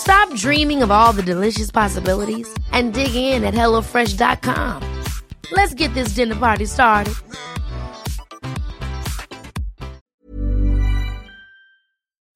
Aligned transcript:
Stop 0.00 0.34
dreaming 0.34 0.82
of 0.82 0.90
all 0.90 1.12
the 1.12 1.22
delicious 1.22 1.70
possibilities 1.70 2.48
and 2.72 2.94
dig 2.94 3.14
in 3.14 3.44
at 3.44 3.52
HelloFresh.com. 3.52 4.82
Let's 5.52 5.74
get 5.74 5.92
this 5.92 6.14
dinner 6.14 6.36
party 6.36 6.64
started. 6.64 7.14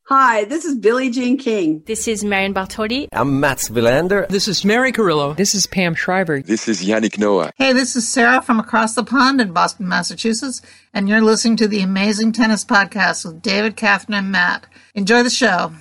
Hi, 0.08 0.44
this 0.44 0.66
is 0.66 0.74
Billie 0.76 1.08
Jean 1.08 1.38
King. 1.38 1.82
This 1.86 2.06
is 2.06 2.22
Marion 2.22 2.52
Bartoli. 2.52 3.08
I'm 3.10 3.40
Mats 3.40 3.70
Wilander. 3.70 4.28
This 4.28 4.46
is 4.46 4.62
Mary 4.62 4.92
Carillo. 4.92 5.32
This 5.32 5.54
is 5.54 5.66
Pam 5.66 5.94
Shriver. 5.94 6.42
This 6.42 6.68
is 6.68 6.84
Yannick 6.84 7.18
Noah. 7.18 7.50
Hey, 7.56 7.72
this 7.72 7.96
is 7.96 8.06
Sarah 8.06 8.42
from 8.42 8.60
across 8.60 8.94
the 8.94 9.04
pond 9.04 9.40
in 9.40 9.54
Boston, 9.54 9.88
Massachusetts, 9.88 10.60
and 10.92 11.08
you're 11.08 11.22
listening 11.22 11.56
to 11.56 11.66
the 11.66 11.80
Amazing 11.80 12.32
Tennis 12.32 12.62
Podcast 12.66 13.24
with 13.24 13.40
David, 13.40 13.76
Catherine, 13.76 14.18
and 14.18 14.30
Matt. 14.30 14.66
Enjoy 14.94 15.22
the 15.22 15.30
show. 15.30 15.72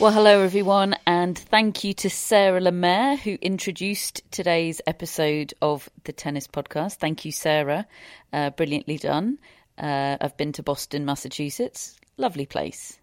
Well, 0.00 0.12
hello 0.12 0.42
everyone, 0.42 0.94
and 1.08 1.36
thank 1.36 1.82
you 1.82 1.92
to 1.94 2.08
Sarah 2.08 2.60
Lemaire 2.60 3.16
who 3.16 3.36
introduced 3.42 4.22
today's 4.30 4.80
episode 4.86 5.54
of 5.60 5.90
the 6.04 6.12
Tennis 6.12 6.46
Podcast. 6.46 6.98
Thank 6.98 7.24
you, 7.24 7.32
Sarah. 7.32 7.84
Uh, 8.32 8.50
brilliantly 8.50 8.98
done. 8.98 9.38
Uh, 9.76 10.16
I've 10.20 10.36
been 10.36 10.52
to 10.52 10.62
Boston, 10.62 11.04
Massachusetts. 11.04 11.98
Lovely 12.16 12.46
place. 12.46 13.00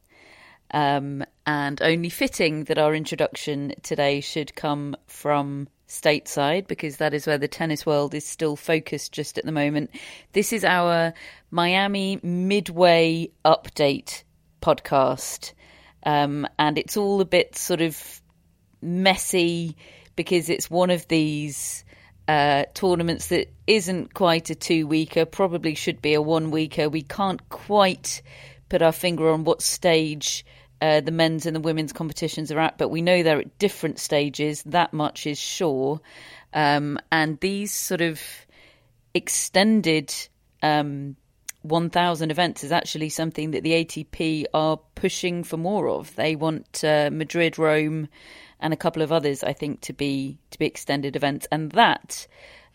Um, 0.72 1.26
and 1.46 1.82
only 1.82 2.08
fitting 2.08 2.64
that 2.64 2.78
our 2.78 2.96
introduction 2.96 3.74
today 3.84 4.22
should 4.22 4.56
come 4.56 4.96
from 5.06 5.68
stateside 5.90 6.66
because 6.66 6.96
that 6.96 7.14
is 7.14 7.28
where 7.28 7.38
the 7.38 7.50
tennis 7.50 7.86
world 7.86 8.16
is 8.16 8.26
still 8.26 8.56
focused 8.56 9.12
just 9.12 9.38
at 9.38 9.44
the 9.44 9.52
moment. 9.52 9.90
This 10.32 10.54
is 10.54 10.64
our 10.64 11.14
Miami 11.52 12.22
Midway 12.24 13.32
Update 13.44 14.24
podcast. 14.62 15.52
Um, 16.06 16.48
and 16.60 16.78
it's 16.78 16.98
all 16.98 17.22
a 17.22 17.26
bit 17.26 17.56
sort 17.56 17.82
of 17.82 18.22
messy 18.82 19.76
because 20.16 20.50
it's 20.50 20.70
one 20.70 20.90
of 20.92 21.08
these 21.08 21.84
uh, 22.28 22.66
tournaments 22.74 23.28
that 23.28 23.52
isn't 23.68 24.14
quite 24.14 24.50
a 24.50 24.56
two 24.56 24.88
weeker, 24.88 25.26
probably 25.26 25.76
should 25.76 26.02
be 26.02 26.14
a 26.14 26.22
one 26.22 26.52
weeker. 26.52 26.90
We 26.90 27.02
can't 27.02 27.48
quite 27.50 28.22
put 28.70 28.82
our 28.82 28.92
finger 28.92 29.30
on 29.30 29.44
what 29.44 29.62
stage 29.62 30.46
uh, 30.82 31.02
the 31.02 31.12
men's 31.12 31.46
and 31.46 31.56
the 31.56 31.62
women's 31.62 31.94
competitions 31.94 32.52
are 32.52 32.60
at, 32.60 32.78
but 32.78 32.90
we 32.90 33.02
know 33.02 33.24
they're 33.24 33.40
at 33.40 33.58
different 33.60 34.00
stages. 34.00 34.64
That 34.64 34.94
much 34.94 35.26
is 35.28 35.40
sure. 35.40 36.02
Um, 36.54 37.00
and 37.12 37.40
these 37.40 37.74
sort 37.74 38.02
of 38.02 38.22
extended 39.14 40.14
um, 40.62 41.16
1,000 41.66 42.32
events 42.32 42.64
is 42.64 42.72
actually 42.72 43.10
something 43.10 43.52
that 43.52 43.64
the 43.64 43.72
ATP 43.72 44.46
are 44.54 44.78
pushing 44.96 45.44
for 45.44 45.58
more 45.58 45.90
of. 45.90 46.16
They 46.16 46.36
want 46.36 46.84
uh, 46.84 47.10
Madrid, 47.12 47.58
Rome, 47.58 48.08
and 48.60 48.74
a 48.74 48.78
couple 48.78 49.02
of 49.02 49.12
others, 49.12 49.44
I 49.44 49.54
think, 49.54 49.82
to 49.82 49.94
be 49.94 50.38
to 50.52 50.60
be 50.60 50.66
extended 50.66 51.16
events, 51.16 51.48
and 51.52 51.72
that 51.74 52.28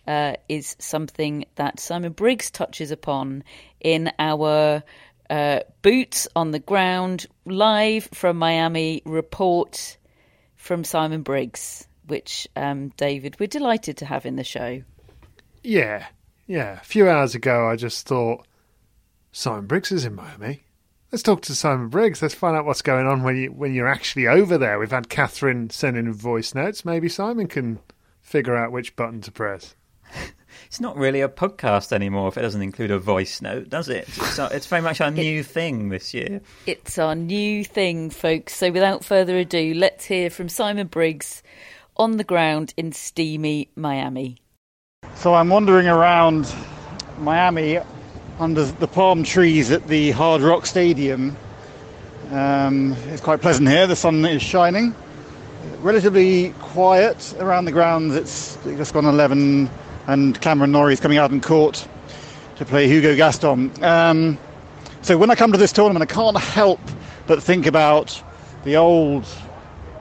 uh, 0.07 0.35
is 0.49 0.77
something 0.79 1.45
that 1.55 1.81
Simon 1.81 2.13
Briggs 2.13 2.51
touches 2.51 2.91
upon 2.91 3.45
in 3.81 4.11
our 4.19 4.83
uh, 5.31 5.61
boots 5.83 6.29
on 6.35 6.51
the 6.51 6.59
ground 6.59 7.27
live 7.45 8.09
from 8.13 8.37
Miami 8.37 9.03
report 9.05 9.97
from 10.57 10.85
Simon 10.85 11.23
Briggs, 11.23 11.87
which 12.07 12.49
um, 12.57 12.89
David 12.97 13.39
we're 13.39 13.47
delighted 13.47 13.99
to 13.99 14.07
have 14.07 14.27
in 14.27 14.37
the 14.37 14.45
show. 14.45 14.83
Yeah, 15.63 16.07
yeah. 16.47 16.81
A 16.81 16.85
few 16.85 17.09
hours 17.09 17.35
ago, 17.35 17.69
I 17.69 17.77
just 17.77 18.07
thought 18.07 18.47
Simon 19.33 19.67
Briggs 19.67 19.93
is 19.93 20.05
in 20.05 20.15
Miami. 20.15 20.65
Let's 21.13 21.23
talk 21.23 21.43
to 21.43 21.55
Simon 21.55 21.89
Briggs. 21.89 22.23
Let's 22.23 22.35
find 22.35 22.57
out 22.57 22.65
what's 22.65 22.83
going 22.83 23.07
on 23.07 23.23
when 23.23 23.37
you 23.37 23.49
when 23.53 23.75
you're 23.75 23.89
actually 23.89 24.27
over 24.27 24.59
there. 24.59 24.79
We've 24.79 24.91
had 24.91 25.09
Catherine 25.09 25.71
sending 25.71 26.13
voice 26.13 26.55
notes. 26.55 26.85
Maybe 26.85 27.09
Simon 27.09 27.49
can 27.49 27.81
figure 28.21 28.57
out 28.57 28.73
which 28.73 28.97
button 28.97 29.21
to 29.23 29.33
press. 29.33 29.75
It's 30.67 30.81
not 30.81 30.97
really 30.97 31.21
a 31.21 31.29
podcast 31.29 31.93
anymore 31.93 32.29
if 32.29 32.39
it 32.39 32.43
doesn't 32.43 32.63
include 32.63 32.91
a 32.91 32.99
voice 32.99 33.41
note, 33.41 33.69
does 33.69 33.89
it? 33.89 34.07
It's, 34.09 34.39
it's 34.39 34.67
very 34.67 34.83
much 34.83 35.01
our 35.01 35.11
new 35.11 35.43
thing 35.43 35.89
this 35.89 36.13
year. 36.15 36.41
It's 36.67 36.99
our 36.99 37.15
new 37.15 37.65
thing, 37.65 38.11
folks. 38.11 38.55
So 38.55 38.71
without 38.71 39.05
further 39.05 39.37
ado, 39.39 39.75
let's 39.75 40.05
hear 40.05 40.31
from 40.31 40.49
Simon 40.49 40.87
Briggs 40.87 41.43
on 41.97 42.17
the 42.17 42.25
ground 42.25 42.75
in 42.77 42.93
steamy 42.93 43.71
Miami. 43.75 44.39
So 45.17 45.35
I'm 45.35 45.49
wandering 45.49 45.89
around 45.89 46.53
Miami 47.19 47.79
under 48.41 48.65
the 48.65 48.89
palm 48.89 49.23
trees 49.23 49.71
at 49.71 49.87
the 49.87 50.13
Hard 50.13 50.41
Rock 50.41 50.65
Stadium. 50.65 51.37
Um, 52.31 52.97
it's 53.09 53.21
quite 53.21 53.43
pleasant 53.43 53.69
here. 53.69 53.87
The 53.87 53.95
sun 53.95 54.25
is 54.25 54.41
shining. 54.41 54.95
Relatively 55.81 56.55
quiet 56.61 57.35
around 57.39 57.67
the 57.67 57.73
grounds. 57.73 58.15
It's 58.15 58.57
just 58.65 58.95
gone 58.95 59.05
11, 59.05 59.69
and 60.07 60.41
Cameron 60.41 60.73
Norrie's 60.73 61.01
coming 61.01 61.19
out 61.19 61.31
in 61.33 61.43
court 61.43 61.87
to 62.57 62.65
play 62.65 62.89
Hugo 62.89 63.15
Gaston. 63.15 63.71
Um, 63.85 64.39
so 65.03 65.19
when 65.19 65.31
I 65.31 65.35
come 65.35 65.53
to 65.53 65.59
this 65.59 65.73
tournament, 65.73 66.03
I 66.11 66.13
can't 66.13 66.39
help 66.39 66.81
but 67.27 67.43
think 67.43 67.67
about 67.67 68.23
the 68.65 68.77
old 68.77 69.27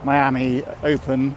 Miami 0.02 0.62
Open, 0.82 1.36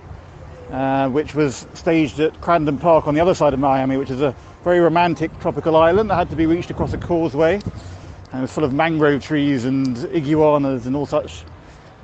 uh, 0.71 1.09
which 1.09 1.35
was 1.35 1.67
staged 1.73 2.21
at 2.21 2.39
Crandon 2.39 2.79
Park 2.79 3.07
on 3.07 3.13
the 3.13 3.19
other 3.19 3.35
side 3.35 3.53
of 3.53 3.59
Miami, 3.59 3.97
which 3.97 4.09
is 4.09 4.21
a 4.21 4.33
very 4.63 4.79
romantic 4.79 5.38
tropical 5.41 5.75
island 5.75 6.09
that 6.09 6.16
had 6.16 6.29
to 6.29 6.35
be 6.35 6.46
reached 6.46 6.72
across 6.72 6.94
a 6.94 6.97
causeway. 6.97 7.62
And 8.31 8.41
was 8.41 8.51
full 8.51 8.63
of 8.63 8.74
mangrove 8.74 9.22
trees 9.22 9.66
and 9.66 9.97
iguanas 10.06 10.88
and 10.88 10.96
all 10.96 11.06
such 11.06 11.44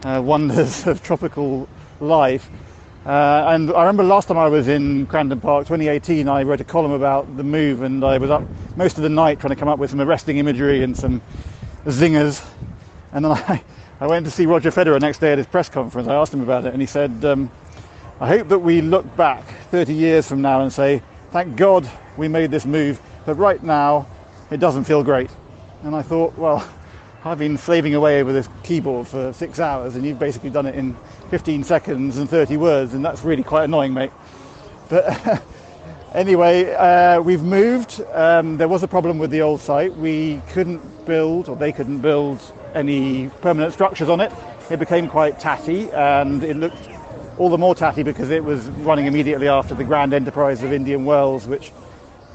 uh, 0.04 0.22
wonders 0.24 0.86
of 0.88 1.02
tropical 1.02 1.68
life. 2.00 2.50
Uh, 3.06 3.46
and 3.48 3.72
I 3.72 3.82
remember 3.82 4.04
last 4.04 4.28
time 4.28 4.38
I 4.38 4.48
was 4.48 4.68
in 4.68 5.08
Crandon 5.08 5.42
Park, 5.42 5.66
2018, 5.68 6.28
I 6.28 6.44
wrote 6.44 6.60
a 6.60 6.66
column 6.66 6.92
about 6.92 7.38
the 7.38 7.44
move, 7.44 7.82
and 7.82 8.04
I 8.04 8.18
was 8.18 8.30
up 8.30 8.44
most 8.76 8.98
of 8.98 9.04
the 9.04 9.10
night 9.10 9.40
trying 9.40 9.50
to 9.50 9.56
come 9.56 9.70
up 9.70 9.80
with 9.80 9.90
some 9.90 10.02
arresting 10.02 10.38
imagery 10.38 10.84
and 10.84 10.96
some 10.96 11.22
zingers. 11.86 12.46
And 13.14 13.26
then 13.26 13.32
I, 13.48 13.64
I 14.02 14.08
went 14.08 14.26
to 14.26 14.32
see 14.32 14.46
Roger 14.46 14.70
Federer 14.70 15.00
next 15.00 15.20
day 15.20 15.32
at 15.32 15.38
his 15.38 15.48
press 15.48 15.70
conference. 15.70 16.10
I 16.10 16.16
asked 16.16 16.34
him 16.34 16.42
about 16.42 16.66
it, 16.66 16.74
and 16.74 16.82
he 16.82 16.88
said, 16.88 17.24
um, 17.24 17.50
I 18.20 18.28
hope 18.28 18.50
that 18.50 18.60
we 18.60 18.82
look 18.82 19.16
back 19.16 19.46
30 19.72 19.94
years 19.94 20.28
from 20.28 20.42
now 20.42 20.62
and 20.62 20.72
say, 20.72 21.02
thank 21.32 21.56
God 21.56 21.90
we 22.18 22.28
made 22.28 22.52
this 22.52 22.66
move, 22.66 23.00
but 23.26 23.36
right 23.36 23.62
now 23.64 24.08
it 24.52 24.60
doesn't 24.60 24.86
feel 24.86 25.04
great. 25.04 25.30
And 25.84 25.96
I 25.96 26.02
thought, 26.02 26.38
well, 26.38 26.68
I've 27.26 27.40
been 27.40 27.58
slaving 27.58 27.96
away 27.96 28.22
over 28.22 28.32
this 28.32 28.48
keyboard 28.64 29.08
for 29.08 29.34
six 29.34 29.60
hours, 29.60 29.96
and 29.96 30.06
you've 30.06 30.20
basically 30.20 30.50
done 30.50 30.66
it 30.66 30.76
in 30.76 30.96
15 31.30 31.64
seconds 31.64 32.18
and 32.18 32.30
30 32.30 32.58
words, 32.58 32.94
and 32.94 33.04
that's 33.04 33.24
really 33.24 33.44
quite 33.44 33.66
annoying, 33.66 33.94
mate. 33.94 34.12
But 34.88 35.44
anyway, 36.14 36.74
uh, 36.74 37.22
we've 37.22 37.44
moved. 37.44 38.02
Um, 38.14 38.58
there 38.58 38.70
was 38.70 38.84
a 38.84 38.88
problem 38.88 39.20
with 39.20 39.32
the 39.32 39.42
old 39.42 39.62
site. 39.62 39.96
We 39.98 40.42
couldn't 40.50 41.06
build, 41.06 41.50
or 41.50 41.56
they 41.56 41.72
couldn't 41.72 42.00
build, 42.00 42.42
any 42.74 43.30
permanent 43.42 43.74
structures 43.74 44.10
on 44.10 44.22
it. 44.22 44.32
It 44.70 44.80
became 44.80 45.08
quite 45.08 45.40
tatty, 45.40 45.92
and 45.92 46.44
it 46.44 46.56
looked 46.56 46.89
all 47.40 47.50
the 47.50 47.58
more 47.58 47.74
tatty 47.74 48.04
because 48.04 48.30
it 48.30 48.44
was 48.44 48.68
running 48.84 49.06
immediately 49.06 49.48
after 49.48 49.74
the 49.74 49.84
Grand 49.84 50.14
Enterprise 50.14 50.62
of 50.62 50.74
Indian 50.74 51.06
Wells, 51.06 51.48
which 51.48 51.72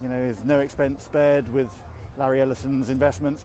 you 0.01 0.09
know, 0.09 0.19
is 0.19 0.43
no 0.45 0.61
expense 0.61 1.05
spared 1.05 1.47
with 1.51 1.71
Larry 2.17 2.41
Ellison's 2.41 2.89
investments. 2.89 3.45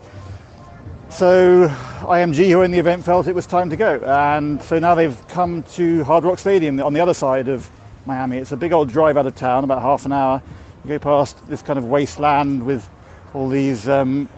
So 1.09 1.67
IMG, 2.01 2.49
who 2.49 2.63
owned 2.63 2.73
the 2.73 2.79
event, 2.79 3.03
felt 3.03 3.27
it 3.27 3.35
was 3.35 3.45
time 3.45 3.69
to 3.71 3.75
go, 3.75 3.99
and 4.05 4.61
so 4.63 4.79
now 4.79 4.95
they've 4.95 5.27
come 5.27 5.63
to 5.63 6.03
Hard 6.05 6.23
Rock 6.23 6.39
Stadium 6.39 6.79
on 6.81 6.93
the 6.93 7.01
other 7.01 7.13
side 7.13 7.49
of 7.49 7.69
Miami. 8.05 8.37
It's 8.37 8.53
a 8.53 8.57
big 8.57 8.71
old 8.71 8.89
drive 8.89 9.17
out 9.17 9.27
of 9.27 9.35
town, 9.35 9.65
about 9.65 9.81
half 9.81 10.05
an 10.05 10.13
hour. 10.13 10.41
You 10.85 10.89
go 10.89 10.99
past 10.99 11.45
this 11.47 11.61
kind 11.61 11.77
of 11.77 11.85
wasteland 11.85 12.65
with 12.65 12.87
all 13.33 13.49
these 13.49 13.89
um, 13.89 14.29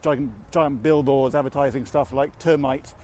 giant, 0.00 0.50
giant 0.50 0.82
billboards 0.82 1.34
advertising 1.34 1.84
stuff 1.84 2.12
like 2.12 2.38
termite 2.38 2.94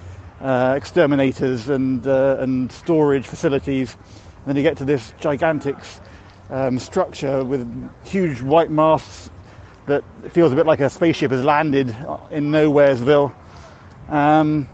uh, 0.41 0.75
exterminators 0.77 1.69
and 1.69 2.07
uh, 2.07 2.37
and 2.41 2.71
storage 2.71 3.27
facilities. 3.27 3.95
And 3.95 4.47
then 4.47 4.57
you 4.57 4.63
get 4.63 4.77
to 4.79 4.85
this 4.85 5.13
gigantic 5.21 5.77
um, 6.51 6.79
structure 6.79 7.45
with 7.45 7.91
huge 8.05 8.41
white 8.41 8.71
masts 8.71 9.31
that 9.87 10.05
feels 10.31 10.53
a 10.53 10.57
bit 10.57 10.67
like 10.67 10.81
a 10.81 10.91
spaceship 10.91 11.31
has 11.31 11.45
landed 11.45 11.89
in 12.31 12.51
Nowheresville. 12.51 13.33
Um, 14.09 14.69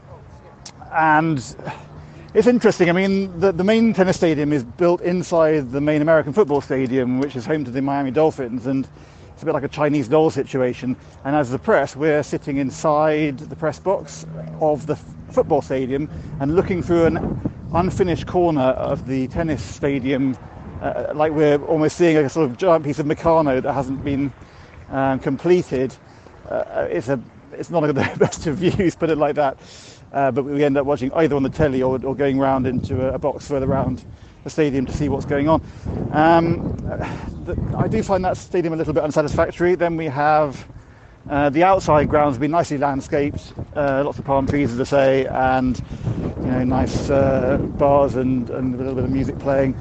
and 0.93 1.38
it's 2.35 2.47
interesting. 2.47 2.88
I 2.88 2.93
mean, 2.93 3.38
the, 3.41 3.53
the 3.53 3.65
main 3.65 3.93
tennis 3.94 4.17
stadium 4.17 4.53
is 4.53 4.65
built 4.65 5.00
inside 5.03 5.70
the 5.70 5.81
main 5.81 6.03
American 6.03 6.32
football 6.32 6.61
stadium, 6.61 7.19
which 7.19 7.37
is 7.37 7.47
home 7.47 7.65
to 7.65 7.70
the 7.70 7.82
Miami 7.82 8.11
Dolphins, 8.11 8.67
and 8.67 8.88
it's 9.43 9.44
a 9.44 9.47
bit 9.47 9.55
like 9.55 9.65
a 9.65 9.75
Chinese 9.75 10.06
doll 10.06 10.31
situation. 10.31 10.97
And 11.25 11.35
as 11.35 11.50
the 11.50 11.59
press, 11.59 11.97
we're 11.97 12.23
sitting 12.23 12.59
inside 12.59 13.39
the 13.39 13.56
press 13.56 13.81
box 13.81 14.25
of 14.61 14.87
the 14.87 14.94
football 15.33 15.61
stadium 15.61 16.09
and 16.39 16.55
looking 16.55 16.81
through 16.81 17.06
an 17.06 17.50
unfinished 17.75 18.29
corner 18.29 18.61
of 18.61 19.09
the 19.09 19.27
tennis 19.27 19.61
stadium, 19.61 20.39
uh, 20.81 21.11
like 21.17 21.33
we're 21.33 21.61
almost 21.65 21.97
seeing 21.97 22.17
a 22.19 22.29
sort 22.29 22.49
of 22.49 22.56
giant 22.56 22.85
piece 22.85 23.00
of 23.00 23.06
Meccano 23.06 23.61
that 23.61 23.73
hasn't 23.73 24.05
been 24.05 24.33
um, 24.91 25.19
completed. 25.19 25.93
Uh, 26.49 26.87
it's 26.89 27.09
a 27.09 27.21
it's 27.50 27.69
not 27.69 27.81
the 27.81 27.93
best 28.21 28.47
of 28.47 28.59
views, 28.59 28.94
put 28.94 29.11
it 29.11 29.19
like 29.19 29.35
that. 29.35 29.59
Uh, 30.12 30.31
but 30.31 30.44
we 30.44 30.62
end 30.62 30.77
up 30.77 30.87
watching 30.87 31.12
either 31.15 31.35
on 31.35 31.43
the 31.43 31.50
telly 31.50 31.83
or, 31.83 31.99
or 32.05 32.15
going 32.15 32.39
round 32.39 32.65
into 32.69 33.09
a, 33.09 33.15
a, 33.15 33.19
box 33.19 33.49
further 33.49 33.67
around 33.67 34.05
the 34.44 34.50
stadium 34.50 34.87
to 34.87 34.93
see 34.93 35.09
what's 35.09 35.27
going 35.27 35.49
on. 35.49 35.62
Um, 36.12 36.77
the, 37.44 37.56
I 37.77 37.89
do 37.89 38.03
find 38.03 38.25
that 38.25 38.37
stadium 38.37 38.73
a 38.73 38.77
little 38.77 38.93
bit 38.93 39.03
unsatisfactory. 39.03 39.75
Then 39.75 39.97
we 39.97 40.06
have 40.06 40.67
uh, 41.31 41.50
the 41.50 41.62
outside 41.62 42.09
grounds 42.09 42.39
been 42.39 42.50
nicely 42.50 42.79
landscaped, 42.79 43.53
uh, 43.77 44.03
lots 44.05 44.19
of 44.19 44.25
palm 44.25 44.47
trees, 44.47 44.73
as 44.73 44.81
I 44.81 44.85
say, 44.85 45.27
and 45.27 45.81
you 46.41 46.47
know, 46.47 46.65
nice 46.65 47.11
uh, 47.11 47.59
bars 47.59 48.17
and, 48.17 48.50
and 48.50 48.75
a 48.75 48.79
little 48.79 48.94
bit 48.94 49.05
of 49.05 49.11
music 49.11 49.39
playing. 49.39 49.77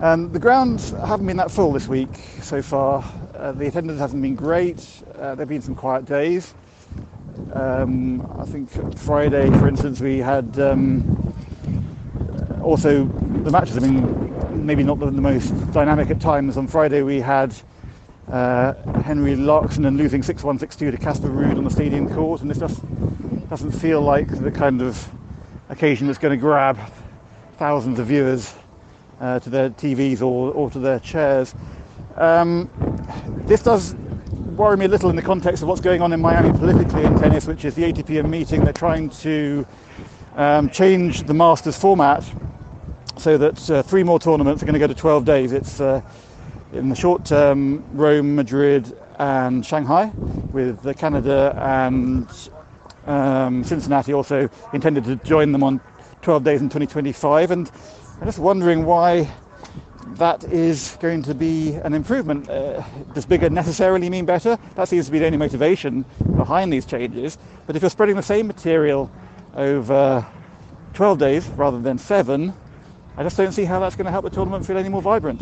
Um, 0.00 0.30
the 0.32 0.38
grounds 0.38 0.90
haven't 0.90 1.26
been 1.26 1.36
that 1.38 1.50
full 1.50 1.72
this 1.72 1.88
week 1.88 2.10
so 2.42 2.60
far. 2.60 3.02
Uh, 3.34 3.52
the 3.52 3.66
attendance 3.66 3.98
hasn't 3.98 4.20
been 4.20 4.34
great. 4.34 4.86
Uh, 5.14 5.34
there 5.34 5.36
have 5.36 5.48
been 5.48 5.62
some 5.62 5.74
quiet 5.74 6.04
days. 6.04 6.54
Um, 7.54 8.20
I 8.38 8.44
think 8.44 8.70
Friday, 8.98 9.48
for 9.58 9.68
instance, 9.68 10.00
we 10.00 10.18
had 10.18 10.58
um, 10.58 11.34
also 12.62 13.06
the 13.44 13.50
matches. 13.50 13.76
I 13.76 13.80
mean, 13.80 14.66
maybe 14.66 14.82
not 14.82 14.98
the, 14.98 15.06
the, 15.06 15.20
most 15.20 15.50
dynamic 15.72 16.10
at 16.10 16.20
times. 16.20 16.56
On 16.56 16.66
Friday, 16.66 17.02
we 17.02 17.20
had 17.20 17.54
uh, 18.28 18.72
Henry 19.02 19.32
and 19.32 19.46
losing 19.46 20.22
6-1, 20.22 20.58
6-2 20.58 20.90
to 20.90 20.96
Casper 20.96 21.28
Ruud 21.28 21.58
on 21.58 21.64
the 21.64 21.70
stadium 21.70 22.12
court, 22.14 22.40
and 22.40 22.50
this 22.50 22.58
just 22.58 22.80
doesn't 23.50 23.72
feel 23.72 24.00
like 24.00 24.28
the 24.28 24.50
kind 24.50 24.80
of 24.80 25.08
occasion 25.68 26.06
that's 26.06 26.18
going 26.18 26.32
to 26.32 26.40
grab 26.40 26.78
thousands 27.58 27.98
of 27.98 28.06
viewers 28.06 28.54
uh, 29.20 29.38
to 29.40 29.50
their 29.50 29.70
TVs 29.70 30.22
or, 30.22 30.50
or 30.52 30.70
to 30.70 30.78
their 30.78 30.98
chairs. 30.98 31.54
Um, 32.16 32.70
this 33.46 33.62
does 33.62 33.94
worry 34.56 34.76
me 34.76 34.86
a 34.86 34.88
little 34.88 35.10
in 35.10 35.16
the 35.16 35.22
context 35.22 35.62
of 35.62 35.68
what's 35.68 35.80
going 35.80 36.00
on 36.00 36.12
in 36.12 36.20
Miami 36.20 36.56
politically 36.56 37.04
in 37.04 37.18
tennis, 37.18 37.46
which 37.46 37.64
is 37.64 37.74
the 37.74 37.82
ATP 37.82 38.26
meeting. 38.28 38.64
They're 38.64 38.72
trying 38.72 39.10
to 39.10 39.66
um, 40.36 40.70
change 40.70 41.24
the 41.24 41.34
Masters 41.34 41.76
format 41.76 42.24
so 43.16 43.38
that 43.38 43.70
uh, 43.70 43.82
three 43.82 44.02
more 44.02 44.18
tournaments 44.18 44.62
are 44.62 44.66
going 44.66 44.74
to 44.74 44.78
go 44.78 44.86
to 44.86 44.94
12 44.94 45.24
days. 45.24 45.52
It's 45.52 45.80
uh, 45.80 46.00
in 46.72 46.88
the 46.88 46.96
short 46.96 47.24
term 47.24 47.84
Rome, 47.92 48.34
Madrid, 48.34 48.96
and 49.18 49.64
Shanghai, 49.64 50.10
with 50.52 50.96
Canada 50.98 51.54
and 51.60 52.28
um, 53.06 53.64
Cincinnati 53.64 54.12
also 54.12 54.48
intended 54.72 55.04
to 55.04 55.16
join 55.16 55.52
them 55.52 55.62
on 55.62 55.80
12 56.22 56.44
days 56.44 56.60
in 56.60 56.68
2025. 56.68 57.50
And 57.50 57.70
I'm 58.20 58.26
just 58.26 58.38
wondering 58.38 58.84
why 58.84 59.30
that 60.16 60.44
is 60.44 60.96
going 61.00 61.22
to 61.22 61.34
be 61.34 61.74
an 61.74 61.94
improvement. 61.94 62.48
Uh, 62.48 62.82
does 63.14 63.26
bigger 63.26 63.50
necessarily 63.50 64.08
mean 64.10 64.24
better? 64.24 64.58
That 64.74 64.88
seems 64.88 65.06
to 65.06 65.12
be 65.12 65.18
the 65.18 65.26
only 65.26 65.38
motivation 65.38 66.04
behind 66.36 66.72
these 66.72 66.86
changes. 66.86 67.38
But 67.66 67.76
if 67.76 67.82
you're 67.82 67.90
spreading 67.90 68.16
the 68.16 68.22
same 68.22 68.46
material 68.46 69.10
over 69.54 70.26
12 70.94 71.18
days 71.18 71.48
rather 71.50 71.80
than 71.80 71.98
seven, 71.98 72.54
I 73.16 73.22
just 73.22 73.36
don't 73.36 73.52
see 73.52 73.64
how 73.64 73.78
that's 73.78 73.94
going 73.94 74.06
to 74.06 74.10
help 74.10 74.24
the 74.24 74.30
tournament 74.30 74.66
feel 74.66 74.76
any 74.76 74.88
more 74.88 75.00
vibrant. 75.00 75.40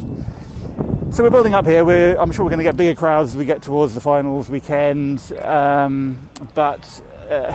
So 1.15 1.23
we're 1.23 1.31
building 1.31 1.55
up 1.55 1.67
here. 1.67 1.85
We're, 1.85 2.17
I'm 2.17 2.31
sure 2.31 2.45
we're 2.45 2.51
going 2.51 2.59
to 2.59 2.65
get 2.65 2.77
bigger 2.77 2.99
crowds 2.99 3.31
as 3.31 3.37
we 3.37 3.47
get 3.47 3.63
towards 3.63 3.95
the 3.95 4.01
finals 4.01 4.51
weekend, 4.51 5.33
um, 5.41 6.29
but 6.55 7.03
uh, 7.31 7.55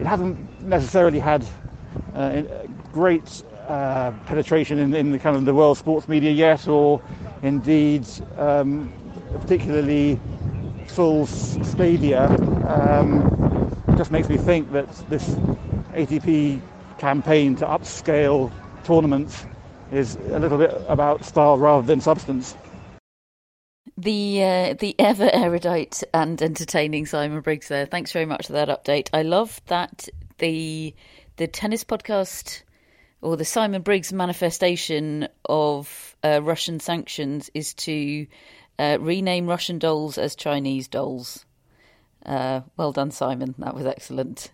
it 0.00 0.06
hasn't 0.06 0.62
necessarily 0.62 1.20
had 1.20 1.46
uh, 2.14 2.42
great 2.92 3.44
uh, 3.68 4.10
penetration 4.26 4.78
in, 4.78 4.92
in, 4.94 5.12
the 5.12 5.18
kind 5.18 5.36
of 5.36 5.44
the 5.44 5.54
world 5.54 5.78
sports 5.78 6.08
media 6.08 6.32
yet, 6.32 6.66
or 6.66 7.00
indeed 7.42 8.06
um, 8.38 8.92
particularly 9.40 10.20
full 10.88 11.26
stadia. 11.26 12.26
Um, 12.68 13.70
just 13.96 14.10
makes 14.10 14.28
me 14.28 14.36
think 14.36 14.72
that 14.72 14.88
this 15.08 15.28
ATP 15.94 16.60
campaign 16.98 17.54
to 17.56 17.66
upscale 17.66 18.52
tournaments 18.84 19.46
is 19.92 20.16
a 20.16 20.38
little 20.38 20.58
bit 20.58 20.70
about 20.88 21.24
style 21.24 21.58
rather 21.58 21.86
than 21.86 22.00
substance. 22.00 22.56
The 23.96 24.42
uh, 24.42 24.74
the 24.74 24.96
ever 24.98 25.30
erudite 25.32 26.02
and 26.12 26.40
entertaining 26.42 27.06
Simon 27.06 27.40
Briggs 27.40 27.68
there. 27.68 27.86
Thanks 27.86 28.12
very 28.12 28.26
much 28.26 28.46
for 28.46 28.52
that 28.54 28.68
update. 28.68 29.08
I 29.12 29.22
love 29.22 29.60
that 29.66 30.08
the 30.38 30.94
the 31.36 31.46
tennis 31.46 31.84
podcast 31.84 32.62
or 33.20 33.36
the 33.36 33.44
Simon 33.44 33.82
Briggs 33.82 34.12
manifestation 34.12 35.28
of 35.46 36.16
uh, 36.22 36.40
Russian 36.42 36.80
sanctions 36.80 37.50
is 37.54 37.72
to 37.74 38.26
uh, 38.78 38.98
rename 39.00 39.46
Russian 39.46 39.78
dolls 39.78 40.18
as 40.18 40.34
Chinese 40.34 40.88
dolls. 40.88 41.46
Uh, 42.26 42.60
well 42.76 42.92
done, 42.92 43.10
Simon. 43.10 43.54
That 43.58 43.74
was 43.74 43.86
excellent. 43.86 44.50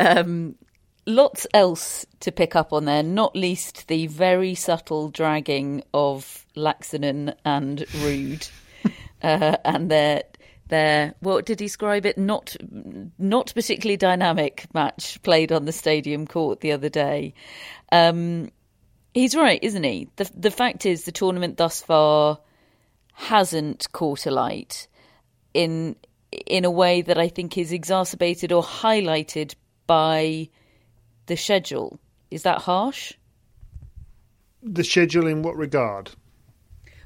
Um, 0.00 0.56
lots 1.06 1.46
else 1.52 2.06
to 2.20 2.32
pick 2.32 2.54
up 2.56 2.72
on 2.72 2.84
there, 2.84 3.02
not 3.02 3.34
least 3.34 3.88
the 3.88 4.06
very 4.06 4.54
subtle 4.54 5.08
dragging 5.08 5.82
of 5.92 6.46
Laaksonen 6.56 7.34
and 7.44 7.78
Ruud, 7.78 8.50
uh, 9.22 9.56
and 9.64 9.90
their 9.90 10.24
their 10.68 11.14
what 11.20 11.46
to 11.46 11.54
describe 11.54 12.06
it 12.06 12.16
not 12.16 12.56
not 13.18 13.52
particularly 13.54 13.96
dynamic 13.96 14.66
match 14.72 15.22
played 15.22 15.52
on 15.52 15.66
the 15.66 15.72
stadium 15.72 16.26
court 16.26 16.60
the 16.60 16.72
other 16.72 16.88
day. 16.88 17.34
Um, 17.90 18.50
he's 19.12 19.36
right, 19.36 19.62
isn't 19.62 19.84
he? 19.84 20.08
The 20.16 20.30
the 20.34 20.50
fact 20.50 20.86
is 20.86 21.04
the 21.04 21.12
tournament 21.12 21.56
thus 21.56 21.82
far 21.82 22.38
hasn't 23.14 23.92
caught 23.92 24.26
a 24.26 24.30
light 24.30 24.88
in 25.52 25.96
in 26.46 26.64
a 26.64 26.70
way 26.70 27.02
that 27.02 27.18
I 27.18 27.28
think 27.28 27.58
is 27.58 27.72
exacerbated 27.72 28.52
or 28.52 28.62
highlighted 28.62 29.54
by 29.86 30.48
the 31.26 31.36
schedule. 31.36 31.98
Is 32.30 32.42
that 32.42 32.62
harsh? 32.62 33.12
The 34.62 34.84
schedule 34.84 35.26
in 35.26 35.42
what 35.42 35.56
regard? 35.56 36.10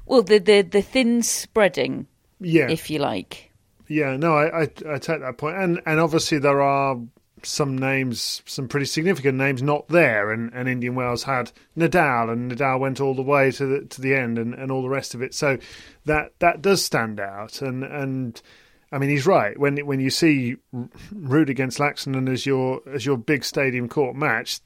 Well, 0.05 0.21
the 0.21 0.39
the, 0.39 0.61
the 0.61 0.81
thin 0.81 1.21
spreading, 1.23 2.07
yeah, 2.39 2.69
if 2.69 2.89
you 2.89 2.99
like. 2.99 3.51
Yeah, 3.87 4.17
no, 4.17 4.35
I, 4.35 4.63
I, 4.63 4.69
I 4.89 4.97
take 4.99 5.21
that 5.21 5.37
point, 5.37 5.57
and 5.57 5.81
and 5.85 5.99
obviously 5.99 6.39
there 6.39 6.61
are 6.61 6.97
some 7.43 7.77
names, 7.77 8.41
some 8.45 8.67
pretty 8.67 8.85
significant 8.85 9.37
names, 9.37 9.61
not 9.61 9.87
there, 9.89 10.31
and, 10.31 10.51
and 10.53 10.67
Indian 10.67 10.95
Wells 10.95 11.23
had 11.23 11.51
Nadal, 11.77 12.31
and 12.31 12.51
Nadal 12.51 12.79
went 12.79 12.99
all 12.99 13.13
the 13.13 13.21
way 13.21 13.51
to 13.51 13.65
the 13.65 13.85
to 13.85 14.01
the 14.01 14.13
end, 14.13 14.37
and, 14.37 14.53
and 14.53 14.71
all 14.71 14.81
the 14.81 14.89
rest 14.89 15.13
of 15.13 15.21
it. 15.21 15.33
So 15.33 15.57
that 16.05 16.33
that 16.39 16.61
does 16.61 16.83
stand 16.83 17.19
out, 17.19 17.61
and 17.61 17.83
and 17.83 18.41
I 18.91 18.99
mean, 18.99 19.09
he's 19.09 19.25
right. 19.25 19.57
When 19.59 19.77
when 19.85 19.99
you 19.99 20.09
see 20.09 20.57
Ruud 21.13 21.49
against 21.49 21.79
Laaksonen 21.79 22.31
as 22.31 22.45
your 22.45 22.81
as 22.91 23.05
your 23.05 23.17
big 23.17 23.43
stadium 23.43 23.89
court 23.89 24.15
match, 24.15 24.61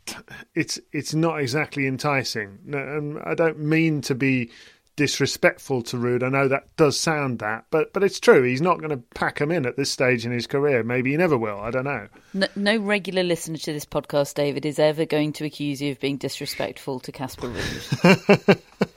it's 0.53 0.79
it's 0.91 1.13
not 1.13 1.39
exactly 1.39 1.87
enticing. 1.87 2.59
And 2.71 3.17
um, 3.17 3.23
I 3.25 3.33
don't 3.33 3.59
mean 3.59 4.01
to 4.01 4.15
be 4.15 4.51
disrespectful 4.95 5.81
to 5.81 5.97
Ruud. 5.97 6.21
I 6.21 6.29
know 6.29 6.47
that 6.47 6.75
does 6.75 6.99
sound 6.99 7.39
that, 7.39 7.65
but 7.71 7.93
but 7.93 8.03
it's 8.03 8.19
true. 8.19 8.43
He's 8.43 8.61
not 8.61 8.77
going 8.77 8.91
to 8.91 9.03
pack 9.15 9.39
him 9.39 9.51
in 9.51 9.65
at 9.65 9.75
this 9.75 9.89
stage 9.89 10.23
in 10.25 10.31
his 10.31 10.45
career. 10.45 10.83
Maybe 10.83 11.11
he 11.11 11.17
never 11.17 11.37
will. 11.37 11.59
I 11.59 11.71
don't 11.71 11.85
know. 11.85 12.07
No, 12.35 12.47
no 12.55 12.77
regular 12.77 13.23
listener 13.23 13.57
to 13.57 13.73
this 13.73 13.85
podcast, 13.85 14.35
David, 14.35 14.67
is 14.67 14.77
ever 14.77 15.05
going 15.05 15.33
to 15.33 15.45
accuse 15.45 15.81
you 15.81 15.91
of 15.91 15.99
being 15.99 16.17
disrespectful 16.17 16.99
to 16.99 17.11
Casper 17.11 17.47
Ruud. 17.47 18.61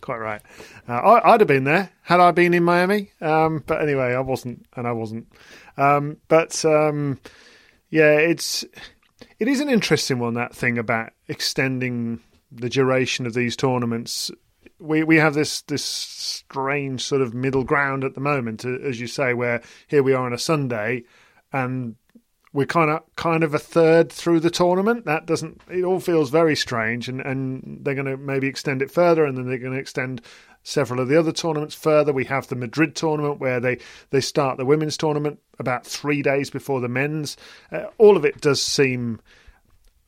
quite 0.00 0.18
right. 0.18 0.42
Uh, 0.88 0.92
I, 0.94 1.32
would 1.32 1.40
have 1.40 1.48
been 1.48 1.64
there 1.64 1.90
had 2.02 2.20
I 2.20 2.30
been 2.30 2.54
in 2.54 2.64
Miami. 2.64 3.10
Um, 3.20 3.62
but 3.66 3.82
anyway, 3.82 4.14
I 4.14 4.20
wasn't, 4.20 4.66
and 4.76 4.86
I 4.86 4.92
wasn't. 4.92 5.28
Um, 5.76 6.18
but 6.28 6.64
um, 6.64 7.20
yeah, 7.90 8.12
it's 8.12 8.64
it 9.38 9.48
is 9.48 9.60
an 9.60 9.68
interesting 9.68 10.18
one. 10.18 10.34
That 10.34 10.54
thing 10.54 10.78
about 10.78 11.12
extending 11.28 12.20
the 12.52 12.68
duration 12.68 13.26
of 13.26 13.34
these 13.34 13.56
tournaments. 13.56 14.30
We 14.78 15.02
we 15.02 15.16
have 15.16 15.34
this 15.34 15.62
this 15.62 15.84
strange 15.84 17.02
sort 17.02 17.22
of 17.22 17.34
middle 17.34 17.64
ground 17.64 18.04
at 18.04 18.14
the 18.14 18.20
moment, 18.20 18.64
as 18.64 19.00
you 19.00 19.06
say, 19.06 19.34
where 19.34 19.62
here 19.88 20.02
we 20.02 20.12
are 20.12 20.24
on 20.26 20.32
a 20.32 20.38
Sunday, 20.38 21.04
and 21.52 21.96
we're 22.52 22.66
kind 22.66 22.90
of 22.90 23.02
kind 23.16 23.44
of 23.44 23.54
a 23.54 23.58
third 23.58 24.10
through 24.10 24.40
the 24.40 24.50
tournament. 24.50 25.04
That 25.04 25.26
doesn't. 25.26 25.60
It 25.70 25.84
all 25.84 26.00
feels 26.00 26.30
very 26.30 26.56
strange, 26.56 27.08
and 27.08 27.20
and 27.20 27.80
they're 27.82 27.94
going 27.94 28.06
to 28.06 28.16
maybe 28.16 28.48
extend 28.48 28.82
it 28.82 28.90
further, 28.90 29.24
and 29.24 29.36
then 29.36 29.46
they're 29.46 29.58
going 29.58 29.72
to 29.72 29.78
extend 29.78 30.22
several 30.62 31.00
of 31.00 31.08
the 31.08 31.18
other 31.18 31.32
tournaments 31.32 31.74
further. 31.74 32.12
We 32.12 32.24
have 32.26 32.48
the 32.48 32.56
Madrid 32.56 32.96
tournament 32.96 33.40
where 33.40 33.60
they 33.60 33.78
they 34.10 34.20
start 34.20 34.58
the 34.58 34.64
women's 34.64 34.96
tournament 34.96 35.38
about 35.58 35.86
three 35.86 36.22
days 36.22 36.50
before 36.50 36.80
the 36.80 36.88
men's. 36.88 37.36
Uh, 37.70 37.84
all 37.98 38.16
of 38.16 38.24
it 38.24 38.40
does 38.40 38.62
seem 38.62 39.20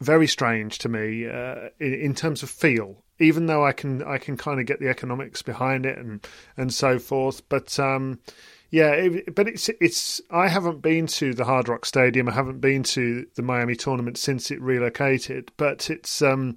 very 0.01 0.27
strange 0.27 0.79
to 0.79 0.89
me 0.89 1.29
uh, 1.29 1.69
in, 1.79 1.95
in 1.95 2.15
terms 2.15 2.43
of 2.43 2.51
feel 2.51 2.97
even 3.19 3.47
though 3.47 3.65
I 3.65 3.73
can 3.73 4.03
I 4.03 4.19
can 4.19 4.37
kind 4.37 4.59
of 4.59 4.67
get 4.67 4.81
the 4.81 4.89
economics 4.89 5.43
behind 5.43 5.87
it 5.87 5.97
and 5.97 6.27
and 6.57 6.75
so 6.75 6.99
forth. 6.99 7.49
But 7.49 7.79
um, 7.79 8.19
yeah, 8.73 8.93
it, 8.93 9.35
but 9.35 9.47
it's 9.49 9.69
it's. 9.81 10.23
I 10.31 10.49
haven't 10.49 10.81
been 10.81 11.07
to 11.09 11.35
the 11.35 11.45
Hard 11.45 11.69
Rock 11.69 11.85
Stadium. 11.85 12.27
I 12.27 12.33
haven't 12.33 12.61
been 12.61 12.83
to 12.85 13.27
the 13.35 13.43
Miami 13.43 13.77
tournament 13.77 14.17
since 14.17 14.51
it 14.51 14.63
relocated. 14.63 15.53
But 15.59 15.91
it's 15.91 16.23
um, 16.23 16.57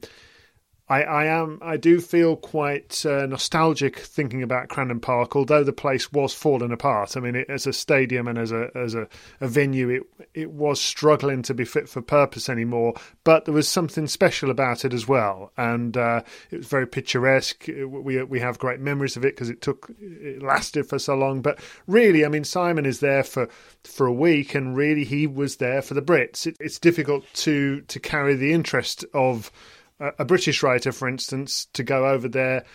I, 0.87 1.01
I 1.01 1.25
am 1.25 1.57
I 1.63 1.77
do 1.77 1.99
feel 1.99 2.35
quite 2.35 3.03
uh, 3.07 3.25
nostalgic 3.25 3.97
thinking 3.97 4.43
about 4.43 4.67
Crandon 4.67 5.01
Park, 5.01 5.35
although 5.35 5.63
the 5.63 5.73
place 5.73 6.13
was 6.13 6.31
falling 6.31 6.71
apart. 6.71 7.17
I 7.17 7.21
mean, 7.21 7.35
it, 7.35 7.49
as 7.49 7.65
a 7.65 7.73
stadium 7.73 8.27
and 8.27 8.37
as 8.37 8.51
a 8.51 8.69
as 8.75 8.93
a, 8.93 9.07
a, 9.41 9.47
venue, 9.47 9.89
it 9.89 10.03
it 10.35 10.51
was 10.51 10.79
struggling 10.79 11.41
to 11.43 11.55
be 11.55 11.65
fit 11.65 11.89
for 11.89 12.03
purpose 12.03 12.49
anymore. 12.49 12.93
But 13.23 13.45
there 13.45 13.53
was 13.53 13.67
something 13.67 14.05
special 14.05 14.51
about 14.51 14.85
it 14.85 14.93
as 14.93 15.07
well, 15.07 15.51
and 15.57 15.97
uh, 15.97 16.21
it 16.51 16.57
was 16.57 16.67
very 16.67 16.85
picturesque. 16.85 17.65
We 17.67 18.21
we 18.23 18.39
have 18.39 18.59
great 18.59 18.79
memories 18.79 19.17
of 19.17 19.25
it 19.25 19.33
because 19.35 19.49
it 19.49 19.61
took 19.61 19.91
it 19.99 20.43
lasted 20.43 20.87
for 20.87 20.99
so 20.99 21.15
long. 21.15 21.41
But 21.41 21.59
really, 21.87 22.23
I 22.23 22.27
mean, 22.27 22.43
Simon 22.43 22.85
is 22.85 22.99
there 22.99 23.23
for 23.23 23.49
for 23.83 24.05
a 24.05 24.13
week, 24.13 24.53
and 24.53 24.77
really 24.77 25.03
he 25.03 25.25
was 25.25 25.55
there 25.55 25.81
for 25.81 25.95
the 25.95 26.01
Brits. 26.03 26.45
It, 26.45 26.57
it's 26.59 26.77
difficult 26.77 27.25
to 27.33 27.81
to 27.81 27.99
carry 27.99 28.35
the 28.35 28.53
interest 28.53 29.03
of 29.15 29.51
a 29.99 30.25
British 30.25 30.61
writer, 30.63 30.91
for 30.91 31.07
instance, 31.07 31.67
to 31.73 31.83
go 31.83 32.07
over 32.07 32.27
there 32.27 32.65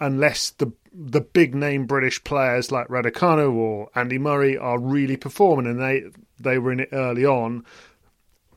unless 0.00 0.50
the 0.50 0.72
the 0.92 1.20
big 1.20 1.54
name 1.54 1.86
British 1.86 2.22
players 2.24 2.72
like 2.72 2.88
Raducanu 2.88 3.52
or 3.54 3.88
Andy 3.94 4.18
Murray 4.18 4.56
are 4.56 4.78
really 4.78 5.16
performing, 5.16 5.66
and 5.66 5.80
they 5.80 6.04
they 6.38 6.58
were 6.58 6.72
in 6.72 6.80
it 6.80 6.90
early 6.92 7.24
on. 7.24 7.64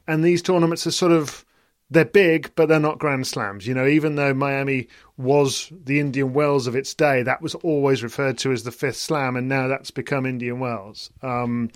And 0.08 0.24
these 0.24 0.42
tournaments 0.42 0.88
are 0.88 0.92
sort 0.92 1.12
of 1.12 1.46
they're 1.90 2.06
big, 2.06 2.52
but 2.56 2.68
they're 2.70 2.80
not 2.80 3.00
Grand 3.00 3.28
Slams. 3.28 3.68
You 3.68 3.74
know, 3.74 3.86
even 3.86 4.16
though 4.16 4.34
Miami 4.34 4.88
was 5.18 5.72
the 5.84 6.00
Indian 6.00 6.34
Wells 6.34 6.66
of 6.66 6.76
its 6.76 6.94
day, 6.94 7.22
that 7.24 7.42
was 7.42 7.54
always 7.56 8.02
referred 8.02 8.38
to 8.40 8.52
as 8.52 8.64
the 8.64 8.72
fifth 8.72 8.98
slam, 8.98 9.36
and 9.36 9.50
now 9.50 9.68
that's 9.68 9.92
become 9.92 10.26
Indian 10.26 10.60
Wells. 10.60 11.12
Um, 11.22 11.70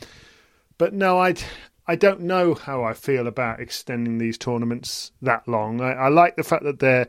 but 0.78 0.94
no, 0.94 1.20
I 1.20 1.36
I 1.88 1.96
don't 1.96 2.22
know 2.22 2.56
how 2.56 2.84
I 2.84 2.94
feel 2.94 3.28
about 3.28 3.60
extending 3.60 4.18
these 4.18 4.38
tournaments 4.38 5.12
that 5.22 5.48
long. 5.48 5.82
I, 5.82 5.94
I, 5.94 6.08
like 6.10 6.36
the 6.36 6.44
fact 6.44 6.64
that 6.64 6.80
they're 6.80 7.08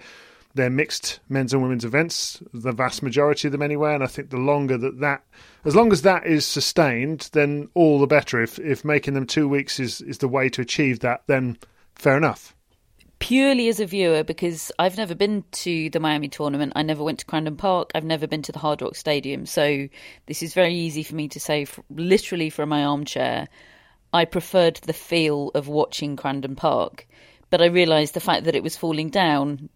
they're 0.54 0.70
mixed 0.70 1.20
men's 1.28 1.52
and 1.52 1.62
women's 1.62 1.84
events, 1.84 2.42
the 2.52 2.72
vast 2.72 3.02
majority 3.02 3.48
of 3.48 3.52
them 3.52 3.62
anyway. 3.62 3.94
And 3.94 4.02
I 4.02 4.06
think 4.06 4.30
the 4.30 4.38
longer 4.38 4.78
that 4.78 5.00
that, 5.00 5.22
as 5.64 5.76
long 5.76 5.92
as 5.92 6.02
that 6.02 6.26
is 6.26 6.46
sustained, 6.46 7.28
then 7.32 7.68
all 7.74 8.00
the 8.00 8.06
better. 8.06 8.42
If 8.42 8.58
if 8.58 8.84
making 8.84 9.14
them 9.14 9.26
two 9.26 9.48
weeks 9.48 9.80
is 9.80 10.00
is 10.02 10.18
the 10.18 10.28
way 10.28 10.48
to 10.50 10.62
achieve 10.62 11.00
that, 11.00 11.22
then 11.26 11.58
fair 11.94 12.16
enough. 12.16 12.54
Purely 13.18 13.68
as 13.68 13.80
a 13.80 13.86
viewer, 13.86 14.22
because 14.22 14.70
I've 14.78 14.98
never 14.98 15.14
been 15.14 15.42
to 15.50 15.88
the 15.88 16.00
Miami 16.00 16.28
tournament, 16.28 16.74
I 16.76 16.82
never 16.82 17.02
went 17.02 17.18
to 17.20 17.24
Crandon 17.24 17.56
Park, 17.56 17.90
I've 17.94 18.04
never 18.04 18.26
been 18.26 18.42
to 18.42 18.52
the 18.52 18.58
Hard 18.58 18.82
Rock 18.82 18.94
Stadium, 18.94 19.46
so 19.46 19.88
this 20.26 20.42
is 20.42 20.52
very 20.52 20.74
easy 20.74 21.02
for 21.02 21.14
me 21.14 21.26
to 21.28 21.40
say, 21.40 21.66
literally 21.88 22.50
from 22.50 22.68
my 22.68 22.84
armchair. 22.84 23.48
I 24.12 24.24
preferred 24.24 24.76
the 24.76 24.92
feel 24.92 25.50
of 25.54 25.68
watching 25.68 26.16
Crandon 26.16 26.56
Park, 26.56 27.06
but 27.50 27.60
I 27.62 27.66
realised 27.66 28.14
the 28.14 28.20
fact 28.20 28.44
that 28.44 28.56
it 28.56 28.62
was 28.62 28.76
falling 28.76 29.10
down 29.10 29.68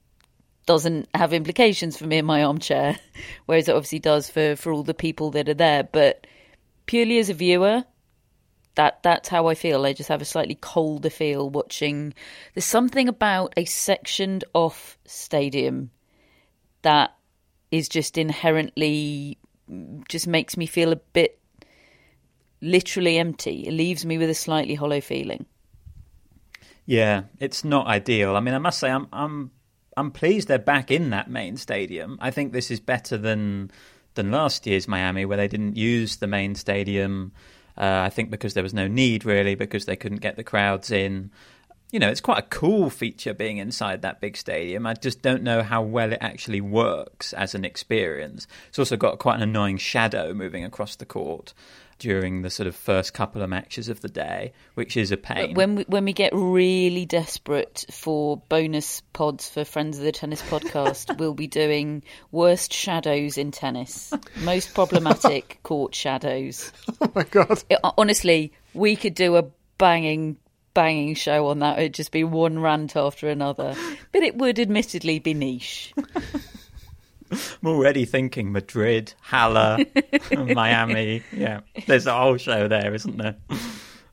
doesn't 0.67 1.09
have 1.15 1.33
implications 1.33 1.97
for 1.97 2.07
me 2.07 2.19
in 2.19 2.25
my 2.25 2.45
armchair, 2.45 2.99
whereas 3.47 3.69
it 3.69 3.75
obviously 3.75 3.99
does 3.99 4.31
for, 4.31 4.57
for 4.57 4.73
all 4.73 4.83
the 4.83 4.95
people 4.95 5.31
that 5.33 5.49
are 5.49 5.55
there. 5.55 5.83
But 5.83 6.27
purely 6.87 7.19
as 7.19 7.29
a 7.29 7.35
viewer, 7.35 7.85
that 8.77 9.03
that's 9.03 9.29
how 9.29 9.49
I 9.49 9.55
feel. 9.55 9.85
I 9.85 9.93
just 9.93 10.09
have 10.09 10.23
a 10.23 10.27
slightly 10.27 10.55
colder 10.55 11.11
feel 11.11 11.51
watching. 11.51 12.15
There's 12.55 12.65
something 12.65 13.09
about 13.09 13.53
a 13.57 13.65
sectioned 13.65 14.45
off 14.55 14.97
stadium 15.05 15.91
that 16.83 17.17
is 17.71 17.89
just 17.89 18.17
inherently 18.17 19.39
just 20.09 20.27
makes 20.27 20.57
me 20.57 20.67
feel 20.67 20.93
a 20.93 20.97
bit 20.97 21.40
literally 22.61 23.19
empty. 23.19 23.67
It 23.67 23.73
leaves 23.73 24.05
me 24.05 24.19
with 24.19 24.31
a 24.31 24.35
slightly 24.35 24.75
hollow 24.75 25.01
feeling. 25.01 25.47
Yeah, 26.87 27.23
it's 27.39 27.65
not 27.65 27.87
ideal. 27.87 28.37
I 28.37 28.41
mean, 28.41 28.55
I 28.55 28.59
must 28.59 28.79
say, 28.79 28.91
I'm 28.91 29.07
I'm 29.13 29.51
I'm 29.97 30.11
pleased 30.11 30.49
they're 30.49 30.59
back 30.59 30.91
in 30.91 31.11
that 31.11 31.31
main 31.31 31.57
stadium. 31.57 32.19
I 32.21 32.31
think 32.31 32.53
this 32.53 32.71
is 32.71 32.81
better 32.81 33.17
than 33.17 33.71
than 34.15 34.31
last 34.31 34.67
year's 34.67 34.89
Miami, 34.89 35.25
where 35.25 35.37
they 35.37 35.49
didn't 35.49 35.77
use 35.77 36.17
the 36.17 36.27
main 36.27 36.55
stadium. 36.55 37.33
Uh, 37.79 38.03
I 38.05 38.11
think 38.11 38.31
because 38.31 38.55
there 38.55 38.63
was 38.63 38.75
no 38.75 38.89
need 38.89 39.25
really, 39.25 39.55
because 39.55 39.87
they 39.87 39.97
couldn't 39.97 40.21
get 40.21 40.37
the 40.37 40.45
crowds 40.45 40.91
in. 40.91 41.31
You 41.93 41.99
know, 41.99 42.09
it's 42.09 42.21
quite 42.21 42.39
a 42.39 42.43
cool 42.43 42.89
feature 42.89 43.35
being 43.35 43.59
inside 43.59 44.03
that 44.03 44.21
big 44.21 44.37
stadium. 44.37 44.87
I 44.87 44.95
just 44.95 45.23
don't 45.23 45.43
know 45.43 45.63
how 45.63 45.83
well 45.83 46.13
it 46.13 46.19
actually 46.21 46.61
works 46.61 47.33
as 47.33 47.55
an 47.55 47.65
experience. 47.65 48.47
It's 48.69 48.79
also 48.79 48.97
got 48.97 49.19
quite 49.19 49.37
an 49.37 49.43
annoying 49.43 49.77
shadow 49.77 50.33
moving 50.33 50.65
across 50.65 50.95
the 50.97 51.07
court 51.07 51.53
during 52.01 52.43
the 52.43 52.51
sort 52.51 52.67
of 52.67 52.75
first 52.75 53.15
couple 53.15 53.43
of 53.43 53.49
matches 53.49 53.89
of 53.89 54.01
the 54.01 54.09
day, 54.09 54.53
which 54.75 54.97
is 54.97 55.13
a 55.13 55.17
pain. 55.17 55.55
When 55.55 55.77
we, 55.77 55.83
when 55.85 56.05
we 56.05 56.13
get 56.13 56.33
really 56.35 57.07
desperate 57.07 57.85
for 57.93 58.39
bonus 58.49 59.03
pods 59.13 59.49
for 59.49 59.65
Friends 59.65 59.99
of 59.99 60.05
the 60.05 60.11
Tennis 60.11 60.43
podcast, 60.43 61.17
we'll 61.19 61.35
be 61.35 61.47
doing 61.47 62.03
worst 62.33 62.73
shadows 62.73 63.39
in 63.39 63.53
tennis, 63.53 64.13
most 64.43 64.75
problematic 64.75 65.61
court 65.63 65.95
shadows. 65.95 66.73
Oh 67.01 67.13
my 67.15 67.23
god! 67.23 67.63
It, 67.71 67.79
uh, 67.85 67.93
honestly, 67.97 68.53
we 68.75 68.97
could 68.97 69.15
do 69.15 69.37
a 69.37 69.45
banging 69.79 70.37
banging 70.75 71.15
show 71.15 71.49
on 71.49 71.61
that. 71.61 71.79
It'd 71.79 71.95
just 71.95 72.13
be 72.13 72.25
one 72.25 72.59
rant 72.59 72.97
after 72.97 73.29
another, 73.29 73.77
but 74.13 74.23
it 74.23 74.37
would 74.37 74.59
admittedly 74.59 75.19
be 75.19 75.35
niche. 75.35 75.93
I'm 77.31 77.69
already 77.69 78.05
thinking 78.05 78.53
Madrid, 78.53 79.15
Halle, 79.21 79.85
Miami. 80.33 81.23
Yeah, 81.33 81.61
there's 81.87 82.07
a 82.07 82.17
whole 82.17 82.37
show 82.37 82.69
there, 82.69 82.95
isn't 82.95 83.17
there? 83.17 83.37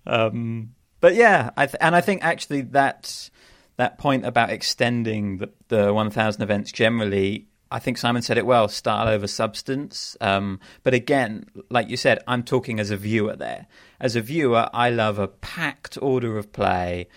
Um, 0.05 0.75
but 0.99 1.15
yeah, 1.15 1.51
I 1.57 1.65
th- 1.65 1.77
and 1.81 1.95
I 1.95 2.01
think 2.01 2.23
actually 2.23 2.61
that 2.61 3.29
that 3.77 3.97
point 3.97 4.25
about 4.25 4.49
extending 4.49 5.37
the, 5.37 5.51
the 5.67 5.93
1,000 5.93 6.41
events 6.41 6.71
generally, 6.71 7.47
I 7.71 7.79
think 7.79 7.97
Simon 7.97 8.21
said 8.21 8.37
it 8.37 8.45
well: 8.45 8.67
style 8.67 9.07
over 9.07 9.27
substance. 9.27 10.17
Um, 10.21 10.59
but 10.83 10.93
again, 10.93 11.45
like 11.69 11.89
you 11.89 11.97
said, 11.97 12.19
I'm 12.27 12.43
talking 12.43 12.79
as 12.79 12.91
a 12.91 12.97
viewer 12.97 13.35
there. 13.35 13.67
As 13.99 14.15
a 14.15 14.21
viewer, 14.21 14.69
I 14.73 14.89
love 14.89 15.19
a 15.19 15.27
packed 15.27 15.97
order 16.01 16.37
of 16.37 16.51
play, 16.53 17.07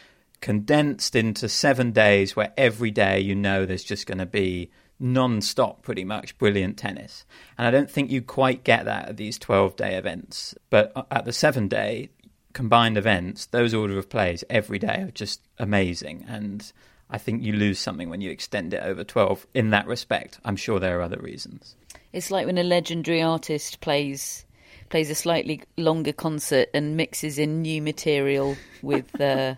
condensed 0.40 1.14
into 1.14 1.48
seven 1.48 1.92
days, 1.92 2.36
where 2.36 2.52
every 2.56 2.90
day 2.90 3.20
you 3.20 3.34
know 3.34 3.64
there's 3.64 3.84
just 3.84 4.06
going 4.06 4.18
to 4.18 4.26
be 4.26 4.70
non-stop 5.00 5.82
pretty 5.82 6.04
much 6.04 6.36
brilliant 6.38 6.76
tennis. 6.76 7.24
And 7.56 7.66
i 7.66 7.70
don't 7.70 7.90
think 7.90 8.10
you 8.10 8.22
quite 8.22 8.64
get 8.64 8.84
that 8.84 9.08
at 9.08 9.16
these 9.16 9.38
12 9.38 9.76
day 9.76 9.94
events. 9.96 10.54
But 10.68 10.92
at 11.10 11.24
the 11.24 11.32
7 11.32 11.68
day 11.68 12.10
combined 12.52 12.98
events 12.98 13.46
those 13.46 13.72
order 13.72 13.96
of 13.96 14.08
plays 14.08 14.44
every 14.50 14.78
day 14.78 15.02
are 15.02 15.10
just 15.10 15.40
amazing. 15.58 16.24
And 16.28 16.70
i 17.08 17.18
think 17.18 17.42
you 17.42 17.52
lose 17.54 17.78
something 17.78 18.10
when 18.10 18.20
you 18.20 18.30
extend 18.30 18.74
it 18.74 18.82
over 18.84 19.02
12 19.02 19.44
in 19.52 19.70
that 19.70 19.84
respect 19.88 20.38
i'm 20.44 20.54
sure 20.54 20.78
there 20.78 20.98
are 20.98 21.02
other 21.02 21.18
reasons. 21.20 21.74
It's 22.12 22.30
like 22.30 22.46
when 22.46 22.58
a 22.58 22.64
legendary 22.64 23.22
artist 23.22 23.80
plays 23.80 24.44
plays 24.90 25.08
a 25.08 25.14
slightly 25.14 25.62
longer 25.76 26.12
concert 26.12 26.68
and 26.74 26.96
mixes 26.96 27.38
in 27.38 27.62
new 27.62 27.80
material 27.80 28.56
with 28.82 29.18
uh, 29.20 29.54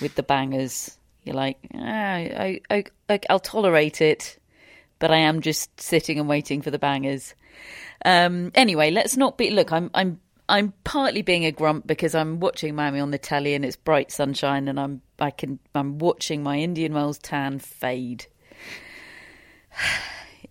with 0.00 0.14
the 0.16 0.22
bangers. 0.22 0.98
You're 1.24 1.36
like 1.36 1.58
ah, 1.74 1.78
I, 1.80 2.60
I, 2.70 2.84
I, 3.08 3.20
I'll 3.30 3.40
tolerate 3.40 4.00
it 4.00 4.38
but 4.98 5.10
I 5.10 5.18
am 5.18 5.40
just 5.40 5.80
sitting 5.80 6.18
and 6.18 6.28
waiting 6.28 6.62
for 6.62 6.70
the 6.70 6.78
bangers. 6.78 7.34
Um, 8.04 8.52
anyway, 8.54 8.90
let's 8.90 9.16
not 9.16 9.38
be. 9.38 9.50
Look, 9.50 9.72
I'm 9.72 9.90
I'm 9.94 10.20
I'm 10.48 10.72
partly 10.84 11.22
being 11.22 11.44
a 11.44 11.52
grump 11.52 11.86
because 11.86 12.14
I'm 12.14 12.40
watching 12.40 12.74
Miami 12.74 13.00
on 13.00 13.10
the 13.10 13.18
telly 13.18 13.54
and 13.54 13.64
it's 13.64 13.76
bright 13.76 14.10
sunshine, 14.10 14.68
and 14.68 14.78
I'm 14.78 15.02
I 15.18 15.30
can 15.30 15.58
I'm 15.74 15.98
watching 15.98 16.42
my 16.42 16.58
Indian 16.58 16.94
Wells 16.94 17.18
tan 17.18 17.58
fade. 17.58 18.26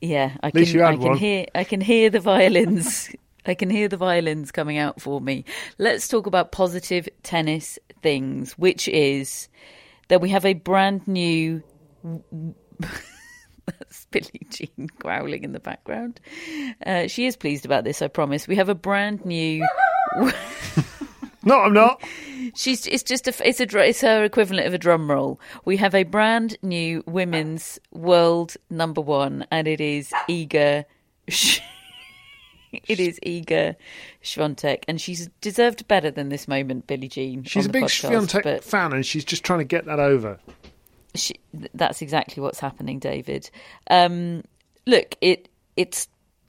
Yeah, 0.01 0.35
I 0.43 0.51
can. 0.51 0.61
I 0.81 0.91
can 0.97 1.01
one. 1.01 1.17
hear. 1.17 1.45
I 1.55 1.63
can 1.63 1.79
hear 1.79 2.09
the 2.09 2.19
violins. 2.19 3.09
I 3.45 3.53
can 3.53 3.69
hear 3.69 3.87
the 3.87 3.97
violins 3.97 4.51
coming 4.51 4.77
out 4.77 4.99
for 5.01 5.21
me. 5.21 5.45
Let's 5.77 6.09
talk 6.09 6.27
about 6.27 6.51
positive 6.51 7.07
tennis 7.23 7.79
things, 8.01 8.51
which 8.57 8.87
is 8.89 9.47
that 10.09 10.19
we 10.19 10.29
have 10.29 10.45
a 10.45 10.53
brand 10.53 11.07
new. 11.07 11.63
That's 13.65 14.05
Billie 14.11 14.47
Jean 14.49 14.89
growling 14.99 15.43
in 15.43 15.51
the 15.51 15.59
background. 15.59 16.19
Uh, 16.85 17.07
she 17.07 17.25
is 17.25 17.35
pleased 17.35 17.65
about 17.65 17.83
this, 17.83 18.01
I 18.01 18.07
promise. 18.07 18.47
We 18.47 18.55
have 18.55 18.69
a 18.69 18.75
brand 18.75 19.25
new. 19.25 19.65
No, 21.45 21.59
I'm 21.61 21.73
not. 21.73 22.03
She's 22.55 22.87
it's 22.87 23.03
just 23.03 23.27
a 23.27 23.47
it's 23.47 23.59
a 23.59 23.79
it's 23.79 24.01
her 24.01 24.23
equivalent 24.23 24.67
of 24.67 24.73
a 24.73 24.77
drum 24.77 25.09
roll. 25.09 25.39
We 25.63 25.77
have 25.77 25.95
a 25.95 26.03
brand 26.03 26.57
new 26.61 27.03
women's 27.05 27.79
world 27.91 28.55
number 28.69 29.01
one, 29.01 29.45
and 29.51 29.67
it 29.67 29.79
is 29.79 30.11
Iga. 30.27 30.85
It 32.89 32.99
is 32.99 33.21
Iga 33.25 33.77
Swiatek, 34.21 34.83
and 34.89 34.99
she's 34.99 35.29
deserved 35.39 35.87
better 35.87 36.11
than 36.11 36.27
this 36.27 36.45
moment, 36.45 36.87
Billie 36.87 37.07
Jean. 37.07 37.45
She's 37.45 37.67
a 37.67 37.69
big 37.69 37.85
podcast, 37.85 38.43
but 38.43 38.65
fan, 38.65 38.91
and 38.91 39.05
she's 39.05 39.23
just 39.23 39.45
trying 39.45 39.59
to 39.59 39.65
get 39.65 39.85
that 39.85 40.01
over. 40.01 40.39
She, 41.15 41.35
that's 41.73 42.01
exactly 42.01 42.41
what's 42.41 42.59
happening, 42.59 42.99
David. 42.99 43.49
Um, 43.89 44.43
look, 44.85 45.15
it 45.21 45.49
it's 45.75 46.07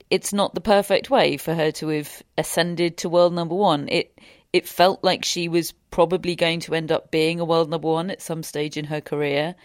it's 0.09 0.33
not 0.33 0.53
the 0.53 0.61
perfect 0.61 1.09
way 1.09 1.37
for 1.37 1.53
her 1.53 1.71
to 1.71 1.89
have 1.89 2.23
ascended 2.37 2.97
to 2.97 3.09
world 3.09 3.33
number 3.33 3.55
one. 3.55 3.87
It 3.89 4.17
it 4.53 4.67
felt 4.67 5.03
like 5.03 5.25
she 5.25 5.49
was 5.49 5.73
probably 5.91 6.35
going 6.35 6.61
to 6.61 6.73
end 6.73 6.91
up 6.91 7.11
being 7.11 7.39
a 7.39 7.45
world 7.45 7.69
number 7.69 7.87
one 7.87 8.09
at 8.09 8.21
some 8.21 8.43
stage 8.43 8.77
in 8.77 8.85
her 8.85 9.01
career, 9.01 9.55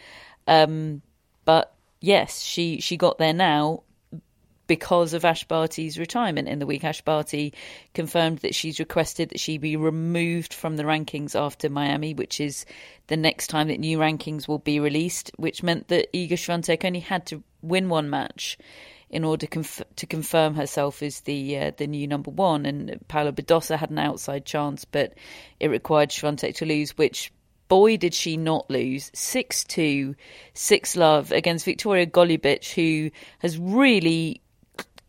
um, 0.46 1.02
but 1.44 1.72
yes, 2.00 2.40
she 2.40 2.80
she 2.80 2.96
got 2.96 3.18
there 3.18 3.32
now 3.32 3.82
because 4.66 5.12
of 5.12 5.24
Ash 5.24 5.44
Barty's 5.44 5.98
retirement 5.98 6.48
in 6.48 6.58
the 6.58 6.66
week. 6.66 6.84
Ash 6.84 7.02
Barty 7.02 7.52
confirmed 7.94 8.38
that 8.38 8.54
she's 8.54 8.78
requested 8.78 9.30
that 9.30 9.40
she 9.40 9.58
be 9.58 9.76
removed 9.76 10.54
from 10.54 10.76
the 10.76 10.84
rankings 10.84 11.38
after 11.38 11.68
Miami, 11.68 12.14
which 12.14 12.40
is 12.40 12.64
the 13.08 13.16
next 13.16 13.48
time 13.48 13.68
that 13.68 13.80
new 13.80 13.98
rankings 13.98 14.46
will 14.46 14.58
be 14.58 14.80
released, 14.80 15.30
which 15.36 15.62
meant 15.62 15.88
that 15.88 16.12
Iga 16.12 16.32
Swiatek 16.32 16.84
only 16.84 17.00
had 17.00 17.26
to 17.26 17.42
win 17.60 17.88
one 17.88 18.08
match 18.08 18.58
in 19.10 19.24
order 19.24 19.46
conf- 19.46 19.82
to 19.96 20.06
confirm 20.06 20.54
herself 20.54 21.02
as 21.02 21.20
the 21.20 21.58
uh, 21.58 21.72
the 21.76 21.86
new 21.86 22.06
number 22.06 22.30
one. 22.30 22.64
And 22.64 22.98
Paula 23.08 23.32
Badosa 23.32 23.76
had 23.76 23.90
an 23.90 23.98
outside 23.98 24.46
chance, 24.46 24.84
but 24.84 25.14
it 25.60 25.68
required 25.68 26.10
Swiatek 26.10 26.56
to 26.56 26.66
lose, 26.66 26.96
which 26.96 27.32
boy 27.68 27.96
did 27.96 28.12
she 28.12 28.36
not 28.36 28.68
lose 28.68 29.10
6-2 29.12 30.14
6 30.52 30.96
love 30.96 31.32
against 31.32 31.64
Viktorija 31.64 32.10
Golubic 32.10 32.70
who 32.74 33.10
has 33.38 33.56
really 33.56 34.42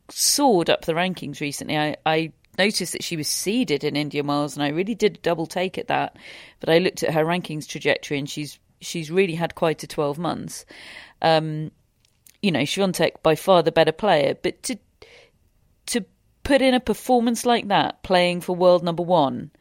soared 0.10 0.70
up 0.70 0.86
the 0.86 0.94
rankings 0.94 1.40
recently 1.40 1.78
I, 1.78 1.96
I 2.06 2.32
noticed 2.58 2.94
that 2.94 3.04
she 3.04 3.18
was 3.18 3.28
seeded 3.28 3.84
in 3.84 3.96
Indian 3.96 4.28
Wells 4.28 4.56
and 4.56 4.64
I 4.64 4.70
really 4.70 4.96
did 4.96 5.16
a 5.16 5.22
double 5.22 5.46
take 5.46 5.78
at 5.78 5.88
that 5.88 6.18
but 6.60 6.70
I 6.70 6.78
looked 6.80 7.04
at 7.04 7.14
her 7.14 7.26
rankings 7.26 7.68
trajectory 7.68 8.18
and 8.18 8.30
she's 8.30 8.60
she's 8.82 9.10
really 9.10 9.36
had 9.36 9.56
quite 9.56 9.84
a 9.84 9.88
12 9.88 10.20
months 10.20 10.66
um, 11.22 11.72
you 12.42 12.52
know 12.52 12.62
Swiatek 12.62 13.24
by 13.24 13.36
far 13.36 13.64
the 13.64 13.72
better 13.72 13.92
player 13.92 14.36
but 14.42 14.62
to 14.64 14.78
to 15.88 16.06
put 16.44 16.62
in 16.62 16.74
a 16.74 16.80
performance 16.80 17.46
like 17.46 17.70
that 17.70 18.04
playing 18.04 18.42
for 18.42 18.56
world 18.56 18.84
number 18.84 19.04
1 19.04 19.52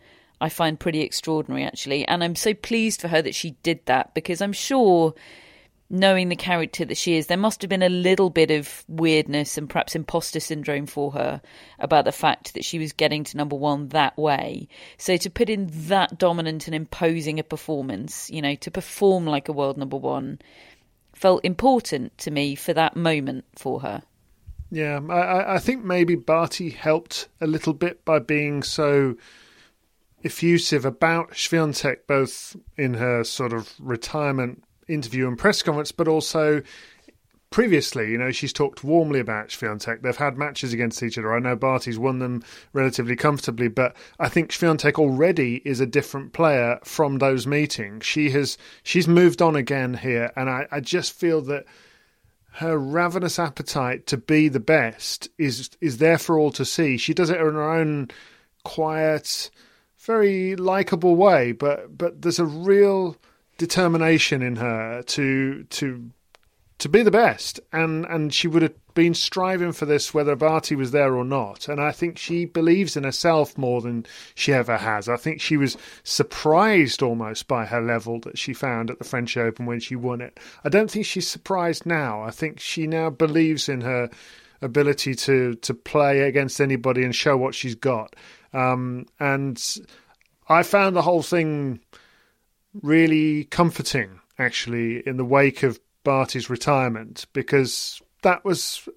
I 0.42 0.48
find 0.48 0.78
pretty 0.78 1.02
extraordinary 1.02 1.64
actually. 1.64 2.06
And 2.06 2.22
I'm 2.22 2.34
so 2.34 2.52
pleased 2.52 3.00
for 3.00 3.08
her 3.08 3.22
that 3.22 3.34
she 3.34 3.52
did 3.62 3.86
that 3.86 4.12
because 4.12 4.42
I'm 4.42 4.52
sure 4.52 5.14
knowing 5.92 6.30
the 6.30 6.36
character 6.36 6.86
that 6.86 6.96
she 6.96 7.16
is, 7.16 7.26
there 7.26 7.36
must 7.36 7.60
have 7.60 7.68
been 7.68 7.82
a 7.82 7.88
little 7.88 8.30
bit 8.30 8.50
of 8.50 8.82
weirdness 8.88 9.58
and 9.58 9.68
perhaps 9.68 9.94
imposter 9.94 10.40
syndrome 10.40 10.86
for 10.86 11.12
her 11.12 11.42
about 11.78 12.06
the 12.06 12.10
fact 12.12 12.54
that 12.54 12.64
she 12.64 12.78
was 12.78 12.94
getting 12.94 13.22
to 13.22 13.36
number 13.36 13.54
one 13.54 13.88
that 13.88 14.16
way. 14.16 14.66
So 14.96 15.18
to 15.18 15.28
put 15.28 15.50
in 15.50 15.68
that 15.88 16.18
dominant 16.18 16.66
and 16.66 16.74
imposing 16.74 17.38
a 17.38 17.44
performance, 17.44 18.30
you 18.30 18.40
know, 18.40 18.54
to 18.56 18.70
perform 18.70 19.26
like 19.26 19.50
a 19.50 19.52
world 19.52 19.76
number 19.76 19.98
one 19.98 20.40
felt 21.14 21.44
important 21.44 22.16
to 22.18 22.30
me 22.30 22.54
for 22.54 22.72
that 22.72 22.96
moment 22.96 23.44
for 23.54 23.80
her. 23.80 24.02
Yeah, 24.70 24.98
I- 25.10 25.56
I, 25.56 25.58
think 25.58 25.84
maybe 25.84 26.14
Barty 26.14 26.70
helped 26.70 27.28
a 27.38 27.46
little 27.46 27.74
bit 27.74 28.02
by 28.06 28.18
being 28.18 28.62
so 28.62 29.16
effusive 30.24 30.86
about 30.86 31.32
Swiatek, 31.32 32.06
both 32.06 32.56
in 32.78 32.94
her 32.94 33.24
sort 33.24 33.52
of 33.52 33.74
retirement 33.78 34.64
interview 34.88 35.28
and 35.28 35.38
press 35.38 35.62
conference, 35.62 35.92
but 35.92 36.08
also 36.08 36.62
previously. 37.52 38.10
You 38.10 38.18
know, 38.18 38.32
she's 38.32 38.52
talked 38.52 38.82
warmly 38.82 39.20
about 39.20 39.48
Swiatek. 39.48 40.02
They've 40.02 40.16
had 40.16 40.36
matches 40.36 40.72
against 40.72 41.02
each 41.02 41.18
other. 41.18 41.32
I 41.32 41.38
know 41.38 41.54
Barty's 41.54 41.98
won 41.98 42.18
them 42.18 42.42
relatively 42.72 43.14
comfortably, 43.14 43.68
but 43.68 43.94
I 44.18 44.28
think 44.28 44.50
Swiatek 44.50 44.94
already 44.94 45.62
is 45.64 45.78
a 45.78 45.86
different 45.86 46.32
player 46.32 46.80
from 46.82 47.18
those 47.18 47.46
meetings. 47.46 48.04
She 48.04 48.30
has 48.30 48.58
she's 48.82 49.06
moved 49.06 49.40
on 49.40 49.54
again 49.54 49.94
here, 49.94 50.32
and 50.34 50.50
I, 50.50 50.66
I 50.72 50.80
just 50.80 51.12
feel 51.12 51.40
that 51.42 51.66
her 52.54 52.76
ravenous 52.76 53.38
appetite 53.38 54.06
to 54.08 54.16
be 54.16 54.48
the 54.48 54.60
best 54.60 55.28
is 55.38 55.70
is 55.80 55.98
there 55.98 56.18
for 56.18 56.38
all 56.38 56.50
to 56.52 56.64
see. 56.64 56.96
She 56.96 57.14
does 57.14 57.30
it 57.30 57.40
in 57.40 57.54
her 57.54 57.70
own 57.70 58.10
quiet, 58.64 59.50
very 59.98 60.56
likable 60.56 61.14
way, 61.16 61.52
but 61.52 61.96
but 61.96 62.22
there's 62.22 62.38
a 62.38 62.44
real 62.44 63.16
determination 63.58 64.42
in 64.42 64.56
her 64.56 65.02
to 65.02 65.64
to 65.64 66.10
to 66.78 66.88
be 66.88 67.02
the 67.02 67.10
best, 67.10 67.60
and 67.72 68.04
and 68.06 68.34
she 68.34 68.48
would 68.48 68.62
have 68.62 68.74
been 68.94 69.14
striving 69.14 69.72
for 69.72 69.86
this 69.86 70.12
whether 70.12 70.34
Barty 70.36 70.74
was 70.74 70.90
there 70.90 71.14
or 71.14 71.24
not. 71.24 71.68
And 71.68 71.80
I 71.80 71.92
think 71.92 72.18
she 72.18 72.44
believes 72.44 72.96
in 72.96 73.04
herself 73.04 73.56
more 73.56 73.80
than 73.80 74.04
she 74.34 74.52
ever 74.52 74.76
has. 74.76 75.08
I 75.08 75.16
think 75.16 75.40
she 75.40 75.56
was 75.56 75.76
surprised 76.02 77.02
almost 77.02 77.48
by 77.48 77.64
her 77.66 77.80
level 77.80 78.20
that 78.20 78.36
she 78.36 78.52
found 78.52 78.90
at 78.90 78.98
the 78.98 79.04
French 79.04 79.36
Open 79.36 79.64
when 79.64 79.80
she 79.80 79.96
won 79.96 80.20
it. 80.20 80.38
I 80.64 80.68
don't 80.68 80.90
think 80.90 81.06
she's 81.06 81.28
surprised 81.28 81.86
now. 81.86 82.22
I 82.22 82.30
think 82.30 82.60
she 82.60 82.86
now 82.86 83.10
believes 83.10 83.68
in 83.68 83.82
her 83.82 84.10
ability 84.60 85.14
to 85.14 85.54
to 85.54 85.74
play 85.74 86.20
against 86.20 86.60
anybody 86.60 87.04
and 87.04 87.14
show 87.14 87.36
what 87.36 87.54
she's 87.54 87.74
got. 87.74 88.14
Um, 88.52 89.06
and 89.20 89.62
I 90.48 90.62
found 90.62 90.96
the 90.96 91.02
whole 91.02 91.22
thing 91.22 91.80
really 92.80 93.44
comforting, 93.44 94.20
actually, 94.38 95.06
in 95.06 95.16
the 95.16 95.24
wake 95.24 95.62
of 95.62 95.80
Barty's 96.04 96.50
retirement, 96.50 97.26
because 97.32 98.00
that 98.22 98.44
was 98.44 98.88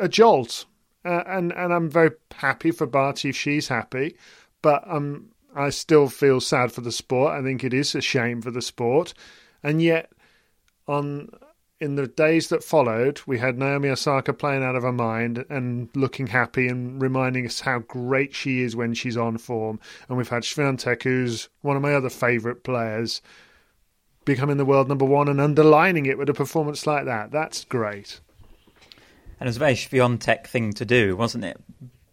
a 0.00 0.08
jolt. 0.08 0.64
Uh, 1.04 1.22
and 1.26 1.52
and 1.52 1.72
I'm 1.72 1.88
very 1.88 2.10
happy 2.34 2.72
for 2.72 2.86
Barty 2.86 3.28
if 3.28 3.36
she's 3.36 3.68
happy, 3.68 4.16
but 4.60 4.82
um, 4.90 5.28
I 5.54 5.70
still 5.70 6.08
feel 6.08 6.40
sad 6.40 6.72
for 6.72 6.80
the 6.80 6.90
sport. 6.90 7.32
I 7.32 7.42
think 7.42 7.62
it 7.62 7.72
is 7.72 7.94
a 7.94 8.00
shame 8.00 8.42
for 8.42 8.50
the 8.50 8.62
sport, 8.62 9.14
and 9.62 9.80
yet 9.80 10.10
on 10.88 11.28
in 11.78 11.96
the 11.96 12.06
days 12.06 12.48
that 12.48 12.64
followed, 12.64 13.20
we 13.26 13.38
had 13.38 13.58
Naomi 13.58 13.90
Osaka 13.90 14.32
playing 14.32 14.62
out 14.62 14.76
of 14.76 14.82
her 14.82 14.92
mind 14.92 15.44
and 15.50 15.90
looking 15.94 16.28
happy 16.28 16.68
and 16.68 17.00
reminding 17.00 17.44
us 17.44 17.60
how 17.60 17.80
great 17.80 18.34
she 18.34 18.62
is 18.62 18.74
when 18.74 18.94
she's 18.94 19.16
on 19.16 19.36
form. 19.36 19.78
And 20.08 20.16
we've 20.16 20.28
had 20.28 20.42
Swiatek, 20.42 21.02
who's 21.02 21.48
one 21.60 21.76
of 21.76 21.82
my 21.82 21.94
other 21.94 22.08
favourite 22.08 22.62
players, 22.62 23.20
becoming 24.24 24.56
the 24.56 24.64
world 24.64 24.88
number 24.88 25.04
one 25.04 25.28
and 25.28 25.40
underlining 25.40 26.06
it 26.06 26.16
with 26.16 26.30
a 26.30 26.34
performance 26.34 26.86
like 26.86 27.04
that. 27.04 27.30
That's 27.30 27.64
great. 27.64 28.20
And 29.38 29.46
it 29.46 29.50
was 29.50 29.56
a 29.56 29.60
very 29.60 29.74
Swiatek 29.74 30.46
thing 30.46 30.72
to 30.74 30.86
do, 30.86 31.14
wasn't 31.14 31.44
it? 31.44 31.60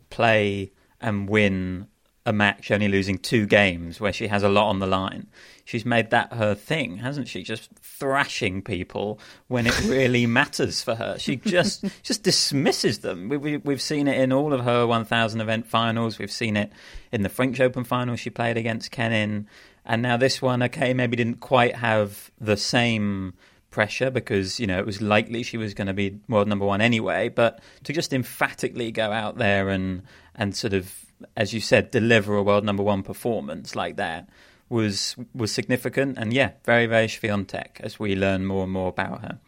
Play 0.09 0.73
and 0.99 1.29
win 1.29 1.87
a 2.25 2.33
match 2.33 2.71
only 2.71 2.87
losing 2.87 3.17
two 3.17 3.45
games 3.45 3.99
where 3.99 4.13
she 4.13 4.27
has 4.27 4.43
a 4.43 4.49
lot 4.49 4.69
on 4.69 4.79
the 4.79 4.87
line. 4.87 5.27
She's 5.65 5.85
made 5.85 6.09
that 6.11 6.33
her 6.33 6.55
thing, 6.55 6.97
hasn't 6.97 7.27
she? 7.27 7.43
Just 7.43 7.69
thrashing 7.81 8.61
people 8.61 9.19
when 9.47 9.67
it 9.67 9.83
really 9.83 10.25
matters 10.39 10.81
for 10.81 10.95
her. 10.95 11.17
She 11.19 11.35
just 11.35 11.85
just 12.03 12.23
dismisses 12.23 12.99
them. 12.99 13.29
We, 13.29 13.37
we, 13.37 13.57
we've 13.57 13.81
seen 13.81 14.07
it 14.07 14.19
in 14.19 14.31
all 14.31 14.53
of 14.53 14.63
her 14.63 14.87
1000 14.87 15.41
event 15.41 15.67
finals. 15.67 16.17
We've 16.17 16.31
seen 16.31 16.55
it 16.57 16.71
in 17.11 17.23
the 17.23 17.29
French 17.29 17.59
Open 17.59 17.83
final 17.83 18.15
she 18.15 18.29
played 18.29 18.57
against 18.57 18.91
Kenin. 18.91 19.47
And 19.85 20.01
now 20.01 20.15
this 20.15 20.41
one, 20.41 20.63
okay, 20.63 20.93
maybe 20.93 21.17
didn't 21.17 21.41
quite 21.41 21.75
have 21.75 22.31
the 22.39 22.55
same 22.55 23.33
pressure 23.73 24.11
because 24.11 24.59
you 24.59 24.67
know 24.67 24.77
it 24.77 24.85
was 24.85 25.01
likely 25.01 25.41
she 25.41 25.57
was 25.57 25.73
going 25.73 25.87
to 25.87 25.93
be 25.93 26.19
world 26.29 26.47
number 26.47 26.65
one 26.65 26.79
anyway. 26.79 27.27
But 27.27 27.59
to 27.83 27.91
just 27.91 28.13
emphatically 28.13 28.91
go 28.91 29.11
out 29.11 29.37
there 29.37 29.69
and 29.69 30.03
and 30.35 30.55
sort 30.55 30.73
of, 30.73 31.02
as 31.35 31.53
you 31.53 31.59
said, 31.59 31.91
deliver 31.91 32.35
a 32.35 32.43
world 32.43 32.63
number 32.63 32.83
one 32.83 33.03
performance 33.03 33.75
like 33.75 33.95
that 33.97 34.29
was 34.69 35.15
was 35.33 35.51
significant. 35.51 36.17
And 36.17 36.33
yeah, 36.33 36.51
very 36.63 36.85
very 36.85 37.07
Swiatek 37.07 37.79
as 37.79 37.99
we 37.99 38.15
learn 38.15 38.45
more 38.45 38.63
and 38.63 38.71
more 38.71 38.89
about 38.89 39.21
her. 39.21 39.39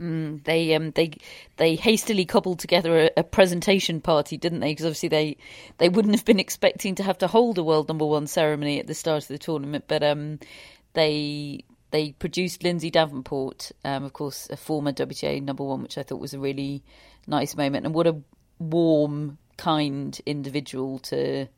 Mm, 0.00 0.42
they 0.44 0.74
um 0.74 0.90
they 0.92 1.12
they 1.56 1.76
hastily 1.76 2.24
cobbled 2.24 2.58
together 2.58 3.04
a, 3.04 3.10
a 3.18 3.22
presentation 3.22 4.00
party, 4.00 4.36
didn't 4.36 4.60
they? 4.60 4.72
Because 4.72 4.86
obviously 4.86 5.08
they 5.08 5.36
they 5.78 5.88
wouldn't 5.88 6.14
have 6.14 6.24
been 6.24 6.40
expecting 6.40 6.94
to 6.96 7.02
have 7.02 7.18
to 7.18 7.26
hold 7.28 7.58
a 7.58 7.62
world 7.62 7.88
number 7.88 8.06
one 8.06 8.26
ceremony 8.26 8.80
at 8.80 8.86
the 8.86 8.94
start 8.94 9.22
of 9.22 9.28
the 9.28 9.38
tournament, 9.38 9.84
but 9.86 10.02
um 10.02 10.38
they 10.94 11.64
they 11.92 12.12
produced 12.12 12.64
Lindsay 12.64 12.90
Davenport, 12.90 13.70
um, 13.84 14.02
of 14.04 14.14
course, 14.14 14.48
a 14.50 14.56
former 14.56 14.92
WTA 14.92 15.42
number 15.42 15.62
one, 15.62 15.82
which 15.82 15.98
I 15.98 16.02
thought 16.02 16.20
was 16.20 16.34
a 16.34 16.38
really 16.38 16.82
nice 17.26 17.54
moment, 17.54 17.84
and 17.84 17.94
what 17.94 18.06
a 18.06 18.16
warm, 18.58 19.38
kind 19.56 20.20
individual 20.26 20.98
to 21.00 21.48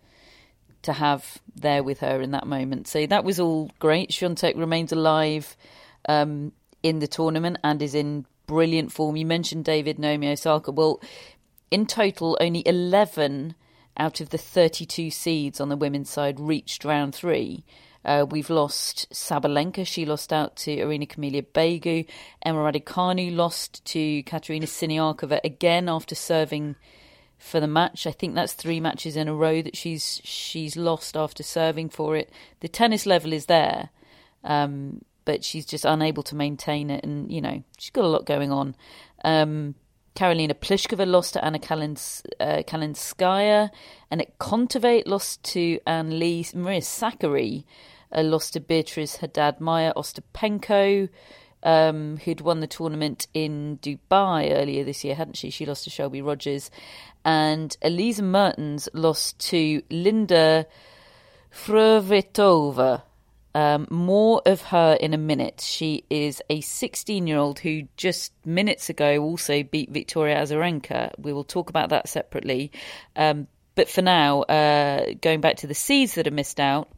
to 0.83 0.93
have 0.93 1.39
there 1.57 1.83
with 1.83 2.01
her 2.01 2.21
in 2.21 2.31
that 2.33 2.47
moment. 2.47 2.87
So 2.87 3.07
that 3.07 3.25
was 3.25 3.41
all 3.41 3.71
great. 3.79 4.11
Swiatek 4.11 4.57
remains 4.57 4.93
alive 4.93 5.57
um, 6.09 6.53
in 6.83 6.99
the 6.99 7.07
tournament 7.07 7.57
and 7.65 7.81
is 7.81 7.95
in 7.95 8.27
brilliant 8.47 8.93
form. 8.93 9.17
You 9.17 9.25
mentioned 9.25 9.65
David 9.65 9.99
Naomi 9.99 10.31
Osaka. 10.31 10.71
Well, 10.71 11.01
in 11.71 11.87
total, 11.87 12.37
only 12.41 12.63
11 12.67 13.55
out 13.97 14.21
of 14.21 14.31
the 14.31 14.39
32 14.39 15.11
seeds 15.11 15.61
on 15.61 15.69
the 15.69 15.77
women's 15.77 16.11
side 16.11 16.39
reached 16.39 16.85
round 16.85 17.15
three. 17.15 17.65
Uh, 18.05 18.27
we've 18.29 18.51
lost 18.51 19.11
Sabalenka. 19.11 19.87
She 19.87 20.05
lost 20.05 20.33
out 20.33 20.57
to 20.57 20.79
Irina 20.79 21.07
Camelia 21.07 21.43
Begu. 21.43 22.07
Emma 22.43 22.59
Raducanu 22.59 23.35
lost 23.35 23.83
to 23.87 24.23
Katerina 24.25 24.67
Siniakova 24.67 25.41
again 25.43 25.89
after 25.89 26.15
serving 26.15 26.77
for 27.45 27.61
the 27.61 27.67
match. 27.67 28.07
I 28.07 28.11
think 28.11 28.35
that's 28.35 28.55
three 28.55 28.81
matches 28.81 29.17
in 29.17 29.29
a 29.29 29.35
row 29.35 29.61
that 29.61 29.77
she's 29.77 30.21
she's 30.25 30.77
lost 30.77 31.17
after 31.17 31.43
serving 31.43 31.91
for 31.91 32.17
it. 32.17 32.31
The 32.61 32.69
tennis 32.69 33.05
level 33.05 33.33
is 33.35 33.47
there, 33.47 33.91
um, 34.43 35.03
but 35.27 35.45
she's 35.45 35.67
just 35.67 35.85
unable 35.85 36.23
to 36.25 36.35
maintain 36.35 36.91
it. 36.91 37.05
And 37.05 37.31
you 37.31 37.43
know 37.43 37.63
she's 37.79 37.91
got 37.91 38.05
a 38.05 38.09
lot 38.09 38.25
going 38.25 38.51
on. 38.51 38.75
Um, 39.25 39.75
Karolina 40.17 40.55
Pliskova 40.55 41.07
lost 41.07 41.35
to 41.35 41.45
Anna 41.45 41.59
Kalins, 41.59 42.23
uh, 42.41 42.63
Kalinskaya. 42.67 43.71
Annette 44.11 44.39
Kontaveit 44.39 45.07
lost 45.07 45.43
to 45.53 45.79
Ann 45.87 46.19
Li. 46.19 46.47
Maria 46.55 46.81
Sakkari 46.81 47.65
uh, 48.11 48.23
lost 48.23 48.55
to 48.55 48.61
Beatriz 48.61 49.17
Haddad 49.17 49.61
Maia 49.61 49.93
Ostapenko, 49.95 51.09
um, 51.65 52.19
who'd 52.19 52.43
won 52.43 52.61
the 52.61 52.67
tournament 52.67 53.27
in 53.33 53.79
Dubai 53.83 54.53
earlier 54.53 54.85
this 54.85 55.03
year, 55.03 55.15
hadn't 55.15 55.37
she? 55.37 55.51
She 55.51 55.67
lost 55.67 55.85
to 55.85 55.91
Shelby 55.91 56.23
Rogers. 56.23 56.71
And 57.25 57.77
Elise 57.83 58.21
Mertens 58.21 58.89
lost 58.93 59.39
to 59.51 59.83
Linda 59.91 60.67
Fruhvirtova. 61.53 63.03
Um, 63.57 63.87
more 63.89 64.43
of 64.45 64.63
her 64.63 64.99
in 65.01 65.15
a 65.15 65.19
minute. 65.19 65.61
She 65.61 66.05
is 66.11 66.43
a 66.51 66.61
16 66.61 67.27
year 67.27 67.39
old 67.39 67.61
who 67.61 67.85
just 67.97 68.33
minutes 68.45 68.91
ago 68.91 69.23
also 69.23 69.63
beat 69.63 69.91
Victoria 69.91 70.37
Azarenka. 70.37 71.13
We 71.19 71.33
will 71.33 71.45
talk 71.45 71.71
about 71.71 71.91
that 71.91 72.09
separately. 72.09 72.73
Um, 73.15 73.47
but 73.77 73.89
for 73.89 74.03
now, 74.03 74.43
uh, 74.43 75.15
going 75.21 75.41
back 75.41 75.57
to 75.59 75.67
the 75.67 75.75
seeds 75.75 76.17
that 76.17 76.27
are 76.27 76.33
missed 76.33 76.61
out, 76.61 76.89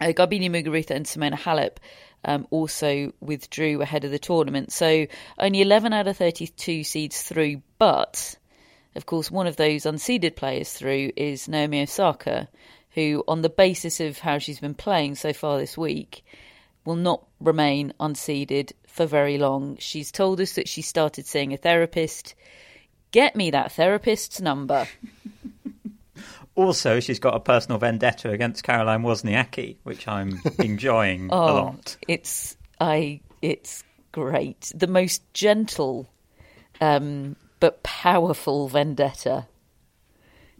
uh, 0.00 0.06
Garbiñe 0.06 0.50
Muguruza 0.50 0.90
and 0.90 1.06
Simona 1.06 1.38
Halep 1.38 1.76
um, 2.24 2.46
also 2.50 3.12
withdrew 3.20 3.80
ahead 3.80 4.04
of 4.04 4.10
the 4.10 4.18
tournament. 4.18 4.72
So 4.72 5.06
only 5.38 5.62
11 5.62 5.92
out 5.92 6.06
of 6.08 6.16
32 6.16 6.84
seeds 6.84 7.22
through, 7.22 7.62
but 7.78 8.36
of 8.94 9.06
course, 9.06 9.30
one 9.30 9.46
of 9.46 9.56
those 9.56 9.82
unseeded 9.82 10.36
players 10.36 10.72
through 10.72 11.10
is 11.16 11.48
Naomi 11.48 11.82
Osaka, 11.82 12.48
who, 12.90 13.24
on 13.26 13.42
the 13.42 13.48
basis 13.48 14.00
of 14.00 14.18
how 14.18 14.38
she's 14.38 14.60
been 14.60 14.74
playing 14.74 15.16
so 15.16 15.32
far 15.32 15.58
this 15.58 15.76
week, 15.76 16.24
will 16.84 16.96
not 16.96 17.24
remain 17.40 17.92
unseeded 17.98 18.72
for 18.86 19.06
very 19.06 19.36
long. 19.36 19.76
She's 19.78 20.12
told 20.12 20.40
us 20.40 20.52
that 20.52 20.68
she 20.68 20.82
started 20.82 21.26
seeing 21.26 21.52
a 21.52 21.56
therapist. 21.56 22.34
Get 23.10 23.34
me 23.34 23.50
that 23.50 23.72
therapist's 23.72 24.40
number. 24.40 24.86
Also, 26.56 27.00
she's 27.00 27.18
got 27.18 27.34
a 27.34 27.40
personal 27.40 27.78
vendetta 27.78 28.30
against 28.30 28.62
Caroline 28.62 29.02
Wozniacki, 29.02 29.78
which 29.82 30.06
I'm 30.06 30.40
enjoying 30.58 31.28
oh, 31.32 31.36
a 31.36 31.52
lot. 31.52 31.96
It's 32.06 32.56
I. 32.80 33.20
It's 33.42 33.82
great. 34.12 34.72
The 34.74 34.86
most 34.86 35.22
gentle, 35.34 36.08
um, 36.80 37.36
but 37.60 37.82
powerful 37.82 38.68
vendetta. 38.68 39.46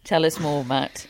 Tell 0.02 0.26
us 0.26 0.38
more, 0.38 0.64
Matt. 0.64 1.06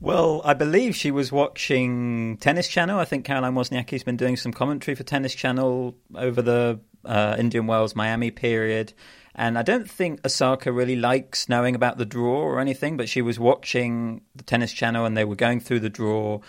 Well, 0.00 0.42
I 0.44 0.54
believe 0.54 0.94
she 0.94 1.10
was 1.10 1.32
watching 1.32 2.36
Tennis 2.36 2.68
Channel. 2.68 2.98
I 2.98 3.04
think 3.04 3.24
Caroline 3.24 3.54
Wozniacki's 3.54 4.04
been 4.04 4.16
doing 4.16 4.36
some 4.36 4.52
commentary 4.52 4.94
for 4.94 5.02
Tennis 5.02 5.34
Channel 5.34 5.96
over 6.14 6.40
the 6.40 6.78
uh, 7.04 7.36
Indian 7.38 7.66
Wells 7.66 7.96
Miami 7.96 8.30
period. 8.30 8.92
And 9.38 9.56
I 9.56 9.62
don't 9.62 9.88
think 9.88 10.26
Osaka 10.26 10.72
really 10.72 10.96
likes 10.96 11.48
knowing 11.48 11.76
about 11.76 11.96
the 11.96 12.04
draw 12.04 12.40
or 12.40 12.58
anything, 12.58 12.96
but 12.96 13.08
she 13.08 13.22
was 13.22 13.38
watching 13.38 14.22
the 14.34 14.42
Tennis 14.42 14.72
Channel 14.72 15.06
and 15.06 15.16
they 15.16 15.24
were 15.24 15.36
going 15.36 15.60
through 15.60 15.78
the 15.78 15.88
draw. 15.88 16.40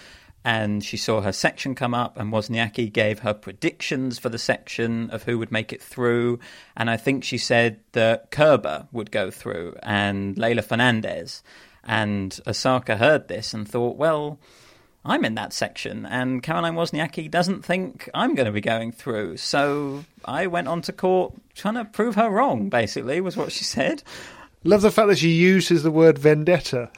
And 0.44 0.84
she 0.84 0.98
saw 0.98 1.22
her 1.22 1.34
section 1.34 1.76
come 1.76 1.94
up, 1.94 2.18
and 2.18 2.32
Wozniacki 2.32 2.92
gave 2.92 3.20
her 3.20 3.34
predictions 3.34 4.18
for 4.18 4.30
the 4.30 4.40
section 4.40 5.10
of 5.12 5.24
who 5.24 5.38
would 5.38 5.52
make 5.52 5.72
it 5.74 5.84
through. 5.84 6.40
And 6.76 6.90
I 6.90 6.98
think 6.98 7.24
she 7.24 7.38
said 7.38 7.82
that 7.92 8.32
Kerber 8.32 8.88
would 8.92 9.12
go 9.12 9.30
through 9.30 9.76
and 9.84 10.36
Leylah 10.38 10.64
Fernandez. 10.64 11.44
And 11.84 12.40
Osaka 12.48 12.98
heard 12.98 13.28
this 13.28 13.54
and 13.54 13.68
thought, 13.70 13.98
well, 13.98 14.40
I'm 15.06 15.24
in 15.24 15.36
that 15.36 15.54
section, 15.54 16.06
and 16.06 16.44
Caroline 16.44 16.76
Wozniacki 16.76 17.32
doesn't 17.32 17.64
think 17.64 18.10
I'm 18.14 18.36
going 18.36 18.46
to 18.46 18.52
be 18.52 18.62
going 18.62 18.92
through. 18.92 19.38
So 19.38 20.04
I 20.26 20.48
went 20.48 20.68
on 20.68 20.82
to 20.84 20.94
court 20.94 21.34
trying 21.56 21.76
to 21.76 21.86
prove 21.86 22.16
her 22.16 22.30
wrong, 22.30 22.70
basically, 22.70 23.22
was 23.22 23.38
what 23.38 23.52
she 23.52 23.64
said. 23.64 24.04
Love 24.64 24.82
the 24.82 24.92
fact 24.92 25.08
that 25.08 25.18
she 25.18 25.30
uses 25.30 25.84
the 25.84 25.92
word 25.92 26.18
vendetta. 26.18 26.92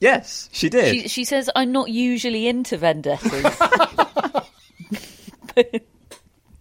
Yes, 0.00 0.50
she 0.52 0.68
did. 0.68 0.94
She, 0.94 1.08
she 1.08 1.24
says, 1.24 1.48
I'm 1.56 1.72
not 1.72 1.88
usually 1.88 2.46
into 2.46 2.76
vendettas. 2.76 3.42
but, 3.58 4.46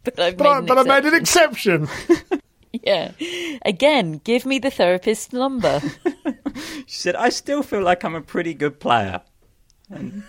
but, 0.04 0.20
I've 0.20 0.38
But, 0.38 0.48
I, 0.48 0.62
but 0.62 0.78
I 0.78 0.84
made 0.84 1.06
an 1.06 1.16
exception. 1.16 1.88
Yeah. 2.82 3.12
Again, 3.64 4.20
give 4.24 4.48
me 4.48 4.58
the 4.58 4.72
therapist's 4.72 5.32
number. 5.32 5.80
she 6.88 7.00
said, 7.00 7.16
I 7.16 7.30
still 7.30 7.62
feel 7.62 7.82
like 7.84 8.04
I'm 8.04 8.16
a 8.16 8.22
pretty 8.22 8.56
good 8.56 8.80
player. 8.80 9.22
And, 9.90 10.24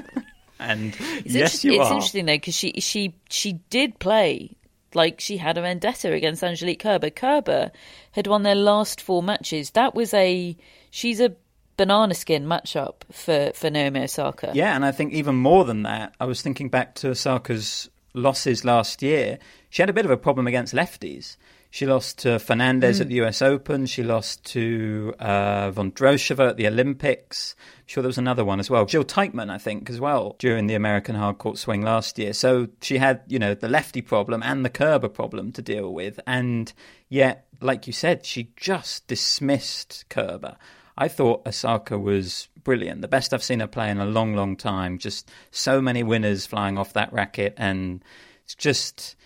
and 0.58 0.96
It's, 1.24 1.34
yes, 1.34 1.64
you 1.64 1.72
it's 1.80 1.90
are. 1.90 1.92
interesting 1.94 2.26
though 2.26 2.34
because 2.34 2.54
she 2.54 2.72
she 2.80 3.14
she 3.28 3.54
did 3.70 3.98
play 3.98 4.56
like 4.94 5.20
she 5.20 5.38
had 5.38 5.56
a 5.58 5.62
vendetta 5.62 6.12
against 6.12 6.42
Angelique 6.44 6.80
Kerber. 6.80 7.10
Kerber 7.10 7.70
had 8.12 8.26
won 8.26 8.42
their 8.42 8.54
last 8.54 9.00
four 9.00 9.22
matches. 9.22 9.70
That 9.70 9.94
was 9.94 10.12
a 10.14 10.56
she's 10.90 11.20
a 11.20 11.34
banana 11.76 12.14
skin 12.14 12.44
matchup 12.46 12.96
for 13.10 13.52
for 13.54 13.70
Naomi 13.70 14.02
Osaka. 14.02 14.52
Yeah, 14.54 14.74
and 14.76 14.84
I 14.84 14.92
think 14.92 15.12
even 15.12 15.34
more 15.36 15.64
than 15.64 15.82
that, 15.82 16.14
I 16.20 16.26
was 16.26 16.42
thinking 16.42 16.68
back 16.68 16.94
to 16.96 17.10
Osaka's 17.10 17.88
losses 18.14 18.64
last 18.64 19.02
year. 19.02 19.38
She 19.70 19.80
had 19.82 19.88
a 19.88 19.94
bit 19.94 20.04
of 20.04 20.10
a 20.10 20.16
problem 20.18 20.46
against 20.46 20.74
lefties. 20.74 21.36
She 21.72 21.86
lost 21.86 22.18
to 22.18 22.38
Fernandez 22.38 23.00
at 23.00 23.08
the 23.08 23.22
US 23.22 23.40
Open. 23.40 23.86
She 23.86 24.02
lost 24.02 24.44
to 24.52 25.14
uh, 25.18 25.70
Vondrousova 25.70 26.50
at 26.50 26.58
the 26.58 26.66
Olympics. 26.66 27.56
I'm 27.58 27.84
sure 27.86 28.02
there 28.02 28.10
was 28.10 28.18
another 28.18 28.44
one 28.44 28.60
as 28.60 28.68
well. 28.68 28.84
Jill 28.84 29.04
Teichman, 29.04 29.48
I 29.48 29.56
think, 29.56 29.88
as 29.88 29.98
well, 29.98 30.36
during 30.38 30.66
the 30.66 30.74
American 30.74 31.14
hard 31.14 31.38
court 31.38 31.56
swing 31.56 31.80
last 31.80 32.18
year. 32.18 32.34
So 32.34 32.68
she 32.82 32.98
had, 32.98 33.22
you 33.26 33.38
know, 33.38 33.54
the 33.54 33.70
lefty 33.70 34.02
problem 34.02 34.42
and 34.42 34.66
the 34.66 34.68
Kerber 34.68 35.08
problem 35.08 35.50
to 35.52 35.62
deal 35.62 35.94
with. 35.94 36.20
And 36.26 36.70
yet, 37.08 37.46
like 37.62 37.86
you 37.86 37.94
said, 37.94 38.26
she 38.26 38.52
just 38.54 39.06
dismissed 39.06 40.04
Kerber. 40.10 40.58
I 40.98 41.08
thought 41.08 41.46
Osaka 41.48 41.98
was 41.98 42.48
brilliant, 42.62 43.00
the 43.00 43.08
best 43.08 43.32
I've 43.32 43.42
seen 43.42 43.60
her 43.60 43.66
play 43.66 43.88
in 43.88 43.96
a 43.96 44.04
long, 44.04 44.34
long 44.34 44.56
time. 44.56 44.98
Just 44.98 45.30
so 45.50 45.80
many 45.80 46.02
winners 46.02 46.44
flying 46.44 46.76
off 46.76 46.92
that 46.92 47.14
racket, 47.14 47.54
and 47.56 48.04
it's 48.44 48.54
just 48.54 49.16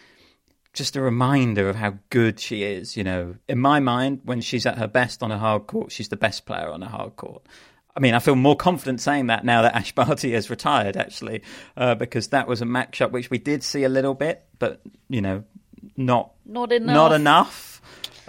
just 0.76 0.94
a 0.96 1.00
reminder 1.00 1.68
of 1.68 1.76
how 1.76 1.94
good 2.10 2.38
she 2.38 2.62
is. 2.62 2.96
You 2.96 3.04
know, 3.04 3.34
in 3.48 3.58
my 3.58 3.80
mind, 3.80 4.20
when 4.24 4.40
she's 4.40 4.66
at 4.66 4.78
her 4.78 4.86
best 4.86 5.22
on 5.22 5.32
a 5.32 5.38
hard 5.38 5.66
court, 5.66 5.90
she's 5.92 6.08
the 6.08 6.16
best 6.16 6.46
player 6.46 6.68
on 6.70 6.82
a 6.82 6.88
hard 6.88 7.16
court. 7.16 7.42
I 7.96 8.00
mean, 8.00 8.12
I 8.14 8.18
feel 8.18 8.36
more 8.36 8.56
confident 8.56 9.00
saying 9.00 9.28
that 9.28 9.44
now 9.44 9.62
that 9.62 9.74
Ash 9.74 9.92
Barty 9.92 10.32
has 10.32 10.50
retired, 10.50 10.96
actually, 10.98 11.42
uh, 11.78 11.94
because 11.94 12.28
that 12.28 12.46
was 12.46 12.60
a 12.60 12.66
matchup 12.66 13.10
which 13.10 13.30
we 13.30 13.38
did 13.38 13.62
see 13.62 13.84
a 13.84 13.88
little 13.88 14.12
bit, 14.14 14.44
but 14.58 14.82
you 15.08 15.22
know, 15.22 15.44
not 15.96 16.32
Not 16.44 16.72
enough. 16.72 16.94
not 16.94 17.12
enough. 17.12 17.75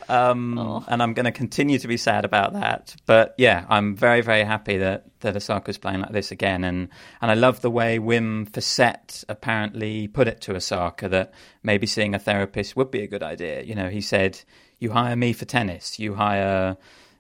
Um, 0.10 0.58
Oh. 0.58 0.84
And 0.88 1.02
I'm 1.04 1.14
going 1.14 1.26
to 1.26 1.32
continue 1.32 1.80
to 1.80 1.88
be 1.88 1.98
sad 1.98 2.26
about 2.26 2.54
that. 2.54 2.96
But 3.06 3.36
yeah, 3.38 3.66
I'm 3.70 3.96
very, 3.96 4.22
very 4.22 4.44
happy 4.44 4.78
that, 4.78 5.06
that 5.20 5.36
Osaka's 5.36 5.78
playing 5.78 6.02
like 6.02 6.12
this 6.12 6.32
again. 6.32 6.64
And, 6.64 6.90
and 7.22 7.32
I 7.32 7.34
love 7.34 7.62
the 7.62 7.70
way 7.70 8.00
Wim 8.00 8.50
Fissette 8.50 9.24
apparently 9.30 10.08
put 10.08 10.28
it 10.28 10.42
to 10.42 10.56
Osaka 10.56 11.10
that 11.10 11.34
maybe 11.64 11.88
seeing 11.88 12.16
a 12.16 12.20
therapist 12.20 12.76
would 12.76 12.92
be 12.92 13.04
a 13.04 13.08
good 13.08 13.24
idea. 13.24 13.64
You 13.64 13.76
know, 13.76 13.90
he 13.90 14.02
said, 14.02 14.40
You 14.80 14.92
hire 14.92 15.16
me 15.16 15.34
for 15.34 15.46
tennis, 15.46 16.00
you 16.00 16.16
hire, 16.16 16.78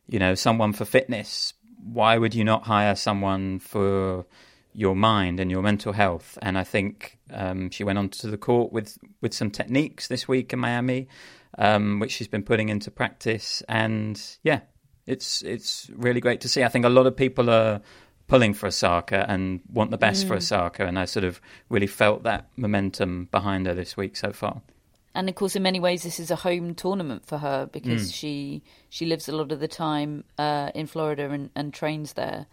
you 0.07 0.19
know, 0.19 0.35
someone 0.35 0.73
for 0.73 0.85
fitness. 0.85 1.53
Why 1.83 2.17
would 2.17 2.33
you 2.33 2.43
not 2.43 2.65
hire 2.65 2.95
someone 2.95 3.59
for 3.59 4.25
your 4.77 4.95
mind 4.95 5.39
and 5.39 5.49
your 5.49 5.63
mental 5.63 5.91
health. 5.91 6.37
And 6.43 6.55
I 6.55 6.63
think 6.63 7.17
um, 7.33 7.71
she 7.71 7.83
went 7.83 7.97
onto 7.97 8.29
the 8.29 8.37
court 8.37 8.71
with, 8.71 8.95
with 9.21 9.33
some 9.33 9.49
techniques 9.49 10.07
this 10.07 10.27
week 10.27 10.53
in 10.53 10.59
Miami, 10.59 11.07
um, 11.57 11.99
which 11.99 12.11
she's 12.11 12.27
been 12.27 12.43
putting 12.43 12.69
into 12.69 12.91
practice. 12.91 13.63
And 13.67 14.21
yeah, 14.43 14.61
it's 15.05 15.41
it's 15.41 15.89
really 15.95 16.19
great 16.19 16.41
to 16.41 16.49
see. 16.49 16.63
I 16.63 16.67
think 16.67 16.85
a 16.85 16.89
lot 16.89 17.07
of 17.07 17.15
people 17.15 17.49
are 17.49 17.81
pulling 18.27 18.53
for 18.53 18.67
Osaka 18.67 19.25
and 19.29 19.61
want 19.71 19.89
the 19.91 19.97
best 19.97 20.27
for 20.27 20.35
Osaka, 20.35 20.85
and 20.85 20.99
I 20.99 21.05
sort 21.05 21.23
of 21.23 21.39
really 21.69 21.87
felt 21.87 22.23
that 22.23 22.49
momentum 22.57 23.29
behind 23.31 23.67
her 23.67 23.73
this 23.73 23.95
week 23.95 24.17
so 24.17 24.31
far. 24.33 24.61
and 25.15 25.29
of 25.29 25.35
course, 25.35 25.55
in 25.55 25.63
many 25.63 25.79
ways, 25.79 26.03
this 26.03 26.19
is 26.19 26.29
a 26.29 26.35
home 26.35 26.75
tournament 26.75 27.25
for 27.25 27.37
her 27.39 27.65
because 27.65 28.11
she 28.13 28.63
she 28.89 29.05
lives 29.05 29.27
a 29.27 29.31
lot 29.31 29.51
of 29.51 29.59
the 29.59 29.67
time 29.67 30.23
uh, 30.37 30.71
in 30.75 30.87
Florida 30.87 31.29
and, 31.31 31.49
and 31.55 31.73
trains 31.73 32.13
there. 32.13 32.45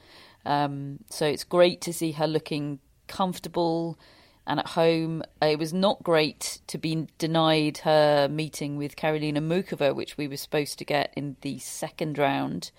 Um, 0.47 1.01
so 1.11 1.27
it's 1.27 1.45
great 1.45 1.81
to 1.83 1.93
see 1.93 2.13
her 2.13 2.27
looking 2.27 2.79
comfortable 3.07 3.99
and 4.47 4.61
at 4.61 4.69
home. 4.69 5.23
It 5.43 5.59
was 5.59 5.73
not 5.73 6.03
great 6.03 6.61
to 6.69 6.79
be 6.79 7.07
denied 7.19 7.79
her 7.79 8.29
meeting 8.29 8.77
with 8.77 8.97
Karolina 8.97 9.39
Muchova, 9.39 9.95
which 9.95 10.17
we 10.17 10.29
were 10.29 10.37
supposed 10.37 10.79
to 10.79 10.85
get 10.85 11.13
in 11.17 11.37
the 11.41 11.59
second 11.59 12.19
round. 12.19 12.71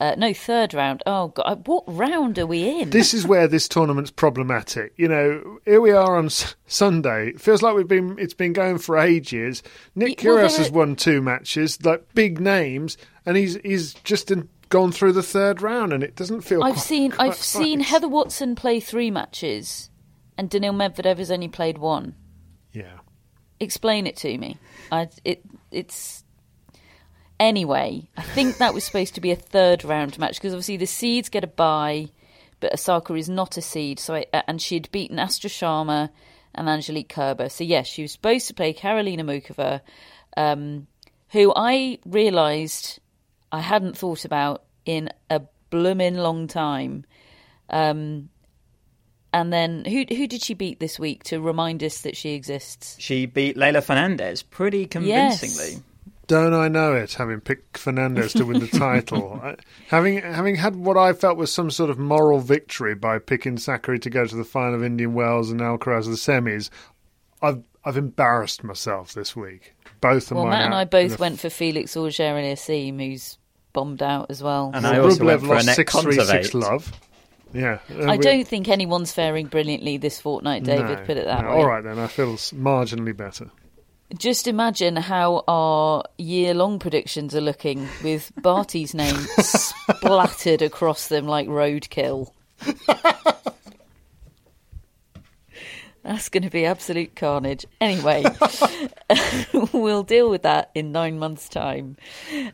Uh, 0.00 0.14
no, 0.18 0.34
third 0.34 0.74
round. 0.74 1.04
Oh 1.06 1.28
God, 1.28 1.68
what 1.68 1.84
round 1.86 2.36
are 2.40 2.46
we 2.48 2.80
in? 2.80 2.90
This 2.90 3.14
is 3.14 3.24
where 3.26 3.46
this 3.46 3.68
tournament's 3.68 4.10
problematic. 4.10 4.92
You 4.96 5.06
know, 5.06 5.58
here 5.64 5.80
we 5.80 5.92
are 5.92 6.16
on 6.16 6.26
S- 6.26 6.56
Sunday. 6.66 7.28
It 7.28 7.40
feels 7.40 7.62
like 7.62 7.76
we've 7.76 7.86
been 7.86 8.18
it's 8.18 8.34
been 8.34 8.52
going 8.52 8.78
for 8.78 8.98
ages. 8.98 9.62
Nick 9.94 10.20
well, 10.24 10.38
Kyrgios 10.38 10.56
has 10.56 10.70
won 10.72 10.96
two 10.96 11.22
matches, 11.22 11.84
like 11.84 12.12
big 12.12 12.40
names, 12.40 12.96
and 13.24 13.36
he's 13.36 13.54
he's 13.62 13.94
just 14.02 14.32
in, 14.32 14.48
gone 14.68 14.90
through 14.90 15.12
the 15.12 15.22
third 15.22 15.62
round, 15.62 15.92
and 15.92 16.02
it 16.02 16.16
doesn't 16.16 16.40
feel. 16.40 16.64
I've 16.64 16.74
quite- 16.74 16.82
seen 16.82 17.10
quite 17.12 17.28
I've 17.28 17.36
seen. 17.36 17.78
Heather 17.78 18.08
Watson 18.08 18.56
play 18.56 18.80
three 18.80 19.12
matches, 19.12 19.90
and 20.36 20.50
Daniil 20.50 20.72
Medvedev 20.72 21.18
has 21.18 21.30
only 21.30 21.48
played 21.48 21.78
one. 21.78 22.14
Yeah. 22.72 22.98
Explain 23.60 24.06
it 24.06 24.16
to 24.18 24.36
me. 24.36 24.58
I 24.90 25.08
it 25.24 25.42
it's 25.70 26.24
anyway. 27.38 28.08
I 28.16 28.22
think 28.22 28.58
that 28.58 28.74
was 28.74 28.84
supposed 28.84 29.14
to 29.14 29.20
be 29.20 29.30
a 29.30 29.36
third 29.36 29.84
round 29.84 30.18
match 30.18 30.36
because 30.36 30.52
obviously 30.52 30.76
the 30.76 30.86
seeds 30.86 31.28
get 31.28 31.44
a 31.44 31.48
bye, 31.48 32.08
but 32.60 32.72
Osaka 32.72 33.14
is 33.14 33.28
not 33.28 33.56
a 33.56 33.62
seed. 33.62 33.98
So 33.98 34.14
I, 34.16 34.26
and 34.48 34.60
she 34.60 34.74
had 34.74 34.90
beaten 34.90 35.18
Astra 35.18 35.50
Sharma 35.50 36.10
and 36.54 36.68
Angelique 36.68 37.08
Kerber. 37.08 37.48
So 37.48 37.64
yes, 37.64 37.86
she 37.86 38.02
was 38.02 38.12
supposed 38.12 38.48
to 38.48 38.54
play 38.54 38.72
Karolina 38.72 39.20
Muchova, 39.20 39.80
um, 40.36 40.86
who 41.30 41.52
I 41.54 41.98
realised 42.04 43.00
I 43.52 43.60
hadn't 43.60 43.96
thought 43.96 44.24
about 44.24 44.64
in 44.84 45.10
a 45.30 45.42
bloomin' 45.70 46.16
long 46.16 46.48
time. 46.48 47.04
Um, 47.70 48.28
and 49.34 49.52
then 49.52 49.84
who 49.84 50.04
who 50.08 50.28
did 50.28 50.42
she 50.42 50.54
beat 50.54 50.78
this 50.78 50.96
week 50.98 51.24
to 51.24 51.40
remind 51.40 51.82
us 51.82 52.02
that 52.02 52.16
she 52.16 52.30
exists? 52.30 52.96
She 53.00 53.26
beat 53.26 53.56
Leylah 53.56 53.82
Fernandez 53.82 54.44
pretty 54.44 54.86
convincingly. 54.86 55.82
Don't 56.28 56.54
I 56.54 56.68
know 56.68 56.94
it? 56.94 57.14
Having 57.14 57.40
picked 57.40 57.76
Fernandez 57.76 58.32
to 58.34 58.46
win 58.46 58.60
the 58.60 58.68
title, 58.78 59.40
I, 59.42 59.56
having 59.88 60.22
having 60.22 60.54
had 60.54 60.76
what 60.76 60.96
I 60.96 61.12
felt 61.12 61.36
was 61.36 61.52
some 61.52 61.70
sort 61.72 61.90
of 61.90 61.98
moral 61.98 62.38
victory 62.38 62.94
by 62.94 63.18
picking 63.18 63.56
Sakkari 63.56 64.00
to 64.02 64.08
go 64.08 64.24
to 64.24 64.36
the 64.36 64.44
final 64.44 64.76
of 64.76 64.84
Indian 64.84 65.14
Wells 65.14 65.50
and 65.50 65.60
Alcaraz 65.60 66.06
of 66.06 66.12
the 66.12 66.12
semis, 66.12 66.70
I've 67.42 67.62
I've 67.84 67.96
embarrassed 67.96 68.62
myself 68.62 69.14
this 69.14 69.34
week. 69.34 69.74
Both 70.00 70.30
of 70.30 70.36
Well, 70.36 70.46
mine. 70.46 70.52
Matt 70.52 70.64
and 70.66 70.74
I 70.74 70.84
both 70.84 71.16
the 71.16 71.20
went 71.20 71.40
for 71.40 71.50
Felix 71.50 71.96
Auger 71.96 72.22
Aliassime, 72.22 73.04
who's 73.04 73.36
bombed 73.72 74.02
out 74.02 74.30
as 74.30 74.42
well. 74.44 74.70
And 74.72 74.84
Well, 74.84 74.94
I 74.94 74.98
also 75.00 75.24
Rublev 75.24 75.26
went 75.26 75.40
for 75.40 75.46
lost 75.48 75.62
Annette 75.64 75.76
six 75.76 75.96
three 75.96 76.20
six 76.20 76.54
love. 76.54 76.92
Yeah, 77.54 77.78
uh, 77.90 78.10
I 78.10 78.16
don't 78.16 78.46
think 78.46 78.68
anyone's 78.68 79.12
faring 79.12 79.46
brilliantly 79.46 79.96
this 79.96 80.20
fortnight, 80.20 80.64
David. 80.64 80.98
no, 80.98 81.04
put 81.04 81.16
it 81.16 81.24
that 81.26 81.42
no. 81.42 81.50
way. 81.50 81.54
All 81.54 81.66
right 81.66 81.84
then, 81.84 81.98
I 81.98 82.08
feel 82.08 82.34
marginally 82.34 83.16
better. 83.16 83.50
Just 84.18 84.46
imagine 84.46 84.96
how 84.96 85.44
our 85.48 86.04
year-long 86.18 86.78
predictions 86.78 87.34
are 87.34 87.40
looking 87.40 87.88
with 88.02 88.32
Barty's 88.42 88.94
name 88.94 89.14
splattered 89.38 90.62
across 90.62 91.08
them 91.08 91.26
like 91.26 91.48
roadkill. 91.48 92.30
That's 96.04 96.28
going 96.28 96.42
to 96.42 96.50
be 96.50 96.66
absolute 96.66 97.16
carnage. 97.16 97.64
Anyway, 97.80 98.24
we'll 99.72 100.02
deal 100.02 100.28
with 100.28 100.42
that 100.42 100.70
in 100.74 100.92
nine 100.92 101.18
months' 101.18 101.48
time. 101.48 101.96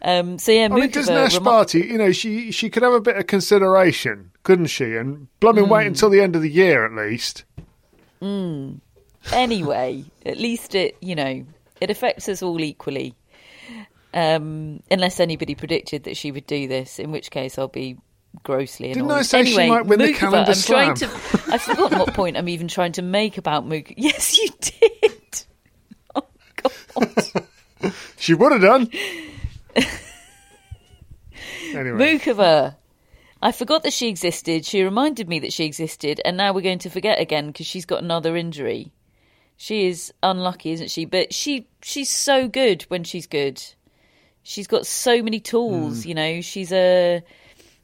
Um, 0.03 0.39
so 0.39 0.53
yeah, 0.53 0.67
I 0.67 0.69
mean, 0.69 0.91
does 0.91 1.09
Nash 1.09 1.35
remi- 1.35 1.45
Barty, 1.45 1.81
you 1.81 1.99
know, 1.99 2.13
she 2.13 2.53
she 2.53 2.71
could 2.71 2.85
have 2.85 2.93
a 2.93 3.01
bit 3.01 3.17
of 3.17 3.27
consideration, 3.27 4.31
couldn't 4.45 4.67
she? 4.67 4.95
And 4.95 5.27
blooming 5.41 5.69
wait 5.69 5.83
Hmm. 5.83 5.89
until 5.89 6.11
the 6.11 6.21
end 6.21 6.37
of 6.37 6.43
the 6.43 6.51
year 6.51 6.87
at 6.87 6.93
least. 6.93 7.45
anyway, 9.33 10.05
at 10.25 10.39
least 10.39 10.75
it, 10.75 10.97
you 11.01 11.15
know, 11.15 11.45
it 11.81 11.91
affects 11.91 12.29
us 12.29 12.43
all 12.43 12.61
equally. 12.61 13.15
Um, 14.13 14.83
unless 14.91 15.21
anybody 15.21 15.55
predicted 15.55 16.03
that 16.05 16.17
she 16.17 16.33
would 16.33 16.47
do 16.47 16.67
this, 16.67 16.99
in 16.99 17.13
which 17.13 17.31
case 17.31 17.59
I'll 17.59 17.69
be 17.69 17.97
grossly 18.43 18.93
Didn't. 18.93 19.11
I 19.11 19.23
say 19.23 19.45
she 19.45 19.57
anyway, 19.59 19.69
might 19.69 19.87
win 19.87 19.99
the 19.99 20.13
calendar 20.15 20.53
I'm 20.53 20.59
trying 20.59 20.97
slam? 20.97 21.11
to. 21.11 21.53
I've 21.53 21.63
forgotten 21.63 21.99
what 21.99 22.15
point 22.15 22.37
I'm 22.37 22.49
even 22.49 22.69
trying 22.69 22.93
to 22.93 23.03
make 23.03 23.39
about 23.39 23.67
Mook. 23.67 23.93
Yes, 23.97 24.39
you 24.39 24.49
did. 24.61 25.13
Oh 26.15 26.27
God. 26.57 27.93
She 28.19 28.35
would 28.35 28.53
have 28.53 28.61
done. 28.61 28.91
anyway, 31.75 32.19
Muchova. 32.19 32.77
I 33.43 33.53
forgot 33.53 33.85
that 33.85 33.93
she 33.95 34.09
existed. 34.09 34.67
She 34.67 34.83
reminded 34.83 35.29
me 35.29 35.39
that 35.41 35.53
she 35.53 35.65
existed, 35.65 36.21
and 36.25 36.37
now 36.37 36.53
we're 36.53 36.61
going 36.61 36.81
to 36.81 36.91
forget 36.91 37.19
again 37.21 37.47
because 37.47 37.67
she's 37.67 37.87
got 37.87 38.03
another 38.03 38.37
injury. 38.37 38.93
She 39.57 39.87
is 39.87 40.13
unlucky, 40.23 40.73
isn't 40.73 40.91
she? 40.91 41.07
But 41.07 41.33
she 41.33 41.67
she's 41.83 42.11
so 42.11 42.49
good 42.49 42.83
when 42.89 43.05
she's 43.05 43.27
good. 43.27 43.63
She's 44.43 44.67
got 44.67 44.87
so 44.87 45.23
many 45.23 45.41
tools. 45.41 46.03
Hmm. 46.03 46.09
You 46.09 46.15
know, 46.15 46.41
she's 46.43 46.73
a 46.73 47.23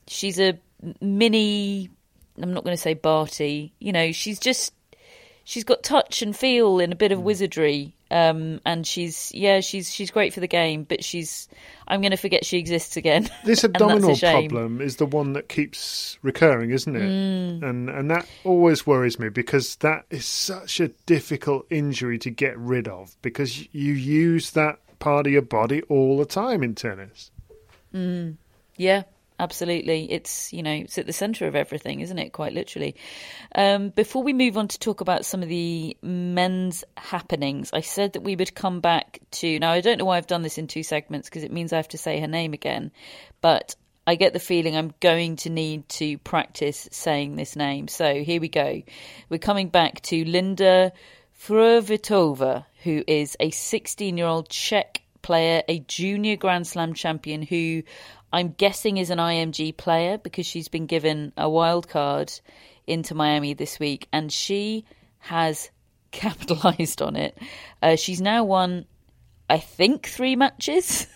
she's 0.06 0.38
a 0.38 0.58
mini. 1.00 1.90
I'm 2.40 2.52
not 2.52 2.64
going 2.64 2.76
to 2.76 2.82
say 2.82 2.94
Barty. 2.94 3.72
You 3.78 3.92
know, 3.92 4.12
she's 4.12 4.38
just 4.38 4.72
she's 5.44 5.64
got 5.64 5.82
touch 5.82 6.22
and 6.22 6.36
feel 6.36 6.80
and 6.80 6.92
a 6.92 6.96
bit 6.96 7.12
of 7.12 7.20
wizardry. 7.20 7.94
Um, 8.08 8.60
and 8.64 8.86
she's 8.86 9.32
yeah, 9.34 9.60
she's 9.60 9.92
she's 9.92 10.10
great 10.10 10.32
for 10.32 10.40
the 10.40 10.46
game. 10.46 10.84
But 10.84 11.02
she's 11.02 11.48
I'm 11.88 12.00
going 12.02 12.12
to 12.12 12.16
forget 12.16 12.44
she 12.44 12.58
exists 12.58 12.96
again. 12.96 13.28
this 13.44 13.64
and 13.64 13.74
that's 13.74 13.82
a 13.82 13.84
abdominal 13.84 14.16
problem 14.16 14.80
is 14.80 14.96
the 14.96 15.06
one 15.06 15.32
that 15.32 15.48
keeps 15.48 16.18
recurring, 16.22 16.70
isn't 16.70 16.94
it? 16.94 17.00
Mm. 17.00 17.68
And 17.68 17.90
and 17.90 18.10
that 18.10 18.26
always 18.44 18.86
worries 18.86 19.18
me 19.18 19.28
because 19.28 19.76
that 19.76 20.04
is 20.10 20.26
such 20.26 20.78
a 20.78 20.88
difficult 21.06 21.66
injury 21.70 22.18
to 22.20 22.30
get 22.30 22.56
rid 22.58 22.86
of 22.86 23.16
because 23.22 23.72
you 23.74 23.94
use 23.94 24.52
that 24.52 24.78
part 24.98 25.26
of 25.26 25.32
your 25.32 25.42
body 25.42 25.82
all 25.82 26.18
the 26.18 26.26
time 26.26 26.62
in 26.62 26.74
tennis. 26.74 27.30
Yeah, 28.76 29.04
absolutely. 29.38 30.10
It's 30.10 30.52
you 30.52 30.62
know 30.62 30.72
it's 30.72 30.98
at 30.98 31.06
the 31.06 31.12
centre 31.12 31.46
of 31.46 31.54
everything, 31.54 32.00
isn't 32.00 32.18
it? 32.18 32.32
Quite 32.32 32.52
literally. 32.52 32.96
Um, 33.54 33.90
before 33.90 34.22
we 34.22 34.32
move 34.32 34.56
on 34.56 34.68
to 34.68 34.78
talk 34.78 35.00
about 35.00 35.24
some 35.24 35.42
of 35.42 35.48
the 35.48 35.96
men's 36.02 36.84
happenings, 36.96 37.70
I 37.72 37.80
said 37.80 38.14
that 38.14 38.22
we 38.22 38.36
would 38.36 38.54
come 38.54 38.80
back 38.80 39.20
to. 39.32 39.58
Now 39.58 39.72
I 39.72 39.80
don't 39.80 39.98
know 39.98 40.04
why 40.04 40.16
I've 40.16 40.26
done 40.26 40.42
this 40.42 40.58
in 40.58 40.66
two 40.66 40.82
segments 40.82 41.28
because 41.28 41.44
it 41.44 41.52
means 41.52 41.72
I 41.72 41.76
have 41.76 41.88
to 41.88 41.98
say 41.98 42.20
her 42.20 42.28
name 42.28 42.52
again, 42.52 42.92
but. 43.40 43.74
I 44.08 44.14
get 44.14 44.32
the 44.32 44.38
feeling 44.38 44.76
I'm 44.76 44.94
going 45.00 45.34
to 45.38 45.50
need 45.50 45.88
to 45.88 46.16
practice 46.18 46.88
saying 46.92 47.34
this 47.34 47.56
name. 47.56 47.88
So 47.88 48.22
here 48.22 48.40
we 48.40 48.48
go. 48.48 48.82
We're 49.28 49.38
coming 49.38 49.68
back 49.68 50.00
to 50.02 50.24
Linda 50.24 50.92
Fruhvirtova, 51.42 52.66
who 52.84 53.02
is 53.08 53.36
a 53.40 53.50
16 53.50 54.16
year 54.16 54.28
old 54.28 54.48
Czech 54.48 55.02
player, 55.26 55.64
a 55.66 55.80
junior 55.80 56.36
Grand 56.36 56.68
Slam 56.68 56.94
champion 56.94 57.42
who 57.42 57.82
I'm 58.32 58.50
guessing 58.50 58.96
is 58.96 59.10
an 59.10 59.18
IMG 59.18 59.76
player 59.76 60.18
because 60.18 60.46
she's 60.46 60.68
been 60.68 60.86
given 60.86 61.32
a 61.36 61.50
wild 61.50 61.88
card 61.88 62.32
into 62.86 63.16
Miami 63.16 63.52
this 63.52 63.80
week 63.80 64.06
and 64.12 64.32
she 64.32 64.84
has 65.18 65.68
capitalized 66.12 67.02
on 67.02 67.16
it. 67.16 67.36
Uh, 67.82 67.96
she's 67.96 68.20
now 68.20 68.44
won, 68.44 68.86
I 69.50 69.58
think, 69.58 70.06
three 70.06 70.36
matches. 70.36 71.08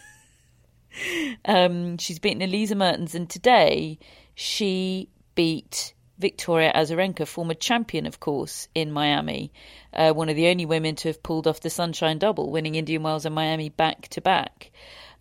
um, 1.45 1.97
she's 1.99 2.19
beaten 2.19 2.43
Elise 2.43 2.75
Mertens 2.75 3.15
and 3.15 3.31
today 3.31 4.01
she 4.35 5.09
beat 5.37 5.95
Victoria 6.21 6.73
Azarenka, 6.75 7.27
former 7.27 7.55
champion, 7.55 8.07
of 8.07 8.21
course, 8.21 8.69
in 8.75 8.93
Miami. 8.93 9.53
Uh, 9.93 10.13
one 10.13 10.29
of 10.29 10.37
the 10.37 10.49
only 10.49 10.67
women 10.67 10.95
to 10.97 11.09
have 11.09 11.23
pulled 11.23 11.47
off 11.47 11.61
the 11.61 11.71
Sunshine 11.71 12.19
Double, 12.19 12.51
winning 12.51 12.75
Indian 12.75 13.03
Wells 13.03 13.25
and 13.25 13.35
Miami 13.35 13.71
back 13.71 14.09
to 14.09 14.21
back. 14.21 14.71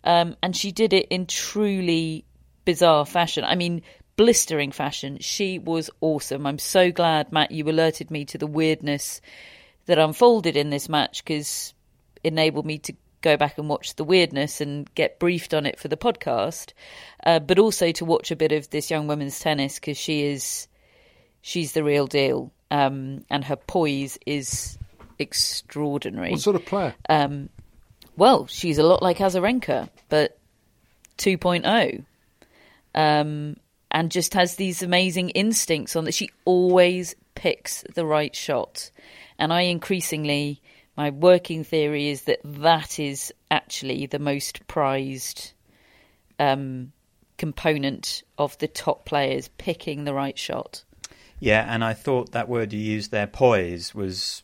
Um, 0.04 0.36
and 0.42 0.54
she 0.54 0.72
did 0.72 0.92
it 0.92 1.08
in 1.08 1.26
truly 1.26 2.24
bizarre 2.64 3.06
fashion. 3.06 3.44
I 3.44 3.54
mean, 3.54 3.82
blistering 4.16 4.72
fashion. 4.72 5.18
She 5.20 5.58
was 5.58 5.90
awesome. 6.00 6.46
I'm 6.46 6.58
so 6.58 6.92
glad, 6.92 7.32
Matt, 7.32 7.50
you 7.50 7.68
alerted 7.68 8.10
me 8.10 8.26
to 8.26 8.38
the 8.38 8.46
weirdness 8.46 9.22
that 9.86 9.98
unfolded 9.98 10.56
in 10.56 10.70
this 10.70 10.88
match 10.88 11.24
because 11.24 11.72
enabled 12.22 12.66
me 12.66 12.78
to 12.78 12.94
go 13.22 13.36
back 13.36 13.58
and 13.58 13.68
watch 13.68 13.96
the 13.96 14.04
weirdness 14.04 14.60
and 14.60 14.92
get 14.94 15.18
briefed 15.18 15.54
on 15.54 15.66
it 15.66 15.78
for 15.78 15.88
the 15.88 15.96
podcast, 15.96 16.72
uh, 17.24 17.38
but 17.38 17.58
also 17.58 17.90
to 17.92 18.04
watch 18.04 18.30
a 18.30 18.36
bit 18.36 18.52
of 18.52 18.68
this 18.70 18.90
young 18.90 19.06
woman's 19.06 19.38
tennis 19.40 19.76
because 19.76 19.96
she 19.96 20.24
is 20.24 20.68
she's 21.42 21.72
the 21.72 21.84
real 21.84 22.06
deal, 22.06 22.52
um, 22.70 23.24
and 23.30 23.44
her 23.44 23.56
poise 23.56 24.18
is 24.26 24.78
extraordinary. 25.18 26.32
What 26.32 26.40
sort 26.40 26.56
of 26.56 26.66
player? 26.66 26.94
Um, 27.08 27.48
well, 28.16 28.46
she's 28.46 28.78
a 28.78 28.82
lot 28.82 29.02
like 29.02 29.18
Azarenka, 29.18 29.88
but 30.08 30.38
2.0. 31.18 32.04
Um, 32.94 33.56
and 33.90 34.10
just 34.10 34.34
has 34.34 34.56
these 34.56 34.82
amazing 34.82 35.30
instincts 35.30 35.96
on 35.96 36.04
that 36.04 36.14
she 36.14 36.30
always 36.44 37.14
picks 37.34 37.84
the 37.94 38.06
right 38.06 38.34
shot. 38.34 38.90
And 39.38 39.52
I 39.52 39.62
increasingly, 39.62 40.60
my 40.96 41.10
working 41.10 41.64
theory 41.64 42.08
is 42.08 42.22
that 42.22 42.40
that 42.44 42.98
is 42.98 43.32
actually 43.50 44.06
the 44.06 44.18
most 44.18 44.66
prized 44.66 45.52
um, 46.38 46.92
component 47.36 48.22
of 48.38 48.56
the 48.58 48.68
top 48.68 49.04
players 49.06 49.48
picking 49.58 50.04
the 50.04 50.14
right 50.14 50.38
shot. 50.38 50.84
Yeah, 51.40 51.64
and 51.72 51.82
I 51.82 51.94
thought 51.94 52.32
that 52.32 52.48
word 52.48 52.72
you 52.72 52.78
used 52.80 53.10
there, 53.10 53.26
poise, 53.26 53.94
was 53.94 54.42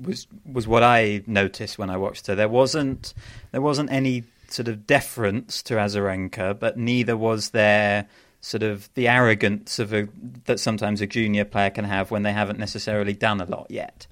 was 0.00 0.26
was 0.44 0.66
what 0.66 0.82
I 0.82 1.22
noticed 1.26 1.78
when 1.78 1.88
I 1.90 1.96
watched 1.96 2.26
her. 2.26 2.34
There 2.34 2.48
wasn't 2.48 3.14
there 3.52 3.60
wasn't 3.62 3.90
any 3.92 4.24
sort 4.48 4.68
of 4.68 4.86
deference 4.86 5.62
to 5.64 5.74
Azarenka, 5.74 6.58
but 6.58 6.76
neither 6.76 7.16
was 7.16 7.50
there 7.50 8.06
sort 8.40 8.62
of 8.62 8.92
the 8.94 9.08
arrogance 9.08 9.78
of 9.78 9.94
a 9.94 10.08
that 10.46 10.58
sometimes 10.60 11.00
a 11.00 11.06
junior 11.06 11.44
player 11.44 11.70
can 11.70 11.84
have 11.84 12.10
when 12.10 12.24
they 12.24 12.32
haven't 12.32 12.58
necessarily 12.58 13.14
done 13.14 13.40
a 13.40 13.44
lot 13.46 13.66
yet. 13.70 14.06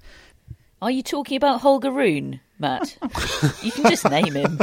Are 0.81 0.91
you 0.91 1.03
talking 1.03 1.37
about 1.37 1.61
Holger 1.61 1.91
Rune, 1.91 2.39
Matt? 2.59 2.97
you 3.61 3.71
can 3.71 3.83
just 3.89 4.09
name 4.09 4.33
him. 4.33 4.59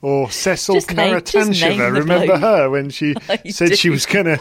Or 0.00 0.30
Cecil 0.30 0.76
Just 0.76 0.92
name- 0.94 1.12
name 1.14 1.80
Remember 1.92 2.26
bloke. 2.26 2.40
her 2.40 2.70
when 2.70 2.88
she 2.90 3.14
I 3.28 3.36
said 3.48 3.76
she 3.76 3.90
was 3.90 4.06
going 4.06 4.26
to 4.26 4.38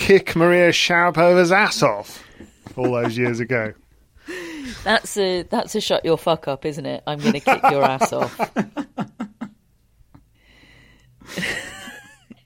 kick 0.00 0.34
Maria 0.34 0.70
Sharapova's 0.70 1.52
ass 1.52 1.82
off 1.82 2.24
all 2.76 2.92
those 2.92 3.18
years 3.18 3.40
ago? 3.40 3.74
That's 4.84 5.16
a 5.16 5.42
that's 5.42 5.74
a 5.74 5.80
shut 5.80 6.04
your 6.04 6.16
fuck 6.16 6.48
up, 6.48 6.64
isn't 6.64 6.86
it? 6.86 7.02
I'm 7.06 7.18
going 7.20 7.34
to 7.34 7.40
kick 7.40 7.62
your 7.70 7.84
ass 7.84 8.12
off. 8.12 8.38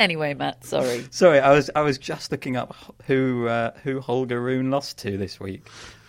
anyway, 0.00 0.34
Matt, 0.34 0.64
sorry. 0.64 1.04
Sorry, 1.10 1.40
I 1.40 1.52
was 1.52 1.70
I 1.74 1.82
was 1.82 1.98
just 1.98 2.32
looking 2.32 2.56
up 2.56 2.74
who 3.06 3.46
uh, 3.46 3.72
who 3.82 4.00
Holger 4.00 4.40
Rune 4.40 4.70
lost 4.70 4.98
to 4.98 5.16
this 5.16 5.38
week. 5.38 5.66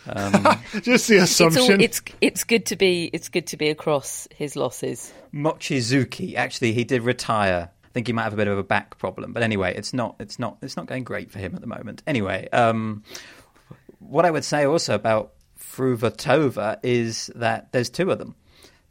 Um, 0.07 0.33
Just 0.83 1.07
the 1.07 1.17
It's 1.17 1.41
all, 1.41 1.47
assumption. 1.47 1.81
it's 1.81 1.99
it's 2.21 2.43
good 2.43 2.67
to 2.67 2.75
be 2.75 3.09
it's 3.11 3.29
good 3.29 3.47
to 3.47 3.57
be 3.57 3.69
across 3.69 4.27
his 4.35 4.55
losses. 4.55 5.11
Mochizuki. 5.33 6.35
Actually, 6.35 6.73
he 6.73 6.83
did 6.83 7.01
retire. 7.01 7.71
Think 7.95 8.07
he 8.07 8.13
might 8.13 8.23
have 8.23 8.33
a 8.33 8.35
bit 8.35 8.49
of 8.49 8.57
a 8.57 8.63
back 8.63 8.97
problem, 8.97 9.31
but 9.31 9.41
anyway, 9.41 9.73
it's 9.73 9.93
not 9.93 10.17
it's 10.19 10.37
not 10.37 10.57
it's 10.61 10.75
not 10.75 10.85
going 10.85 11.05
great 11.05 11.31
for 11.31 11.39
him 11.39 11.55
at 11.55 11.61
the 11.61 11.67
moment. 11.67 12.03
Anyway, 12.05 12.49
um, 12.51 13.03
what 13.99 14.25
I 14.25 14.31
would 14.31 14.43
say 14.43 14.65
also 14.65 14.95
about 14.95 15.31
Fruhvirtova 15.57 16.79
is 16.83 17.31
that 17.35 17.71
there's 17.71 17.89
two 17.89 18.11
of 18.11 18.19
them. 18.19 18.35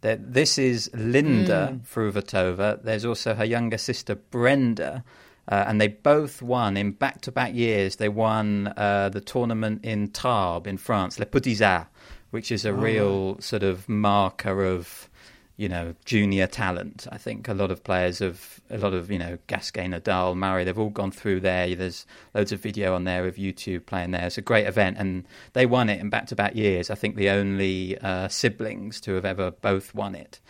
That 0.01 0.33
this 0.33 0.57
is 0.57 0.91
Linda 0.95 1.79
Fruhvirtova. 1.85 2.83
There's 2.83 3.05
also 3.05 3.35
her 3.35 3.45
younger 3.45 3.77
sister 3.77 4.15
Brenda. 4.15 5.05
Uh, 5.47 5.65
and 5.67 5.79
they 5.79 5.89
both 5.89 6.41
won 6.41 6.75
in 6.79 6.93
back-to-back 6.93 7.53
years. 7.53 7.97
They 7.97 8.09
won 8.09 8.73
uh, 8.79 9.11
the 9.11 9.21
tournament 9.21 9.85
in 9.85 10.09
Tarbes 10.09 10.67
in 10.67 10.79
France, 10.79 11.19
Les 11.19 11.27
Petits 11.27 11.61
As, 11.61 11.85
which 12.31 12.51
is 12.51 12.65
a 12.65 12.73
real 12.73 13.39
sort 13.41 13.63
of 13.63 13.87
marker 13.87 14.65
of, 14.65 15.11
you 15.57 15.69
know, 15.69 15.95
junior 16.05 16.47
talent. 16.47 17.07
I 17.13 17.19
think 17.19 17.47
a 17.47 17.55
lot 17.55 17.71
of 17.71 17.85
players 17.85 18.19
have, 18.19 18.61
a 18.71 18.79
lot 18.79 18.93
of 18.93 19.11
you 19.11 19.19
know 19.19 19.39
Gasquet, 19.47 19.87
Nadal, 19.87 20.37
Murray, 20.37 20.65
they've 20.65 20.79
all 20.79 20.91
gone 20.91 21.13
through 21.13 21.41
there. 21.41 21.75
There's 21.75 22.07
loads 22.35 22.53
of 22.53 22.61
video 22.61 22.95
on 22.95 23.05
there 23.05 23.27
of 23.27 23.37
YouTube 23.37 23.87
playing 23.87 24.11
there. 24.11 24.27
It's 24.27 24.39
a 24.39 24.43
great 24.43 24.67
event, 24.67 24.97
and 24.99 25.25
they 25.53 25.67
won 25.67 25.89
it 25.89 26.01
in 26.01 26.11
back-to-back 26.11 26.57
years. 26.57 26.91
I 26.91 26.95
think 26.95 27.17
the 27.17 27.31
only 27.31 27.97
uh, 27.99 28.29
siblings 28.29 29.01
to 29.03 29.15
have 29.15 29.25
ever 29.25 29.51
both 29.51 29.95
won 29.95 30.15
it. 30.15 30.41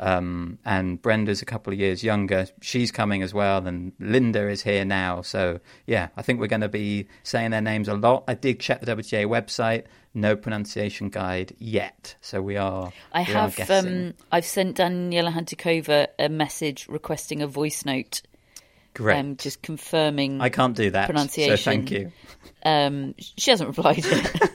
Um, 0.00 0.58
and 0.64 1.00
Brenda's 1.00 1.42
a 1.42 1.44
couple 1.44 1.74
of 1.74 1.78
years 1.78 2.02
younger. 2.02 2.46
She's 2.62 2.90
coming 2.90 3.22
as 3.22 3.34
well, 3.34 3.66
and 3.66 3.92
Linda 4.00 4.48
is 4.48 4.62
here 4.62 4.84
now. 4.84 5.20
So, 5.20 5.60
yeah, 5.86 6.08
I 6.16 6.22
think 6.22 6.40
we're 6.40 6.46
going 6.46 6.62
to 6.62 6.70
be 6.70 7.06
saying 7.22 7.50
their 7.50 7.60
names 7.60 7.86
a 7.86 7.94
lot. 7.94 8.24
I 8.26 8.34
did 8.34 8.60
check 8.60 8.80
the 8.80 8.96
WTA 8.96 9.26
website, 9.26 9.84
no 10.14 10.36
pronunciation 10.36 11.08
guide 11.08 11.54
yet. 11.58 12.16
So 12.20 12.42
we 12.42 12.56
are. 12.56 12.92
I 13.12 13.20
we 13.20 13.24
have 13.26 13.56
guessing. 13.56 14.06
um, 14.08 14.14
I've 14.32 14.44
sent 14.44 14.76
Daniela 14.78 15.32
Hantuchova 15.32 16.08
a 16.18 16.28
message 16.28 16.86
requesting 16.88 17.42
a 17.42 17.46
voice 17.46 17.84
note, 17.84 18.22
Great. 18.94 19.18
um, 19.18 19.36
just 19.36 19.62
confirming 19.62 20.40
I 20.40 20.48
can't 20.48 20.76
do 20.76 20.90
that. 20.90 21.06
pronunciation. 21.06 21.56
So 21.56 21.62
thank 21.62 21.90
you. 21.90 22.12
Um, 22.64 23.14
she 23.18 23.50
hasn't 23.50 23.68
replied 23.68 24.04
yet, 24.04 24.50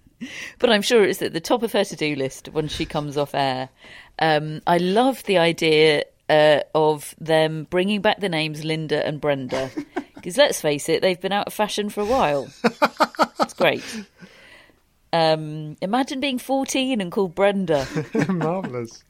but 0.58 0.70
I'm 0.70 0.82
sure 0.82 1.04
it's 1.04 1.20
at 1.22 1.32
the 1.32 1.40
top 1.40 1.62
of 1.62 1.72
her 1.72 1.84
to-do 1.84 2.14
list 2.14 2.48
when 2.48 2.68
she 2.68 2.86
comes 2.86 3.16
off 3.16 3.34
air. 3.34 3.68
Um, 4.18 4.60
I 4.66 4.78
love 4.78 5.22
the 5.24 5.38
idea 5.38 6.04
uh, 6.28 6.60
of 6.74 7.14
them 7.20 7.66
bringing 7.68 8.00
back 8.00 8.20
the 8.20 8.28
names 8.28 8.64
Linda 8.64 9.04
and 9.04 9.20
Brenda, 9.20 9.70
because 10.14 10.36
let's 10.36 10.60
face 10.60 10.88
it, 10.88 11.02
they've 11.02 11.20
been 11.20 11.32
out 11.32 11.48
of 11.48 11.52
fashion 11.52 11.88
for 11.88 12.02
a 12.02 12.06
while. 12.06 12.48
It's 13.40 13.54
great. 13.54 13.82
Um, 15.12 15.76
imagine 15.82 16.20
being 16.20 16.38
14 16.38 17.00
and 17.00 17.12
called 17.12 17.34
Brenda. 17.34 17.86
Marvelous. 18.28 19.04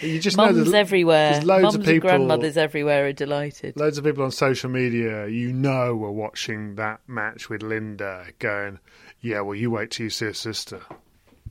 you 0.00 0.20
just 0.20 0.36
know 0.36 0.52
there's, 0.52 0.74
everywhere, 0.74 1.32
there's 1.32 1.44
loads 1.44 1.62
mums 1.62 1.74
of 1.74 1.80
and 1.80 1.86
people, 1.88 2.08
grandmothers 2.08 2.56
everywhere 2.56 3.06
are 3.06 3.12
delighted. 3.12 3.76
loads 3.76 3.98
of 3.98 4.04
people 4.04 4.24
on 4.24 4.30
social 4.30 4.70
media. 4.70 5.26
You 5.26 5.52
know, 5.52 5.96
were 5.96 6.12
watching 6.12 6.74
that 6.76 7.00
match 7.06 7.48
with 7.48 7.62
Linda, 7.62 8.26
going, 8.38 8.78
"Yeah, 9.20 9.40
well, 9.40 9.54
you 9.54 9.70
wait 9.70 9.92
till 9.92 10.04
you 10.04 10.10
see 10.10 10.26
a 10.26 10.34
sister." 10.34 10.80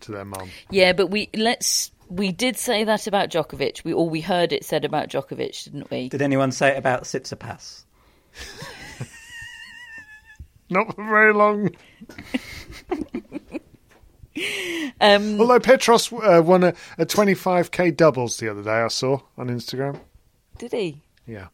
To 0.01 0.13
their 0.13 0.23
mum. 0.23 0.49
Yeah, 0.69 0.93
but 0.93 1.07
we 1.07 1.29
let's 1.35 1.91
we 2.09 2.31
did 2.31 2.57
say 2.57 2.83
that 2.85 3.07
about 3.07 3.29
Djokovic. 3.29 3.83
We 3.83 3.93
or 3.93 4.09
we 4.09 4.21
heard 4.21 4.53
it 4.53 4.65
said 4.65 4.85
about 4.85 5.09
Djokovic, 5.09 5.65
didn't 5.65 5.91
we? 5.91 6.09
Did 6.09 6.21
anyone 6.21 6.51
say 6.51 6.69
it 6.69 6.77
about 6.77 7.03
Tsitsipas? 7.03 7.83
Not 10.69 10.95
for 10.95 11.03
very 11.03 11.33
long. 11.33 11.69
Um, 15.01 15.39
Although 15.41 15.59
Petros 15.59 16.13
uh, 16.13 16.41
won 16.45 16.63
a, 16.63 16.73
a 16.97 17.05
25k 17.05 17.95
doubles 17.97 18.37
the 18.37 18.49
other 18.49 18.63
day, 18.63 18.71
I 18.81 18.87
saw 18.87 19.19
on 19.37 19.49
Instagram. 19.49 19.99
did 20.57 20.71
he? 20.71 21.01
Yeah. 21.25 21.47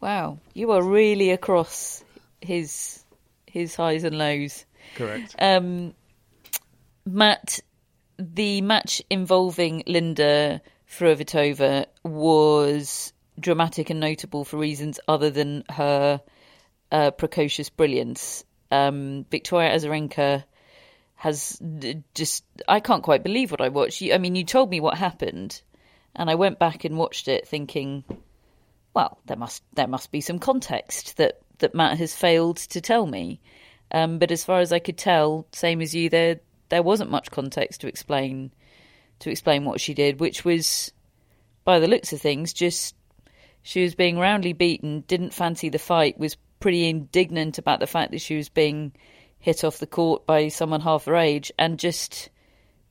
Wow, 0.00 0.38
you 0.54 0.70
are 0.70 0.82
really 0.82 1.30
across 1.30 2.04
his 2.40 3.02
his 3.46 3.74
highs 3.74 4.04
and 4.04 4.16
lows. 4.16 4.64
Correct. 4.94 5.34
Um, 5.40 5.94
Matt, 7.04 7.60
the 8.18 8.60
match 8.60 9.02
involving 9.10 9.82
Linda 9.86 10.60
Fruhvirtova 10.88 11.86
was 12.04 13.12
dramatic 13.40 13.90
and 13.90 13.98
notable 13.98 14.44
for 14.44 14.56
reasons 14.56 15.00
other 15.08 15.30
than 15.30 15.64
her 15.70 16.20
uh, 16.90 17.10
precocious 17.10 17.70
brilliance. 17.70 18.44
Um, 18.70 19.24
Victoria 19.30 19.74
Azarenka 19.74 20.44
has 21.16 21.60
just 22.14 22.44
I 22.68 22.80
can't 22.80 23.02
quite 23.02 23.22
believe 23.22 23.50
what 23.50 23.60
I 23.60 23.68
watched. 23.68 24.00
You, 24.00 24.14
I 24.14 24.18
mean, 24.18 24.36
you 24.36 24.44
told 24.44 24.70
me 24.70 24.80
what 24.80 24.96
happened, 24.96 25.60
and 26.14 26.30
I 26.30 26.36
went 26.36 26.58
back 26.58 26.84
and 26.84 26.96
watched 26.96 27.28
it, 27.28 27.48
thinking, 27.48 28.04
well, 28.94 29.18
there 29.26 29.36
must 29.36 29.62
there 29.74 29.88
must 29.88 30.12
be 30.12 30.20
some 30.20 30.38
context 30.38 31.16
that 31.16 31.40
that 31.58 31.74
Matt 31.74 31.98
has 31.98 32.14
failed 32.14 32.58
to 32.58 32.80
tell 32.80 33.06
me. 33.06 33.40
Um, 33.90 34.18
but 34.18 34.30
as 34.30 34.44
far 34.44 34.60
as 34.60 34.72
I 34.72 34.78
could 34.78 34.98
tell, 34.98 35.46
same 35.52 35.80
as 35.80 35.94
you, 35.94 36.08
there 36.08 36.40
there 36.68 36.82
wasn't 36.82 37.10
much 37.10 37.30
context 37.30 37.80
to 37.80 37.88
explain 37.88 38.52
to 39.20 39.30
explain 39.30 39.64
what 39.64 39.80
she 39.80 39.94
did, 39.94 40.20
which 40.20 40.44
was, 40.44 40.92
by 41.64 41.80
the 41.80 41.88
looks 41.88 42.12
of 42.12 42.20
things, 42.20 42.52
just 42.52 42.94
she 43.62 43.82
was 43.82 43.94
being 43.94 44.18
roundly 44.18 44.52
beaten, 44.52 45.02
didn't 45.08 45.34
fancy 45.34 45.68
the 45.68 45.78
fight, 45.78 46.18
was 46.18 46.36
pretty 46.60 46.88
indignant 46.88 47.58
about 47.58 47.80
the 47.80 47.86
fact 47.86 48.12
that 48.12 48.20
she 48.20 48.36
was 48.36 48.48
being 48.48 48.92
hit 49.38 49.64
off 49.64 49.78
the 49.78 49.86
court 49.86 50.26
by 50.26 50.48
someone 50.48 50.80
half 50.80 51.04
her 51.04 51.16
age, 51.16 51.52
and 51.58 51.78
just 51.78 52.30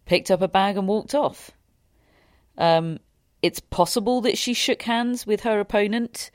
picked 0.06 0.32
up 0.32 0.42
a 0.42 0.48
bag 0.48 0.78
and 0.78 0.88
walked 0.88 1.14
off. 1.14 1.52
Um, 2.58 3.00
it's 3.42 3.60
possible 3.60 4.22
that 4.22 4.38
she 4.38 4.54
shook 4.54 4.82
hands 4.84 5.28
with 5.28 5.42
her 5.42 5.60
opponent. 5.60 6.32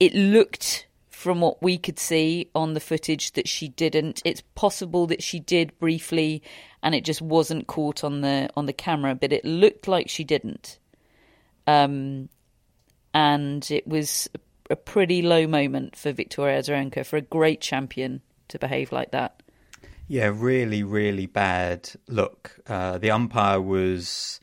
It 0.00 0.14
looked, 0.14 0.86
from 1.10 1.40
what 1.40 1.62
we 1.62 1.78
could 1.78 1.98
see 1.98 2.50
on 2.54 2.74
the 2.74 2.80
footage, 2.80 3.32
that 3.32 3.46
she 3.46 3.68
didn't. 3.68 4.22
It's 4.24 4.42
possible 4.54 5.06
that 5.08 5.22
she 5.22 5.38
did 5.38 5.78
briefly, 5.78 6.42
and 6.82 6.94
it 6.94 7.04
just 7.04 7.22
wasn't 7.22 7.68
caught 7.68 8.02
on 8.02 8.22
the 8.22 8.50
on 8.56 8.66
the 8.66 8.72
camera. 8.72 9.14
But 9.14 9.32
it 9.32 9.44
looked 9.44 9.86
like 9.86 10.08
she 10.08 10.24
didn't. 10.24 10.78
Um, 11.66 12.28
and 13.14 13.70
it 13.70 13.86
was 13.86 14.28
a 14.72 14.76
pretty 14.76 15.22
low 15.22 15.46
moment 15.46 15.94
for 15.94 16.12
Victoria 16.12 16.60
Azarenka 16.60 17.04
for 17.04 17.16
a 17.16 17.20
great 17.20 17.60
champion 17.60 18.22
to 18.48 18.58
behave 18.58 18.90
like 18.90 19.10
that. 19.12 19.42
Yeah, 20.08 20.32
really, 20.34 20.82
really 20.82 21.26
bad 21.26 21.90
look. 22.08 22.58
Uh, 22.66 22.98
the 22.98 23.10
umpire 23.10 23.60
was 23.60 24.40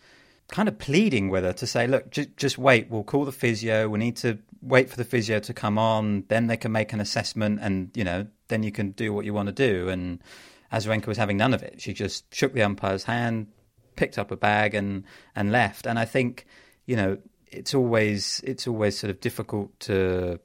kind 0.47 0.67
of 0.67 0.79
pleading 0.79 1.29
with 1.29 1.43
her 1.43 1.53
to 1.53 1.67
say, 1.67 1.87
"Look, 1.87 2.09
just 2.09 2.35
just 2.37 2.57
wait. 2.57 2.89
We'll 2.89 3.03
call 3.03 3.25
the 3.25 3.31
physio. 3.31 3.89
We 3.89 3.99
need 3.99 4.15
to 4.17 4.39
wait 4.61 4.89
for 4.89 4.95
the 4.95 5.03
physio 5.03 5.39
to 5.39 5.53
come 5.53 5.77
on. 5.77 6.23
Then 6.27 6.47
they 6.47 6.57
can 6.57 6.71
make 6.71 6.93
an 6.93 6.99
assessment, 6.99 7.59
and 7.61 7.91
you 7.95 8.03
know, 8.03 8.27
then 8.47 8.63
you 8.63 8.71
can 8.71 8.91
do 8.91 9.13
what 9.13 9.25
you 9.25 9.33
want 9.33 9.47
to 9.47 9.53
do." 9.53 9.89
And 9.89 10.23
Azarenka 10.71 11.07
was 11.07 11.17
having 11.17 11.37
none 11.37 11.53
of 11.53 11.63
it. 11.63 11.81
She 11.81 11.93
just 11.93 12.33
shook 12.33 12.53
the 12.53 12.63
umpire's 12.63 13.03
hand, 13.03 13.47
picked 13.95 14.17
up 14.17 14.31
a 14.31 14.37
bag, 14.37 14.73
and 14.73 15.03
and 15.35 15.51
left. 15.51 15.85
And 15.85 15.99
I 15.99 16.05
think, 16.05 16.45
you 16.85 16.95
know, 16.95 17.17
it's 17.51 17.73
always 17.73 18.41
it's 18.43 18.67
always 18.67 18.97
sort 18.97 19.11
of 19.11 19.19
difficult 19.19 19.77
to 19.81 20.39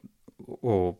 or 0.63 0.97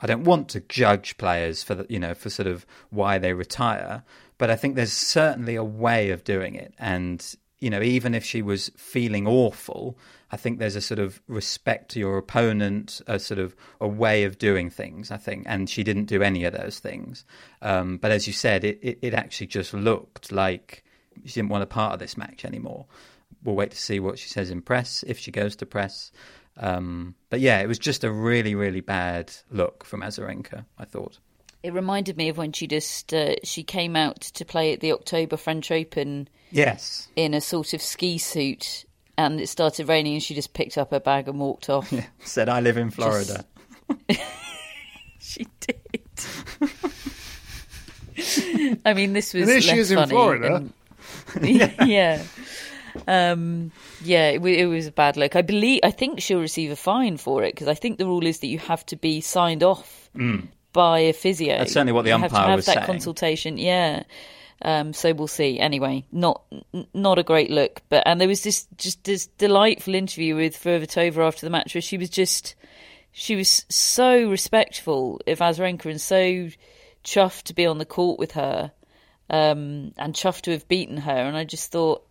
I 0.00 0.06
don't 0.06 0.24
want 0.24 0.48
to 0.50 0.60
judge 0.60 1.18
players 1.18 1.62
for 1.62 1.74
the, 1.74 1.86
you 1.88 1.98
know 1.98 2.14
for 2.14 2.30
sort 2.30 2.46
of 2.46 2.64
why 2.90 3.18
they 3.18 3.32
retire, 3.32 4.02
but 4.38 4.50
I 4.50 4.56
think 4.56 4.74
there's 4.74 4.92
certainly 4.92 5.56
a 5.56 5.64
way 5.64 6.10
of 6.10 6.24
doing 6.24 6.54
it, 6.54 6.74
and 6.78 7.24
you 7.58 7.70
know 7.70 7.82
even 7.82 8.14
if 8.14 8.24
she 8.24 8.40
was 8.40 8.70
feeling 8.76 9.26
awful, 9.26 9.98
I 10.30 10.36
think 10.36 10.58
there's 10.58 10.76
a 10.76 10.80
sort 10.80 11.00
of 11.00 11.20
respect 11.26 11.90
to 11.92 11.98
your 11.98 12.16
opponent, 12.16 13.00
a 13.06 13.18
sort 13.18 13.40
of 13.40 13.56
a 13.80 13.88
way 13.88 14.24
of 14.24 14.38
doing 14.38 14.70
things. 14.70 15.10
I 15.10 15.16
think, 15.16 15.44
and 15.46 15.68
she 15.68 15.82
didn't 15.82 16.04
do 16.04 16.22
any 16.22 16.44
of 16.44 16.52
those 16.52 16.78
things. 16.78 17.24
Um, 17.60 17.96
but 17.96 18.12
as 18.12 18.26
you 18.26 18.32
said, 18.32 18.64
it, 18.64 18.78
it, 18.82 18.98
it 19.02 19.14
actually 19.14 19.48
just 19.48 19.74
looked 19.74 20.30
like 20.30 20.84
she 21.24 21.34
didn't 21.34 21.50
want 21.50 21.64
a 21.64 21.66
part 21.66 21.94
of 21.94 21.98
this 21.98 22.16
match 22.16 22.44
anymore. 22.44 22.86
We'll 23.44 23.54
wait 23.54 23.70
to 23.70 23.76
see 23.76 24.00
what 24.00 24.18
she 24.18 24.28
says 24.28 24.50
in 24.50 24.62
press 24.62 25.04
if 25.06 25.18
she 25.18 25.30
goes 25.30 25.56
to 25.56 25.66
press. 25.66 26.10
Um, 26.56 27.14
but 27.30 27.40
yeah, 27.40 27.60
it 27.60 27.68
was 27.68 27.78
just 27.78 28.04
a 28.04 28.10
really, 28.10 28.54
really 28.54 28.80
bad 28.80 29.32
look 29.50 29.84
from 29.84 30.02
Azarenka. 30.02 30.64
I 30.76 30.84
thought 30.84 31.18
it 31.62 31.72
reminded 31.72 32.16
me 32.16 32.28
of 32.28 32.36
when 32.38 32.52
she 32.52 32.66
just 32.66 33.12
uh, 33.12 33.34
she 33.42 33.62
came 33.62 33.96
out 33.96 34.20
to 34.20 34.44
play 34.44 34.72
at 34.72 34.80
the 34.80 34.92
October 34.92 35.36
French 35.36 35.70
Open. 35.70 36.28
Yes, 36.50 37.08
in 37.16 37.34
a 37.34 37.40
sort 37.40 37.74
of 37.74 37.82
ski 37.82 38.18
suit, 38.18 38.84
and 39.16 39.40
it 39.40 39.48
started 39.48 39.88
raining, 39.88 40.14
and 40.14 40.22
she 40.22 40.34
just 40.34 40.52
picked 40.52 40.78
up 40.78 40.90
her 40.90 41.00
bag 41.00 41.28
and 41.28 41.38
walked 41.38 41.68
off. 41.68 41.92
Yeah. 41.92 42.06
Said, 42.20 42.48
"I 42.48 42.60
live 42.60 42.76
in 42.76 42.90
Florida." 42.90 43.44
Just... 44.08 44.22
she 45.18 45.46
did. 45.60 46.02
I 48.84 48.94
mean, 48.94 49.12
this 49.12 49.34
was. 49.34 49.42
And 49.42 49.50
there 49.50 49.60
she 49.60 49.78
is 49.78 49.90
in 49.90 50.08
Florida. 50.08 50.56
And... 51.34 51.48
yeah. 51.48 51.84
yeah. 51.84 52.22
Um, 53.06 53.72
yeah, 54.02 54.30
it, 54.30 54.44
it, 54.44 54.66
was 54.66 54.86
a 54.86 54.92
bad 54.92 55.16
look. 55.16 55.36
I 55.36 55.42
believe, 55.42 55.80
I 55.82 55.90
think 55.90 56.20
she'll 56.20 56.40
receive 56.40 56.70
a 56.70 56.76
fine 56.76 57.16
for 57.16 57.42
it 57.42 57.54
because 57.54 57.68
I 57.68 57.74
think 57.74 57.98
the 57.98 58.06
rule 58.06 58.26
is 58.26 58.40
that 58.40 58.46
you 58.48 58.58
have 58.58 58.84
to 58.86 58.96
be 58.96 59.20
signed 59.20 59.62
off 59.62 60.10
mm. 60.16 60.46
by 60.72 61.00
a 61.00 61.12
physio. 61.12 61.58
That's 61.58 61.72
certainly 61.72 61.92
what 61.92 62.02
the 62.02 62.10
you 62.10 62.14
umpire 62.14 62.30
have 62.30 62.42
to 62.42 62.48
have 62.48 62.56
was 62.56 62.66
that 62.66 62.74
saying. 62.74 62.86
consultation. 62.86 63.58
Yeah. 63.58 64.04
Um, 64.62 64.92
so 64.92 65.12
we'll 65.12 65.28
see. 65.28 65.60
Anyway, 65.60 66.04
not 66.10 66.42
not 66.92 67.18
a 67.18 67.22
great 67.22 67.50
look, 67.50 67.82
but 67.88 68.02
and 68.06 68.20
there 68.20 68.26
was 68.26 68.42
this 68.42 68.66
just 68.76 69.04
this 69.04 69.26
delightful 69.26 69.94
interview 69.94 70.34
with 70.34 70.56
Fruhvirtova 70.56 71.26
after 71.26 71.46
the 71.46 71.50
match 71.50 71.74
where 71.74 71.82
she 71.82 71.96
was 71.96 72.10
just 72.10 72.56
she 73.12 73.36
was 73.36 73.64
so 73.68 74.28
respectful 74.28 75.20
of 75.28 75.38
Azarenka 75.38 75.86
and 75.86 76.00
so 76.00 76.48
chuffed 77.04 77.44
to 77.44 77.54
be 77.54 77.66
on 77.66 77.78
the 77.78 77.84
court 77.84 78.18
with 78.18 78.32
her 78.32 78.72
um, 79.30 79.92
and 79.96 80.14
chuffed 80.14 80.42
to 80.42 80.52
have 80.52 80.68
beaten 80.68 80.98
her. 80.98 81.12
And 81.12 81.36
I 81.36 81.44
just 81.44 81.70
thought, 81.70 82.04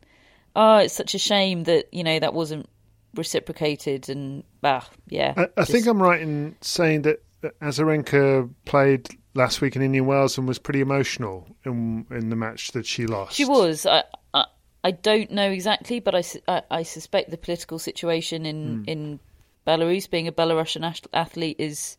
oh, 0.58 0.78
it's 0.80 0.93
such 0.93 1.14
a 1.14 1.20
shame 1.20 1.64
that 1.64 1.88
you 1.93 2.03
know 2.03 2.20
that 2.20 2.34
wasn't 2.34 2.68
reciprocated. 3.14 4.10
And 4.10 4.43
ah, 4.64 4.89
yeah. 5.08 5.34
I, 5.38 5.47
I 5.62 5.66
think 5.66 5.88
I'm 5.88 6.01
right 6.01 6.20
in 6.20 6.55
saying 6.62 7.03
that 7.03 7.24
Azarenka 7.62 8.49
played 8.66 9.08
last 9.36 9.62
week 9.62 9.76
in 9.76 9.82
Indian 9.82 10.08
Wells 10.08 10.38
and 10.38 10.47
was 10.47 10.60
pretty 10.60 10.82
emotional 10.82 11.47
in 11.64 12.05
in 12.10 12.30
the 12.30 12.36
match 12.36 12.72
that 12.72 12.86
she 12.86 13.05
lost. 13.05 13.36
She 13.36 13.45
was. 13.45 13.86
I 13.86 14.03
I, 14.34 14.45
I 14.84 14.91
don't 14.91 15.32
know 15.32 15.49
exactly, 15.49 15.99
but 15.99 16.16
I, 16.16 16.24
I, 16.47 16.62
I, 16.72 16.84
suspect 16.84 17.30
the 17.30 17.38
political 17.38 17.80
situation 17.80 18.45
in 18.45 18.80
Hmm. 18.80 18.84
in 18.88 19.20
Belarus, 19.66 20.10
being 20.10 20.28
a 20.28 20.32
Belarusian 20.32 21.08
athlete, 21.14 21.58
is 21.60 21.97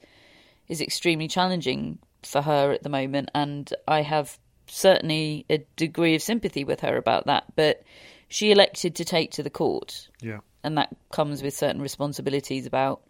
is 0.69 0.81
extremely 0.81 1.29
challenging 1.29 1.99
for 2.25 2.43
her 2.43 2.73
at 2.73 2.83
the 2.83 2.89
moment, 2.89 3.31
and 3.35 3.73
I 3.87 4.03
have 4.03 4.39
certainly 4.67 5.47
a 5.49 5.59
degree 5.77 6.15
of 6.15 6.23
sympathy 6.23 6.65
with 6.65 6.81
her 6.81 6.97
about 6.97 7.27
that. 7.27 7.45
But 7.57 7.83
she 8.29 8.51
elected 8.51 8.95
to 8.97 9.05
take 9.05 9.33
to 9.33 9.43
the 9.43 9.51
court, 9.51 10.09
Yeah. 10.21 10.41
and 10.63 10.77
that 10.79 10.95
comes 11.11 11.43
with 11.43 11.55
certain 11.55 11.81
responsibilities 11.83 12.67
about 12.67 13.03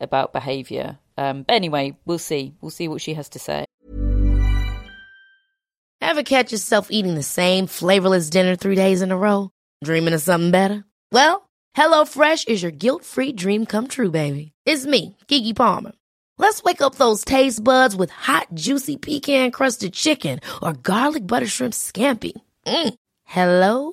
about 0.00 0.32
behaviour. 0.32 0.98
Um, 1.16 1.44
but 1.44 1.54
anyway, 1.54 1.96
we'll 2.04 2.18
see. 2.18 2.52
We'll 2.60 2.70
see 2.70 2.88
what 2.88 3.00
she 3.00 3.14
has 3.14 3.28
to 3.30 3.38
say. 3.38 3.64
Ever 6.00 6.22
catch 6.22 6.52
yourself 6.52 6.88
eating 6.90 7.14
the 7.14 7.22
same 7.22 7.66
flavorless 7.66 8.28
dinner 8.28 8.56
three 8.56 8.74
days 8.74 9.02
in 9.02 9.12
a 9.12 9.16
row? 9.16 9.50
Dreaming 9.84 10.12
of 10.14 10.20
something 10.20 10.50
better? 10.50 10.84
Well, 11.12 11.48
HelloFresh 11.76 12.48
is 12.48 12.62
your 12.62 12.72
guilt-free 12.72 13.32
dream 13.32 13.66
come 13.66 13.86
true, 13.88 14.10
baby. 14.10 14.52
It's 14.66 14.84
me, 14.84 15.16
Keke 15.28 15.56
Palmer. 15.56 15.92
Let's 16.38 16.62
wake 16.64 16.82
up 16.82 16.96
those 16.96 17.24
taste 17.24 17.62
buds 17.62 17.94
with 17.94 18.10
hot, 18.10 18.48
juicy 18.54 18.96
pecan-crusted 18.96 19.92
chicken 19.92 20.40
or 20.62 20.72
garlic 20.72 21.26
butter 21.26 21.46
shrimp 21.46 21.74
scampi. 21.74 22.32
Mm. 22.66 22.94
Hello 23.24 23.92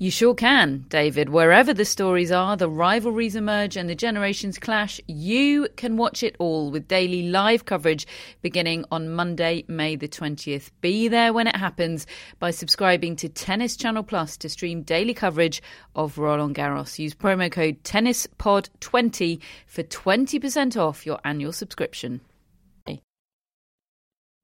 You 0.00 0.12
sure 0.12 0.34
can, 0.34 0.84
David. 0.88 1.30
Wherever 1.30 1.74
the 1.74 1.84
stories 1.84 2.30
are, 2.30 2.56
the 2.56 2.70
rivalries 2.70 3.34
emerge, 3.34 3.76
and 3.76 3.90
the 3.90 3.96
generations 3.96 4.56
clash, 4.56 5.00
you 5.08 5.66
can 5.74 5.96
watch 5.96 6.22
it 6.22 6.36
all 6.38 6.70
with 6.70 6.86
daily 6.86 7.30
live 7.30 7.64
coverage 7.64 8.06
beginning 8.40 8.84
on 8.92 9.10
Monday, 9.10 9.64
May 9.66 9.96
the 9.96 10.06
20th. 10.06 10.70
Be 10.80 11.08
there 11.08 11.32
when 11.32 11.48
it 11.48 11.56
happens 11.56 12.06
by 12.38 12.52
subscribing 12.52 13.16
to 13.16 13.28
Tennis 13.28 13.76
Channel 13.76 14.04
Plus 14.04 14.36
to 14.36 14.48
stream 14.48 14.82
daily 14.82 15.14
coverage 15.14 15.60
of 15.96 16.16
Roland 16.16 16.54
Garros. 16.54 17.00
Use 17.00 17.16
promo 17.16 17.50
code 17.50 17.82
TennisPod20 17.82 19.40
for 19.66 19.82
20% 19.82 20.76
off 20.76 21.06
your 21.06 21.18
annual 21.24 21.52
subscription. 21.52 22.20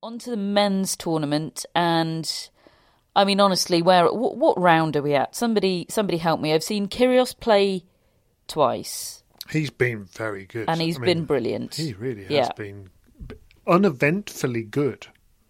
On 0.02 0.18
to 0.18 0.30
the 0.30 0.36
men's 0.36 0.96
tournament 0.96 1.64
and. 1.76 2.50
I 3.16 3.24
mean, 3.24 3.40
honestly, 3.40 3.82
where 3.82 4.12
what, 4.12 4.36
what, 4.36 4.60
round 4.60 4.96
are 4.96 5.02
we 5.02 5.14
at? 5.14 5.34
Somebody, 5.34 5.86
somebody, 5.88 6.18
help 6.18 6.40
me! 6.40 6.52
I've 6.52 6.64
seen 6.64 6.88
Kyrgios 6.88 7.38
play 7.38 7.84
twice. 8.48 9.22
He's 9.50 9.70
been 9.70 10.04
very 10.04 10.46
good, 10.46 10.68
and 10.68 10.80
he's 10.80 10.96
I 10.96 11.04
been 11.04 11.18
mean, 11.18 11.24
brilliant. 11.26 11.74
He 11.74 11.92
really 11.92 12.22
has 12.22 12.30
yeah. 12.30 12.48
been 12.56 12.90
uneventfully 13.66 14.64
good, 14.64 15.06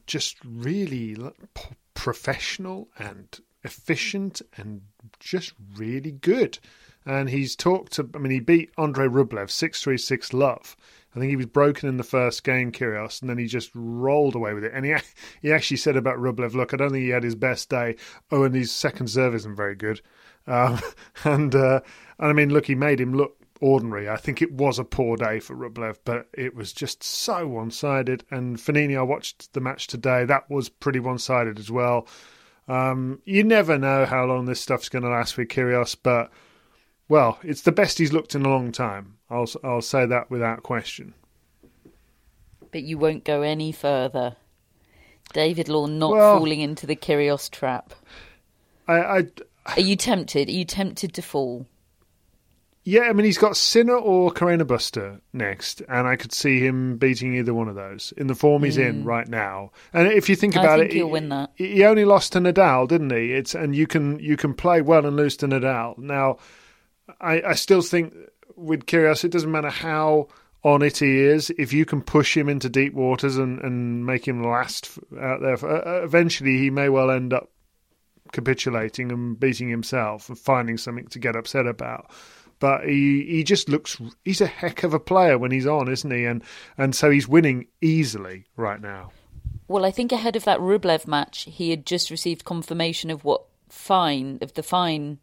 just 0.07 0.37
really 0.45 1.17
professional 1.95 2.89
and 2.99 3.39
efficient, 3.63 4.43
and 4.57 4.83
just 5.19 5.55
really 5.77 6.13
good. 6.13 6.59
And 7.07 7.31
he's 7.31 7.57
talked 7.57 7.93
to. 7.95 8.09
I 8.15 8.19
mean, 8.19 8.33
he 8.33 8.41
beat 8.41 8.73
Andre 8.77 9.07
Rublev 9.07 9.51
six 9.51 9.83
three 9.83 9.99
six 9.99 10.33
love. 10.33 10.77
I 11.15 11.19
think 11.19 11.31
he 11.31 11.37
was 11.37 11.47
broken 11.47 11.89
in 11.89 11.97
the 11.97 12.03
first 12.03 12.43
game, 12.43 12.73
Kyrgios, 12.73 13.21
and 13.21 13.31
then 13.31 13.39
he 13.39 13.47
just 13.47 13.71
rolled 13.75 14.35
away 14.35 14.53
with 14.53 14.65
it. 14.65 14.73
And 14.75 14.85
he 14.85 14.95
he 15.43 15.53
actually 15.53 15.77
said 15.77 15.97
about 15.97 16.19
Rublev, 16.19 16.55
look, 16.55 16.75
I 16.75 16.77
don't 16.77 16.91
think 16.91 17.05
he 17.05 17.11
had 17.11 17.23
his 17.23 17.37
best 17.37 17.69
day. 17.69 17.97
Oh, 18.31 18.45
and 18.45 18.55
his 18.55 18.73
second 18.73 19.09
serve 19.09 19.35
isn't 19.35 19.57
very 19.57 19.75
good. 19.75 20.01
Um, 20.47 20.81
and 21.25 21.55
uh, 21.55 21.81
and 22.19 22.29
I 22.31 22.33
mean, 22.33 22.51
look, 22.51 22.67
he 22.67 22.75
made 22.75 23.01
him 23.01 23.15
look 23.15 23.37
ordinary. 23.61 24.09
I 24.09 24.17
think 24.17 24.43
it 24.43 24.53
was 24.53 24.79
a 24.79 24.85
poor 24.85 25.17
day 25.17 25.41
for 25.41 25.55
Rublev, 25.55 25.99
but 26.05 26.29
it 26.35 26.55
was 26.55 26.73
just 26.73 27.03
so 27.03 27.47
one 27.47 27.71
sided. 27.71 28.25
And 28.31 28.57
Fognini, 28.57 28.99
I 28.99 29.03
watched 29.03 29.53
the 29.53 29.61
match 29.61 29.87
today. 29.87 30.25
That 30.25 30.51
was 30.51 30.69
pretty 30.69 31.01
one 31.01 31.19
sided 31.19 31.59
as 31.59 31.71
well. 31.71 32.07
Um, 32.67 33.21
you 33.25 33.45
never 33.45 33.79
know 33.79 34.05
how 34.07 34.25
long 34.25 34.47
this 34.47 34.61
stuff's 34.61 34.89
going 34.89 35.05
to 35.05 35.11
last 35.11 35.37
with 35.37 35.49
Kyrgios, 35.49 35.97
but 36.03 36.31
well, 37.09 37.39
it's 37.43 37.63
the 37.63 37.73
best 37.73 37.99
he's 37.99 38.13
looked 38.13 38.35
in 38.35 38.45
a 38.45 38.49
long 38.49 38.73
time. 38.73 39.19
I'll 39.31 39.49
I'll 39.63 39.83
say 39.83 40.07
that 40.07 40.31
without 40.31 40.63
question. 40.63 41.15
But 42.71 42.83
you 42.83 42.99
won't 42.99 43.25
go 43.25 43.43
any 43.43 43.73
further. 43.73 44.37
David 45.33 45.69
Law 45.69 45.87
not 45.87 46.13
Well- 46.13 46.39
falling 46.39 46.61
into 46.61 46.87
the 46.87 46.97
Kyrgios 46.97 47.51
trap. 47.51 47.95
I, 48.87 48.95
I 48.95 49.27
Are 49.77 49.81
you 49.81 49.97
tempted? 49.97 50.49
Are 50.49 50.53
you 50.53 50.65
tempted 50.65 51.15
to 51.15 51.23
fall? 51.23 51.67
Yeah, 52.87 53.03
I 53.03 53.15
mean, 53.15 53.25
he's 53.25 53.39
got 53.39 53.57
Sinner 53.57 53.97
or 53.97 54.31
Carreño 54.31 54.65
Busta 54.65 55.21
next, 55.33 55.81
and 55.89 56.07
I 56.07 56.17
could 56.17 56.35
see 56.35 56.61
him 56.61 56.99
beating 56.99 57.35
either 57.35 57.55
one 57.55 57.67
of 57.67 57.75
those 57.75 58.13
in 58.19 58.27
the 58.27 58.35
form 58.35 58.63
he's 58.63 58.77
in 58.77 59.05
mm. 59.05 59.07
right 59.07 59.27
now. 59.27 59.71
And 59.95 60.07
if 60.09 60.29
you 60.29 60.37
think. 60.37 60.55
I 60.55 60.61
about 60.61 60.79
think 60.81 60.91
it, 60.91 60.97
he'll 60.97 61.07
he, 61.07 61.13
win 61.13 61.31
that. 61.31 61.51
he 61.55 61.83
only 61.85 62.05
lost 62.05 62.33
to 62.33 62.41
Nadal, 62.41 62.87
didn't 62.87 63.11
he? 63.11 63.33
It's 63.33 63.55
and 63.55 63.75
you 63.75 63.87
can 63.87 64.19
you 64.19 64.37
can 64.37 64.53
play 64.53 64.83
well 64.83 65.07
and 65.07 65.17
lose 65.17 65.35
to 65.39 65.47
Nadal. 65.47 65.97
Now, 65.97 66.37
I, 67.21 67.43
I 67.43 67.55
still 67.55 67.83
think 67.83 68.15
with 68.57 68.87
Kyrgios, 68.87 69.25
it 69.25 69.31
doesn't 69.31 69.51
matter 69.51 69.71
how 69.71 70.29
on 70.63 70.83
it 70.83 70.99
he 70.99 71.21
is. 71.21 71.51
If 71.59 71.73
you 71.73 71.85
can 71.85 72.03
push 72.03 72.37
him 72.37 72.49
into 72.49 72.69
deep 72.69 72.95
waters 72.95 73.37
and, 73.37 73.61
and 73.61 74.07
make 74.07 74.27
him 74.27 74.43
last 74.43 74.99
out 75.21 75.41
there, 75.41 75.57
for, 75.57 75.87
uh, 75.87 76.03
eventually 76.03 76.59
he 76.59 76.71
may 76.71 76.89
well 76.89 77.11
end 77.11 77.33
up 77.33 77.51
capitulating 78.33 79.13
and 79.13 79.39
beating 79.39 79.69
himself 79.69 80.29
and 80.29 80.39
finding 80.39 80.79
something 80.79 81.07
to 81.09 81.19
get 81.19 81.37
upset 81.37 81.67
about. 81.67 82.11
But 82.61 82.85
he 82.85 83.25
he 83.29 83.45
just 83.45 83.69
looks 83.69 84.01
he's 84.25 84.41
a 84.41 84.47
heck 84.47 84.85
of 84.85 84.95
a 84.95 85.01
player 85.01 85.37
when 85.37 85.51
he's 85.51 85.67
on, 85.67 85.89
isn't 85.89 86.11
he? 86.11 86.25
And 86.25 86.43
and 86.79 86.95
so 86.95 87.11
he's 87.11 87.29
winning 87.29 87.67
easily 87.81 88.47
right 88.57 88.81
now. 88.81 89.11
Well, 89.69 89.85
I 89.85 89.91
think 89.91 90.13
ahead 90.13 90.37
of 90.37 90.45
that 90.45 90.61
Rublev 90.61 91.07
match, 91.07 91.43
he 91.51 91.71
had 91.71 91.85
just 91.85 92.11
received 92.11 92.45
confirmation 92.45 93.11
of 93.11 93.25
what 93.25 93.45
fine 93.69 94.39
of 94.41 94.55
the 94.55 94.63
fine 94.63 95.19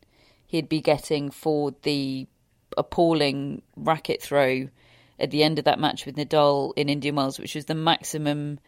he'd 0.51 0.67
be 0.67 0.81
getting 0.81 1.31
for 1.31 1.73
the 1.83 2.27
appalling 2.77 3.61
racket 3.77 4.21
throw 4.21 4.67
at 5.17 5.31
the 5.31 5.43
end 5.43 5.59
of 5.59 5.65
that 5.65 5.79
match 5.79 6.05
with 6.05 6.17
Nadal 6.17 6.73
in 6.75 6.89
Indian 6.89 7.15
Wells, 7.15 7.39
which 7.39 7.55
was 7.55 7.65
the 7.65 7.75
maximum 7.75 8.59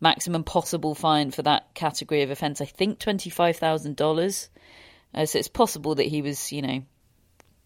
maximum 0.00 0.44
possible 0.44 0.94
fine 0.94 1.32
for 1.32 1.42
that 1.42 1.74
category 1.74 2.22
of 2.22 2.30
offence. 2.30 2.60
I 2.60 2.66
think 2.66 3.00
twenty 3.00 3.30
five 3.30 3.56
thousand 3.56 3.96
dollars. 3.96 4.48
Uh, 5.12 5.26
so 5.26 5.40
it's 5.40 5.48
possible 5.48 5.96
that 5.96 6.06
he 6.06 6.22
was, 6.22 6.52
you 6.52 6.62
know, 6.62 6.82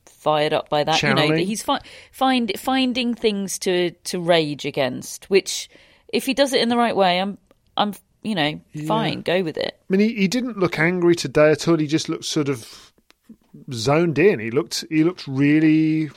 fired 0.06 0.54
up 0.54 0.70
by 0.70 0.84
that. 0.84 1.02
You 1.02 1.12
know, 1.12 1.28
that 1.28 1.40
he's 1.40 1.62
fi- 1.62 1.82
find 2.10 2.52
finding 2.58 3.14
things 3.14 3.58
to 3.60 3.90
to 3.90 4.18
rage 4.18 4.64
against. 4.64 5.28
Which, 5.28 5.68
if 6.08 6.24
he 6.24 6.32
does 6.32 6.54
it 6.54 6.62
in 6.62 6.70
the 6.70 6.78
right 6.78 6.96
way, 6.96 7.20
I'm 7.20 7.36
I'm 7.76 7.92
you 8.22 8.34
know 8.34 8.62
fine. 8.86 9.20
Go 9.20 9.42
with 9.42 9.58
it. 9.58 9.78
I 9.78 9.84
mean, 9.94 10.08
he, 10.08 10.14
he 10.14 10.28
didn't 10.28 10.56
look 10.56 10.78
angry 10.78 11.16
today 11.16 11.50
at 11.50 11.68
all. 11.68 11.76
He 11.76 11.86
just 11.86 12.08
looked 12.08 12.24
sort 12.24 12.48
of 12.48 12.91
zoned 13.72 14.18
in. 14.18 14.38
He 14.40 14.50
looked 14.50 14.84
he 14.88 15.04
looked 15.04 15.26
really 15.26 16.10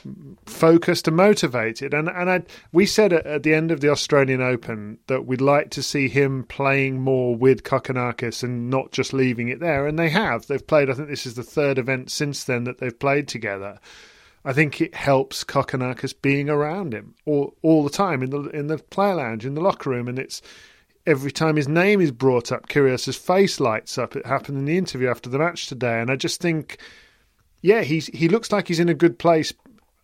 focused 0.46 1.08
and 1.08 1.16
motivated. 1.16 1.94
And 1.94 2.08
and 2.08 2.30
I, 2.30 2.42
we 2.72 2.86
said 2.86 3.12
at, 3.12 3.26
at 3.26 3.42
the 3.42 3.54
end 3.54 3.70
of 3.70 3.80
the 3.80 3.90
Australian 3.90 4.40
Open 4.40 4.98
that 5.06 5.26
we'd 5.26 5.40
like 5.40 5.70
to 5.70 5.82
see 5.82 6.08
him 6.08 6.44
playing 6.44 7.00
more 7.00 7.34
with 7.34 7.62
Kokkinakis 7.62 8.42
and 8.42 8.70
not 8.70 8.92
just 8.92 9.12
leaving 9.12 9.48
it 9.48 9.60
there. 9.60 9.86
And 9.86 9.98
they 9.98 10.10
have. 10.10 10.46
They've 10.46 10.66
played. 10.66 10.90
I 10.90 10.94
think 10.94 11.08
this 11.08 11.26
is 11.26 11.34
the 11.34 11.42
third 11.42 11.78
event 11.78 12.10
since 12.10 12.44
then 12.44 12.64
that 12.64 12.78
they've 12.78 12.98
played 12.98 13.28
together. 13.28 13.78
I 14.44 14.52
think 14.52 14.80
it 14.80 14.94
helps 14.94 15.42
Kokkinakis 15.42 16.14
being 16.22 16.48
around 16.48 16.94
him 16.94 17.14
all 17.24 17.56
all 17.62 17.82
the 17.82 17.90
time 17.90 18.22
in 18.22 18.30
the 18.30 18.42
in 18.50 18.68
the 18.68 18.78
player 18.78 19.16
lounge 19.16 19.44
in 19.44 19.54
the 19.54 19.60
locker 19.60 19.90
room, 19.90 20.08
and 20.08 20.18
it's 20.18 20.40
every 21.06 21.30
time 21.30 21.56
his 21.56 21.68
name 21.68 22.00
is 22.00 22.10
brought 22.10 22.50
up, 22.50 22.68
Kyrgios's 22.68 23.16
face 23.16 23.60
lights 23.60 23.96
up. 23.96 24.16
It 24.16 24.26
happened 24.26 24.58
in 24.58 24.64
the 24.64 24.76
interview 24.76 25.08
after 25.08 25.30
the 25.30 25.38
match 25.38 25.66
today, 25.66 26.00
and 26.00 26.10
I 26.10 26.16
just 26.16 26.40
think, 26.40 26.78
yeah, 27.60 27.82
he's 27.82 28.06
he 28.06 28.28
looks 28.28 28.52
like 28.52 28.68
he's 28.68 28.80
in 28.80 28.88
a 28.88 28.94
good 28.94 29.18
place, 29.18 29.52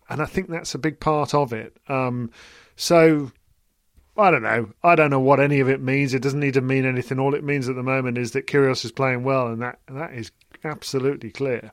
and 0.09 0.21
I 0.21 0.25
think 0.25 0.49
that's 0.49 0.75
a 0.75 0.79
big 0.79 0.99
part 0.99 1.33
of 1.33 1.53
it. 1.53 1.75
Um, 1.87 2.31
so. 2.75 3.31
I 4.15 4.29
don't 4.29 4.43
know. 4.43 4.71
I 4.83 4.93
don't 4.93 5.09
know 5.09 5.19
what 5.19 5.39
any 5.39 5.59
of 5.59 5.69
it 5.69 5.81
means. 5.81 6.13
It 6.13 6.21
doesn't 6.21 6.39
need 6.39 6.53
to 6.53 6.61
mean 6.61 6.85
anything. 6.85 7.17
All 7.17 7.33
it 7.33 7.43
means 7.43 7.67
at 7.67 7.75
the 7.75 7.81
moment 7.81 8.19
is 8.19 8.33
that 8.33 8.45
Kyrgios 8.45 8.85
is 8.85 8.91
playing 8.91 9.23
well, 9.23 9.47
and 9.47 9.59
that 9.63 9.79
that 9.87 10.13
is 10.13 10.29
absolutely 10.63 11.31
clear. 11.31 11.71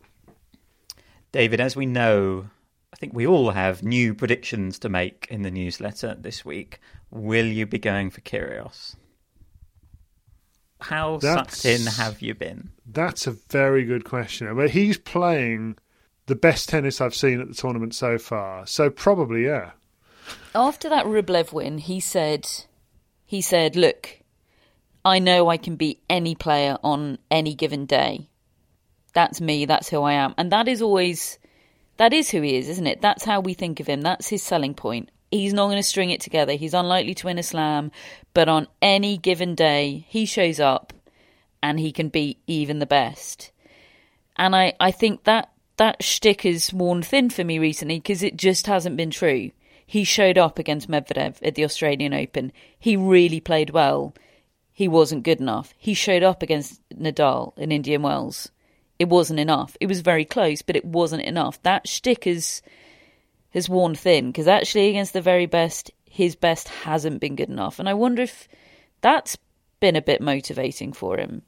David, 1.33 1.61
as 1.61 1.77
we 1.77 1.85
know, 1.85 2.49
I 2.95 2.97
think 2.97 3.13
we 3.13 3.27
all 3.27 3.51
have 3.51 3.83
new 3.83 4.15
predictions 4.15 4.79
to 4.79 4.89
make 4.89 5.27
in 5.31 5.43
the 5.43 5.51
newsletter 5.51 6.17
this 6.19 6.43
week. 6.43 6.81
Will 7.11 7.45
you 7.45 7.67
be 7.67 7.79
going 7.79 8.09
for 8.09 8.23
Kyrgios? 8.23 8.97
How 10.81 11.19
That's- 11.19 11.63
sucked 11.63 11.65
in 11.65 11.87
have 11.87 12.23
you 12.23 12.35
been? 12.35 12.71
That's 12.87 13.27
a 13.27 13.33
very 13.33 13.85
good 13.85 14.05
question. 14.05 14.55
But 14.57 14.71
he's 14.71 14.99
playing 14.99 15.77
the 16.27 16.35
best 16.35 16.69
tennis 16.69 17.01
I've 17.01 17.15
seen 17.15 17.41
at 17.41 17.49
the 17.49 17.55
tournament 17.55 17.95
so 17.95 18.19
far. 18.19 18.67
So 18.67 18.91
probably, 18.91 19.45
yeah. 19.45 19.73
After 20.55 20.89
that 20.89 21.07
Rublev 21.07 21.53
win, 21.53 21.79
he 21.79 22.01
said, 22.01 22.49
he 23.25 23.41
said, 23.41 23.77
look, 23.77 24.21
I 25.05 25.19
know 25.19 25.49
I 25.49 25.57
can 25.57 25.77
beat 25.77 26.03
any 26.09 26.35
player 26.35 26.77
on 26.83 27.19
any 27.31 27.55
given 27.55 27.87
day. 27.87 28.29
That's 29.13 29.41
me. 29.41 29.65
That's 29.65 29.89
who 29.89 30.03
I 30.03 30.13
am, 30.13 30.35
and 30.39 30.53
that 30.53 30.69
is 30.69 30.81
always, 30.81 31.39
that 31.97 32.13
is 32.13 32.31
who 32.31 32.43
he 32.43 32.57
is, 32.57 32.69
isn't 32.69 32.87
it? 32.87 33.01
That's 33.01 33.25
how 33.25 33.41
we 33.41 33.55
think 33.55 33.81
of 33.81 33.89
him. 33.89 34.03
That's 34.03 34.29
his 34.29 34.43
selling 34.43 34.75
point. 34.75 35.11
He's 35.31 35.53
not 35.53 35.67
going 35.67 35.77
to 35.77 35.83
string 35.83 36.11
it 36.11 36.21
together. 36.21 36.55
He's 36.55 36.75
unlikely 36.75 37.15
to 37.15 37.27
win 37.27 37.39
a 37.39 37.43
slam, 37.43 37.93
but 38.35 38.49
on 38.49 38.67
any 38.83 39.17
given 39.17 39.55
day, 39.55 40.05
he 40.09 40.27
shows 40.27 40.59
up, 40.59 40.93
and 41.63 41.79
he 41.79 41.93
can 41.93 42.09
beat 42.09 42.39
even 42.47 42.79
the 42.79 42.87
best. 42.87 43.53
And 44.37 44.57
I, 44.57 44.73
I 44.81 44.91
think 44.91 45.25
that 45.25 45.53
that 45.77 46.03
shtick 46.03 46.43
has 46.43 46.73
worn 46.73 47.03
thin 47.03 47.31
for 47.31 47.45
me 47.45 47.59
recently 47.59 47.99
because 47.99 48.23
it 48.23 48.37
just 48.37 48.67
hasn't 48.67 48.97
been 48.97 49.11
true. 49.11 49.51
He 49.87 50.05
showed 50.05 50.39
up 50.39 50.59
against 50.59 50.91
Medvedev 50.91 51.39
at 51.43 51.55
the 51.55 51.65
Australian 51.65 52.15
Open. 52.15 52.53
He 52.79 52.97
really 52.97 53.41
played 53.41 53.71
well. 53.71 54.15
He 54.73 54.89
wasn't 54.89 55.25
good 55.25 55.41
enough. 55.41 55.75
He 55.77 55.95
showed 55.95 56.23
up 56.23 56.43
against 56.43 56.81
Nadal 56.91 57.57
in 57.59 57.73
Indian 57.73 58.03
Wells. 58.03 58.51
It 58.99 59.09
wasn't 59.09 59.41
enough. 59.41 59.77
It 59.81 59.87
was 59.87 60.01
very 60.01 60.25
close, 60.25 60.63
but 60.63 60.77
it 60.77 60.85
wasn't 60.85 61.23
enough. 61.23 61.61
That 61.63 61.89
shtick 61.89 62.25
has 62.25 62.63
has 63.51 63.69
worn 63.69 63.95
thin 63.95 64.31
because 64.31 64.49
actually 64.49 64.89
against 64.89 65.13
the 65.13 65.21
very 65.21 65.47
best, 65.47 65.91
his 66.05 66.35
best 66.37 66.69
hasn't 66.69 67.21
been 67.21 67.37
good 67.37 67.49
enough. 67.49 67.79
And 67.79 67.89
I 67.89 67.95
wonder 67.95 68.23
if 68.23 68.49
that's 69.01 69.37
been 69.81 69.97
a 69.97 70.03
bit 70.03 70.21
motivating 70.21 70.93
for 70.93 71.19
him. 71.19 71.43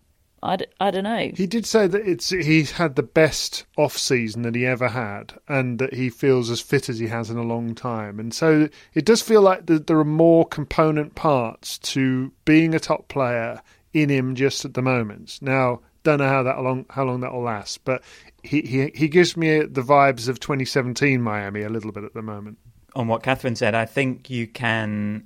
I, 0.44 0.56
d- 0.56 0.66
I 0.80 0.90
don't 0.90 1.04
know. 1.04 1.30
He 1.34 1.46
did 1.46 1.66
say 1.66 1.86
that 1.86 2.04
it's 2.04 2.30
he's 2.30 2.72
had 2.72 2.96
the 2.96 3.02
best 3.04 3.64
off 3.76 3.96
season 3.96 4.42
that 4.42 4.56
he 4.56 4.66
ever 4.66 4.88
had, 4.88 5.34
and 5.46 5.78
that 5.78 5.94
he 5.94 6.10
feels 6.10 6.50
as 6.50 6.60
fit 6.60 6.88
as 6.88 6.98
he 6.98 7.06
has 7.06 7.30
in 7.30 7.36
a 7.36 7.44
long 7.44 7.76
time. 7.76 8.18
And 8.18 8.34
so 8.34 8.68
it 8.92 9.04
does 9.04 9.22
feel 9.22 9.40
like 9.40 9.66
that 9.66 9.86
there 9.86 9.98
are 9.98 10.04
more 10.04 10.44
component 10.44 11.14
parts 11.14 11.78
to 11.78 12.32
being 12.44 12.74
a 12.74 12.80
top 12.80 13.06
player 13.06 13.62
in 13.92 14.08
him 14.08 14.34
just 14.34 14.64
at 14.64 14.74
the 14.74 14.82
moment. 14.82 15.38
Now, 15.40 15.80
don't 16.02 16.18
know 16.18 16.28
how 16.28 16.42
that 16.42 16.60
long 16.62 16.86
how 16.90 17.04
long 17.04 17.20
that 17.20 17.32
will 17.32 17.42
last, 17.42 17.84
but 17.84 18.02
he 18.42 18.62
he 18.62 18.90
he 18.94 19.08
gives 19.08 19.36
me 19.36 19.60
the 19.60 19.82
vibes 19.82 20.28
of 20.28 20.40
2017 20.40 21.20
Miami 21.20 21.62
a 21.62 21.68
little 21.68 21.92
bit 21.92 22.04
at 22.04 22.14
the 22.14 22.22
moment. 22.22 22.58
On 22.94 23.08
what 23.08 23.22
Catherine 23.22 23.56
said, 23.56 23.74
I 23.74 23.86
think 23.86 24.28
you 24.28 24.46
can 24.46 25.24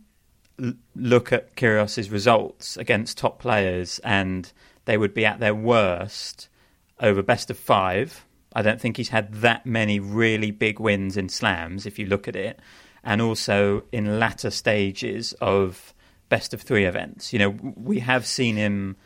l- 0.63 0.75
look 0.95 1.33
at 1.33 1.57
Kyrgios's 1.57 2.11
results 2.11 2.77
against 2.77 3.19
top 3.19 3.39
players, 3.39 3.99
and 4.01 4.53
they 4.85 4.97
would 4.97 5.15
be 5.15 5.27
at 5.27 5.41
their 5.41 5.55
worst 5.55 6.49
over 7.01 7.23
best 7.23 7.51
of 7.51 7.59
five. 7.59 8.25
I 8.55 8.63
don't 8.63 8.81
think 8.81 8.97
he's 8.97 9.11
had 9.11 9.35
that 9.35 9.67
many 9.67 10.01
really 10.01 10.51
big 10.51 10.81
wins 10.81 11.17
in 11.17 11.29
slams, 11.29 11.85
if 11.87 11.99
you 11.99 12.07
look 12.07 12.27
at 12.29 12.37
it, 12.37 12.61
and 13.05 13.21
also 13.21 13.85
in 13.93 14.19
latter 14.19 14.51
stages 14.51 15.33
of 15.41 15.93
best 16.29 16.55
of 16.55 16.63
three 16.63 16.85
events. 16.85 17.33
You 17.33 17.39
know, 17.39 17.51
we 17.77 18.01
have 18.01 18.27
seen 18.27 18.57
him 18.57 18.97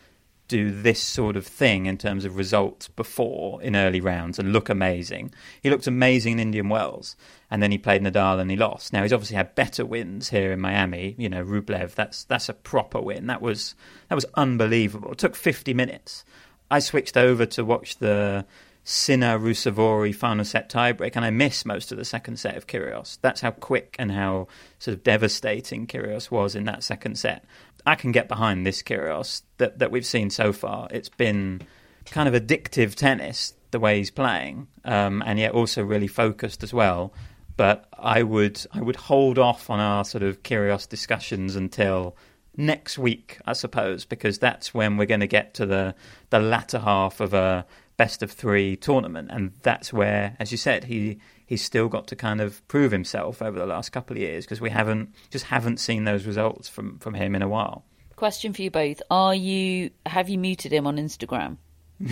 do 0.50 0.70
this 0.70 1.00
sort 1.00 1.36
of 1.36 1.46
thing 1.46 1.86
in 1.86 1.96
terms 1.96 2.24
of 2.24 2.36
results 2.36 2.88
before 2.88 3.62
in 3.62 3.76
early 3.76 4.00
rounds 4.00 4.36
and 4.38 4.52
look 4.52 4.68
amazing. 4.68 5.32
He 5.62 5.70
looked 5.70 5.86
amazing 5.86 6.32
in 6.34 6.40
Indian 6.40 6.68
Wells, 6.68 7.16
and 7.50 7.62
then 7.62 7.70
he 7.70 7.78
played 7.78 8.02
Nadal 8.02 8.40
and 8.40 8.50
he 8.50 8.56
lost. 8.56 8.92
Now 8.92 9.02
he's 9.02 9.12
obviously 9.12 9.36
had 9.36 9.54
better 9.54 9.86
wins 9.86 10.30
here 10.30 10.50
in 10.50 10.60
Miami. 10.60 11.14
You 11.16 11.28
know, 11.28 11.44
Rublev, 11.44 11.94
that's 11.94 12.24
that's 12.24 12.48
a 12.48 12.54
proper 12.54 13.00
win. 13.00 13.28
That 13.28 13.40
was 13.40 13.76
that 14.08 14.16
was 14.16 14.26
unbelievable. 14.34 15.12
It 15.12 15.18
took 15.18 15.36
50 15.36 15.72
minutes. 15.72 16.24
I 16.68 16.80
switched 16.80 17.16
over 17.16 17.46
to 17.46 17.64
watch 17.64 17.98
the 17.98 18.44
Sinner 18.82 19.38
Ruusuvuori 19.38 20.14
final 20.14 20.44
set 20.44 20.68
tiebreak, 20.68 21.12
and 21.14 21.24
I 21.24 21.30
missed 21.30 21.64
most 21.64 21.92
of 21.92 21.98
the 21.98 22.04
second 22.04 22.38
set 22.38 22.56
of 22.56 22.66
Kyrgios. 22.66 23.18
That's 23.20 23.40
how 23.40 23.52
quick 23.52 23.94
and 23.98 24.10
how 24.10 24.48
sort 24.78 24.96
of 24.96 25.04
devastating 25.04 25.86
Kyrgios 25.86 26.30
was 26.30 26.56
in 26.56 26.64
that 26.64 26.82
second 26.82 27.16
set. 27.16 27.44
I 27.86 27.94
can 27.94 28.12
get 28.12 28.28
behind 28.28 28.66
this 28.66 28.82
Kyrgios 28.82 29.42
that 29.58 29.78
that 29.78 29.90
we've 29.90 30.06
seen 30.06 30.30
so 30.30 30.52
far. 30.52 30.88
It's 30.90 31.08
been 31.08 31.62
kind 32.06 32.28
of 32.28 32.40
addictive 32.40 32.94
tennis 32.94 33.54
the 33.70 33.78
way 33.78 33.98
he's 33.98 34.10
playing, 34.10 34.66
um, 34.84 35.22
and 35.24 35.38
yet 35.38 35.52
also 35.52 35.82
really 35.82 36.08
focused 36.08 36.62
as 36.62 36.74
well. 36.74 37.12
But 37.56 37.86
I 37.98 38.22
would 38.22 38.64
I 38.72 38.80
would 38.80 38.96
hold 38.96 39.38
off 39.38 39.70
on 39.70 39.80
our 39.80 40.04
sort 40.04 40.22
of 40.22 40.42
Kyrgios 40.42 40.88
discussions 40.88 41.56
until 41.56 42.16
next 42.56 42.98
week, 42.98 43.38
I 43.46 43.52
suppose, 43.52 44.04
because 44.04 44.38
that's 44.38 44.74
when 44.74 44.96
we're 44.96 45.06
going 45.06 45.20
to 45.20 45.26
get 45.26 45.54
to 45.54 45.66
the 45.66 45.94
the 46.30 46.38
latter 46.38 46.78
half 46.78 47.20
of 47.20 47.34
a 47.34 47.66
best 47.96 48.22
of 48.22 48.32
three 48.32 48.76
tournament, 48.76 49.30
and 49.30 49.52
that's 49.62 49.92
where, 49.92 50.36
as 50.38 50.50
you 50.50 50.58
said, 50.58 50.84
he 50.84 51.18
he's 51.50 51.62
still 51.62 51.88
got 51.88 52.06
to 52.06 52.16
kind 52.16 52.40
of 52.40 52.66
prove 52.68 52.92
himself 52.92 53.42
over 53.42 53.58
the 53.58 53.66
last 53.66 53.90
couple 53.90 54.16
of 54.16 54.22
years 54.22 54.46
because 54.46 54.60
we 54.60 54.70
haven't 54.70 55.12
just 55.30 55.46
haven't 55.46 55.78
seen 55.80 56.04
those 56.04 56.24
results 56.24 56.68
from 56.68 56.98
from 57.00 57.12
him 57.14 57.34
in 57.34 57.42
a 57.42 57.48
while. 57.48 57.84
Question 58.16 58.52
for 58.54 58.62
you 58.62 58.70
both: 58.70 59.02
Are 59.10 59.34
you 59.34 59.90
have 60.06 60.28
you 60.30 60.38
muted 60.38 60.72
him 60.72 60.86
on 60.86 60.96
Instagram? 60.96 61.58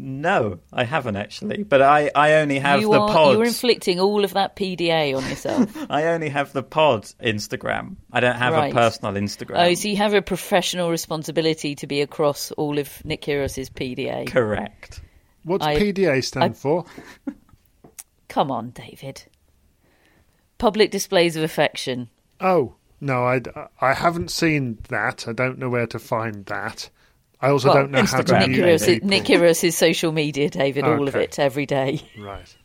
No, 0.00 0.60
I 0.72 0.84
haven't 0.84 1.16
actually, 1.16 1.64
but 1.64 1.82
I, 1.82 2.08
I 2.14 2.34
only 2.34 2.60
have 2.60 2.80
you 2.80 2.92
the 2.92 3.00
are, 3.00 3.08
pod. 3.08 3.34
You're 3.34 3.44
inflicting 3.44 3.98
all 3.98 4.22
of 4.22 4.34
that 4.34 4.54
PDA 4.54 5.16
on 5.16 5.28
yourself. 5.28 5.76
I 5.90 6.04
only 6.06 6.28
have 6.28 6.52
the 6.52 6.62
pod 6.62 7.02
Instagram. 7.20 7.96
I 8.12 8.20
don't 8.20 8.36
have 8.36 8.52
Right. 8.52 8.70
a 8.70 8.74
personal 8.74 9.14
Instagram. 9.14 9.56
oh, 9.56 9.74
so 9.74 9.88
you 9.88 9.96
have 9.96 10.14
a 10.14 10.22
professional 10.22 10.88
responsibility 10.90 11.74
to 11.74 11.88
be 11.88 12.00
across 12.00 12.52
all 12.52 12.78
of 12.78 13.04
Nick 13.04 13.22
Kyrgios's 13.22 13.70
PDA. 13.70 14.28
Correct. 14.28 15.00
What's 15.42 15.66
I- 15.66 15.74
PDA 15.74 16.22
stand 16.22 16.52
I- 16.52 16.56
for? 16.56 16.84
Come 18.28 18.50
on, 18.50 18.70
David. 18.70 19.24
Public 20.58 20.90
displays 20.90 21.36
of 21.36 21.42
affection. 21.42 22.08
Oh 22.40 22.74
no, 23.00 23.24
I, 23.24 23.40
I 23.80 23.94
haven't 23.94 24.30
seen 24.30 24.78
that. 24.88 25.26
I 25.28 25.32
don't 25.32 25.58
know 25.58 25.70
where 25.70 25.86
to 25.86 25.98
find 25.98 26.44
that. 26.46 26.90
I 27.40 27.50
also 27.50 27.68
Well, 27.68 27.76
don't 27.76 27.92
know 27.92 28.02
how 28.04 28.20
to 28.22 28.38
Nick 28.48 28.58
Kyrgios, 28.58 28.86
people. 28.86 29.08
Nick 29.08 29.74
social 29.74 30.12
media, 30.12 30.50
David. 30.50 30.84
All 30.84 31.06
of 31.06 31.14
it, 31.14 31.38
every 31.38 31.66
day. 31.66 32.00
Right. 32.18 32.56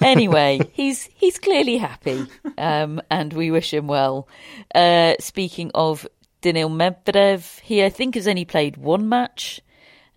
anyway, 0.00 0.60
he's 0.72 1.08
he's 1.14 1.38
clearly 1.38 1.76
happy, 1.76 2.26
um, 2.56 3.02
and 3.10 3.32
we 3.34 3.50
wish 3.50 3.74
him 3.74 3.86
well. 3.86 4.28
Uh, 4.74 5.14
speaking 5.20 5.70
of 5.74 6.06
Daniil 6.40 6.70
Medvedev, 6.70 7.60
he 7.60 7.84
I 7.84 7.90
think 7.90 8.14
has 8.14 8.26
only 8.26 8.46
played 8.46 8.78
one 8.78 9.08
match. 9.08 9.60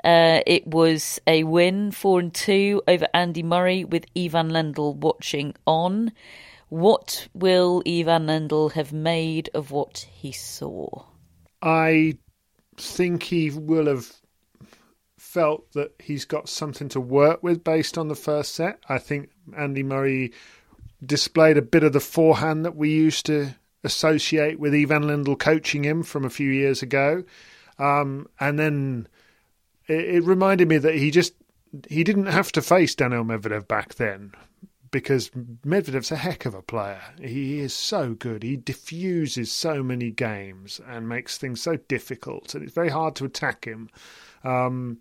Uh, 0.03 0.41
it 0.47 0.65
was 0.67 1.19
a 1.27 1.43
win, 1.43 1.91
four 1.91 2.19
and 2.19 2.33
two 2.33 2.81
over 2.87 3.07
Andy 3.13 3.43
Murray, 3.43 3.83
with 3.83 4.05
Ivan 4.17 4.49
Lendl 4.49 4.95
watching 4.95 5.55
on. 5.67 6.11
What 6.69 7.27
will 7.33 7.83
Ivan 7.85 8.27
Lendl 8.27 8.71
have 8.71 8.93
made 8.93 9.49
of 9.53 9.71
what 9.71 10.07
he 10.11 10.31
saw? 10.31 11.03
I 11.61 12.17
think 12.77 13.23
he 13.23 13.51
will 13.51 13.87
have 13.87 14.11
felt 15.19 15.71
that 15.73 15.93
he's 15.99 16.25
got 16.25 16.49
something 16.49 16.89
to 16.89 16.99
work 16.99 17.43
with 17.43 17.63
based 17.63 17.97
on 17.97 18.07
the 18.07 18.15
first 18.15 18.55
set. 18.55 18.79
I 18.89 18.97
think 18.97 19.29
Andy 19.55 19.83
Murray 19.83 20.33
displayed 21.05 21.57
a 21.57 21.61
bit 21.61 21.83
of 21.83 21.93
the 21.93 21.99
forehand 21.99 22.65
that 22.65 22.75
we 22.75 22.89
used 22.89 23.25
to 23.27 23.55
associate 23.83 24.59
with 24.59 24.73
Ivan 24.73 25.03
Lendl 25.03 25.37
coaching 25.37 25.83
him 25.83 26.03
from 26.03 26.25
a 26.25 26.29
few 26.29 26.49
years 26.49 26.81
ago. 26.81 27.23
Um, 27.79 28.27
and 28.39 28.59
then 28.59 29.07
it, 29.91 30.15
it 30.15 30.23
reminded 30.23 30.67
me 30.67 30.77
that 30.77 30.95
he 30.95 31.11
just 31.11 31.33
he 31.87 32.03
didn't 32.03 32.25
have 32.27 32.51
to 32.53 32.61
face 32.61 32.95
Daniel 32.95 33.23
Medvedev 33.23 33.67
back 33.67 33.95
then 33.95 34.33
because 34.91 35.29
Medvedev's 35.65 36.11
a 36.11 36.17
heck 36.17 36.45
of 36.45 36.53
a 36.53 36.61
player. 36.61 37.01
He 37.21 37.59
is 37.59 37.73
so 37.73 38.13
good. 38.13 38.43
He 38.43 38.57
diffuses 38.57 39.51
so 39.51 39.81
many 39.81 40.11
games 40.11 40.81
and 40.85 41.07
makes 41.07 41.37
things 41.37 41.61
so 41.61 41.77
difficult, 41.77 42.53
and 42.53 42.63
it's 42.63 42.73
very 42.73 42.89
hard 42.89 43.15
to 43.15 43.25
attack 43.25 43.65
him. 43.65 43.89
Um, 44.43 44.99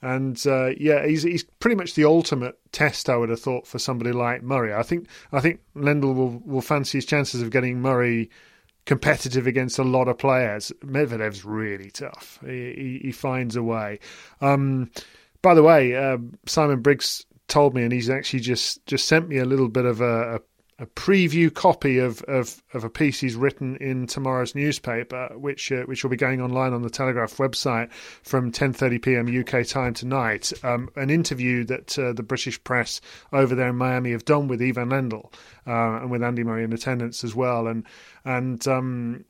and 0.00 0.40
uh, 0.46 0.70
yeah, 0.78 1.06
he's 1.06 1.22
he's 1.22 1.44
pretty 1.44 1.76
much 1.76 1.94
the 1.94 2.04
ultimate 2.04 2.58
test. 2.72 3.08
I 3.08 3.16
would 3.16 3.28
have 3.28 3.40
thought 3.40 3.66
for 3.66 3.78
somebody 3.78 4.12
like 4.12 4.42
Murray. 4.42 4.74
I 4.74 4.82
think 4.82 5.08
I 5.32 5.40
think 5.40 5.60
Lendl 5.76 6.14
will 6.14 6.42
will 6.44 6.60
fancy 6.60 6.98
his 6.98 7.06
chances 7.06 7.42
of 7.42 7.50
getting 7.50 7.80
Murray 7.80 8.30
competitive 8.84 9.46
against 9.46 9.78
a 9.78 9.84
lot 9.84 10.08
of 10.08 10.18
players. 10.18 10.72
Medvedev's 10.84 11.44
really 11.44 11.90
tough. 11.90 12.38
He, 12.44 12.48
he, 12.50 13.00
he 13.04 13.12
finds 13.12 13.56
a 13.56 13.62
way. 13.62 14.00
Um, 14.40 14.90
by 15.40 15.54
the 15.54 15.62
way, 15.62 15.96
um, 15.96 16.34
Simon 16.46 16.80
Briggs 16.80 17.26
told 17.48 17.74
me, 17.74 17.82
and 17.82 17.92
he's 17.92 18.10
actually 18.10 18.40
just, 18.40 18.84
just 18.86 19.06
sent 19.06 19.28
me 19.28 19.38
a 19.38 19.44
little 19.44 19.68
bit 19.68 19.84
of 19.84 20.00
a, 20.00 20.36
a, 20.36 20.40
a 20.82 20.86
preview 20.86 21.52
copy 21.54 21.98
of, 21.98 22.22
of, 22.22 22.60
of 22.74 22.82
a 22.82 22.90
piece 22.90 23.20
he's 23.20 23.36
written 23.36 23.76
in 23.76 24.08
tomorrow's 24.08 24.56
newspaper, 24.56 25.28
which 25.36 25.70
uh, 25.70 25.84
which 25.84 26.02
will 26.02 26.10
be 26.10 26.16
going 26.16 26.42
online 26.42 26.72
on 26.72 26.82
the 26.82 26.90
Telegraph 26.90 27.36
website 27.36 27.92
from 27.92 28.50
10:30 28.50 29.00
p.m. 29.00 29.40
UK 29.40 29.64
time 29.64 29.94
tonight. 29.94 30.52
Um, 30.64 30.90
an 30.96 31.08
interview 31.08 31.62
that 31.64 31.96
uh, 31.96 32.12
the 32.12 32.24
British 32.24 32.62
press 32.64 33.00
over 33.32 33.54
there 33.54 33.68
in 33.68 33.76
Miami 33.76 34.10
have 34.10 34.24
done 34.24 34.48
with 34.48 34.60
Ivan 34.60 34.88
Lendl 34.88 35.32
uh, 35.68 36.02
and 36.02 36.10
with 36.10 36.22
Andy 36.22 36.42
Murray 36.42 36.64
in 36.64 36.72
attendance 36.72 37.22
as 37.22 37.32
well, 37.32 37.68
and 37.68 37.86
and 38.24 38.66
um, 38.66 39.24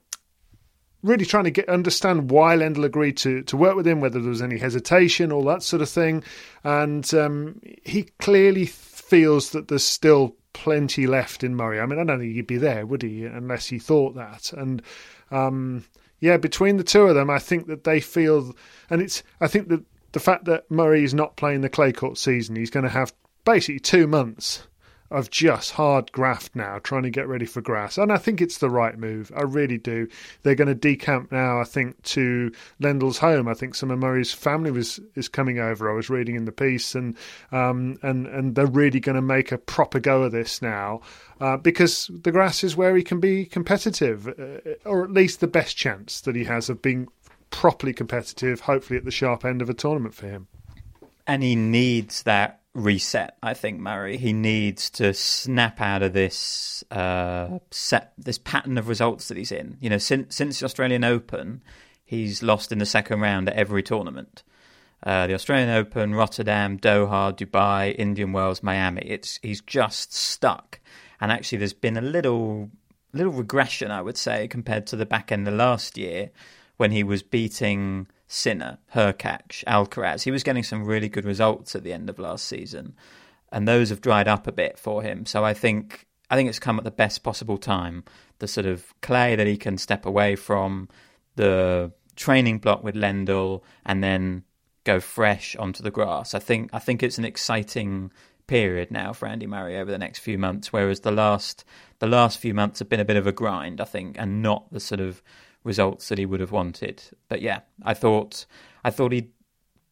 really 1.02 1.26
trying 1.26 1.44
to 1.44 1.50
get 1.50 1.68
understand 1.68 2.30
why 2.30 2.56
Lendl 2.56 2.84
agreed 2.84 3.18
to 3.18 3.42
to 3.42 3.58
work 3.58 3.76
with 3.76 3.86
him, 3.86 4.00
whether 4.00 4.20
there 4.20 4.30
was 4.30 4.40
any 4.40 4.56
hesitation, 4.56 5.30
all 5.30 5.44
that 5.44 5.62
sort 5.62 5.82
of 5.82 5.90
thing, 5.90 6.24
and 6.64 7.12
um, 7.12 7.60
he 7.82 8.04
clearly 8.20 8.64
feels 9.12 9.50
that 9.50 9.68
there's 9.68 9.84
still 9.84 10.34
plenty 10.54 11.06
left 11.06 11.44
in 11.44 11.54
Murray. 11.54 11.80
I 11.80 11.86
mean, 11.86 11.98
I 11.98 12.04
don't 12.04 12.18
think 12.18 12.34
he'd 12.34 12.46
be 12.46 12.56
there, 12.56 12.86
would 12.86 13.02
he, 13.02 13.24
unless 13.24 13.66
he 13.66 13.78
thought 13.78 14.14
that, 14.16 14.52
and. 14.52 14.82
Um, 15.30 15.84
yeah, 16.20 16.36
between 16.36 16.76
the 16.76 16.84
two 16.84 17.02
of 17.02 17.16
them, 17.16 17.30
I 17.30 17.40
think 17.40 17.66
that 17.66 17.82
they 17.82 17.98
feel, 17.98 18.54
and 18.88 19.02
it's. 19.02 19.24
I 19.40 19.48
think 19.48 19.66
that 19.70 19.82
the 20.12 20.20
fact 20.20 20.44
that 20.44 20.70
Murray 20.70 21.02
is 21.02 21.14
not 21.14 21.36
playing 21.36 21.62
the 21.62 21.68
clay 21.68 21.90
court 21.92 22.16
season, 22.16 22.54
he's 22.54 22.70
going 22.70 22.84
to 22.84 22.90
have 22.90 23.12
basically 23.44 23.80
two 23.80 24.06
months 24.06 24.68
of 25.12 25.30
just 25.30 25.72
hard 25.72 26.10
graft 26.12 26.56
now, 26.56 26.78
trying 26.78 27.02
to 27.02 27.10
get 27.10 27.28
ready 27.28 27.46
for 27.46 27.60
grass. 27.60 27.98
And 27.98 28.10
I 28.10 28.16
think 28.16 28.40
it's 28.40 28.58
the 28.58 28.70
right 28.70 28.98
move. 28.98 29.30
I 29.36 29.42
really 29.42 29.78
do. 29.78 30.08
They're 30.42 30.54
going 30.54 30.68
to 30.68 30.74
decamp 30.74 31.30
now, 31.30 31.60
I 31.60 31.64
think, 31.64 32.00
to 32.02 32.50
Lendl's 32.80 33.18
home. 33.18 33.46
I 33.46 33.54
think 33.54 33.74
some 33.74 33.90
of 33.90 33.98
Murray's 33.98 34.32
family 34.32 34.70
was 34.70 35.00
is 35.14 35.28
coming 35.28 35.58
over. 35.58 35.90
I 35.90 35.94
was 35.94 36.10
reading 36.10 36.34
in 36.34 36.46
the 36.46 36.52
piece, 36.52 36.94
and 36.94 37.16
um, 37.52 37.98
and 38.02 38.26
and 38.26 38.54
they're 38.54 38.66
really 38.66 39.00
going 39.00 39.16
to 39.16 39.22
make 39.22 39.52
a 39.52 39.58
proper 39.58 40.00
go 40.00 40.22
of 40.22 40.32
this 40.32 40.62
now. 40.62 41.00
Uh, 41.40 41.56
because 41.56 42.08
the 42.22 42.30
grass 42.30 42.62
is 42.62 42.76
where 42.76 42.96
he 42.96 43.02
can 43.02 43.18
be 43.18 43.44
competitive, 43.44 44.28
uh, 44.28 44.88
or 44.88 45.04
at 45.04 45.10
least 45.10 45.40
the 45.40 45.46
best 45.46 45.76
chance 45.76 46.20
that 46.20 46.36
he 46.36 46.44
has 46.44 46.70
of 46.70 46.80
being 46.80 47.08
properly 47.50 47.92
competitive, 47.92 48.60
hopefully 48.60 48.96
at 48.96 49.04
the 49.04 49.10
sharp 49.10 49.44
end 49.44 49.60
of 49.60 49.68
a 49.68 49.74
tournament 49.74 50.14
for 50.14 50.26
him. 50.26 50.46
And 51.26 51.42
he 51.42 51.54
needs 51.54 52.22
that 52.22 52.61
reset. 52.74 53.36
I 53.42 53.54
think 53.54 53.80
Murray. 53.80 54.16
He 54.16 54.32
needs 54.32 54.90
to 54.90 55.12
snap 55.14 55.80
out 55.80 56.02
of 56.02 56.12
this 56.12 56.82
uh, 56.90 57.58
set, 57.70 58.12
this 58.18 58.38
pattern 58.38 58.78
of 58.78 58.88
results 58.88 59.28
that 59.28 59.36
he's 59.36 59.52
in. 59.52 59.76
You 59.80 59.90
know, 59.90 59.98
since 59.98 60.36
since 60.36 60.60
the 60.60 60.66
Australian 60.66 61.04
Open, 61.04 61.62
he's 62.04 62.42
lost 62.42 62.72
in 62.72 62.78
the 62.78 62.86
second 62.86 63.20
round 63.20 63.48
at 63.48 63.56
every 63.56 63.82
tournament. 63.82 64.42
Uh, 65.02 65.26
the 65.26 65.34
Australian 65.34 65.70
Open, 65.70 66.14
Rotterdam, 66.14 66.78
Doha, 66.78 67.36
Dubai, 67.36 67.94
Indian 67.98 68.32
Wells, 68.32 68.62
Miami. 68.62 69.02
It's 69.02 69.38
he's 69.42 69.60
just 69.60 70.14
stuck. 70.14 70.80
And 71.20 71.30
actually, 71.32 71.58
there's 71.58 71.72
been 71.72 71.96
a 71.96 72.02
little 72.02 72.70
little 73.12 73.32
regression, 73.32 73.90
I 73.90 74.02
would 74.02 74.16
say, 74.16 74.48
compared 74.48 74.86
to 74.88 74.96
the 74.96 75.06
back 75.06 75.30
end 75.30 75.46
of 75.46 75.54
last 75.54 75.98
year 75.98 76.30
when 76.76 76.90
he 76.90 77.04
was 77.04 77.22
beating 77.22 78.06
Sinner, 78.32 78.78
Hurkacz, 78.94 79.62
Alcaraz. 79.64 80.22
He 80.22 80.30
was 80.30 80.42
getting 80.42 80.62
some 80.62 80.86
really 80.86 81.10
good 81.10 81.26
results 81.26 81.76
at 81.76 81.84
the 81.84 81.92
end 81.92 82.08
of 82.08 82.18
last 82.18 82.46
season, 82.46 82.94
and 83.52 83.68
those 83.68 83.90
have 83.90 84.00
dried 84.00 84.26
up 84.26 84.46
a 84.46 84.52
bit 84.52 84.78
for 84.78 85.02
him. 85.02 85.26
So 85.26 85.44
I 85.44 85.52
think 85.52 86.06
I 86.30 86.36
think 86.36 86.48
it's 86.48 86.58
come 86.58 86.78
at 86.78 86.84
the 86.84 86.90
best 86.90 87.22
possible 87.22 87.58
time. 87.58 88.04
The 88.38 88.48
sort 88.48 88.64
of 88.64 88.98
clay 89.02 89.36
that 89.36 89.46
he 89.46 89.58
can 89.58 89.76
step 89.76 90.06
away 90.06 90.34
from, 90.34 90.88
the 91.36 91.92
training 92.16 92.58
block 92.58 92.82
with 92.82 92.94
Lendl, 92.94 93.60
and 93.84 94.02
then 94.02 94.44
go 94.84 94.98
fresh 94.98 95.54
onto 95.56 95.82
the 95.82 95.90
grass. 95.90 96.32
I 96.32 96.38
think 96.38 96.70
I 96.72 96.78
think 96.78 97.02
it's 97.02 97.18
an 97.18 97.26
exciting 97.26 98.12
period 98.46 98.90
now 98.90 99.12
for 99.12 99.28
Andy 99.28 99.46
Murray 99.46 99.76
over 99.76 99.90
the 99.90 99.98
next 99.98 100.20
few 100.20 100.38
months, 100.38 100.72
whereas 100.72 101.00
the 101.00 101.12
last 101.12 101.66
the 101.98 102.06
last 102.06 102.38
few 102.38 102.54
months 102.54 102.78
have 102.78 102.88
been 102.88 102.98
a 102.98 103.04
bit 103.04 103.16
of 103.16 103.26
a 103.26 103.32
grind, 103.32 103.78
I 103.78 103.84
think, 103.84 104.16
and 104.18 104.40
not 104.40 104.72
the 104.72 104.80
sort 104.80 105.02
of 105.02 105.22
results 105.64 106.08
that 106.08 106.18
he 106.18 106.26
would 106.26 106.40
have 106.40 106.52
wanted. 106.52 107.02
But 107.28 107.42
yeah, 107.42 107.60
I 107.82 107.94
thought 107.94 108.46
I 108.84 108.90
thought 108.90 109.12
he 109.12 109.30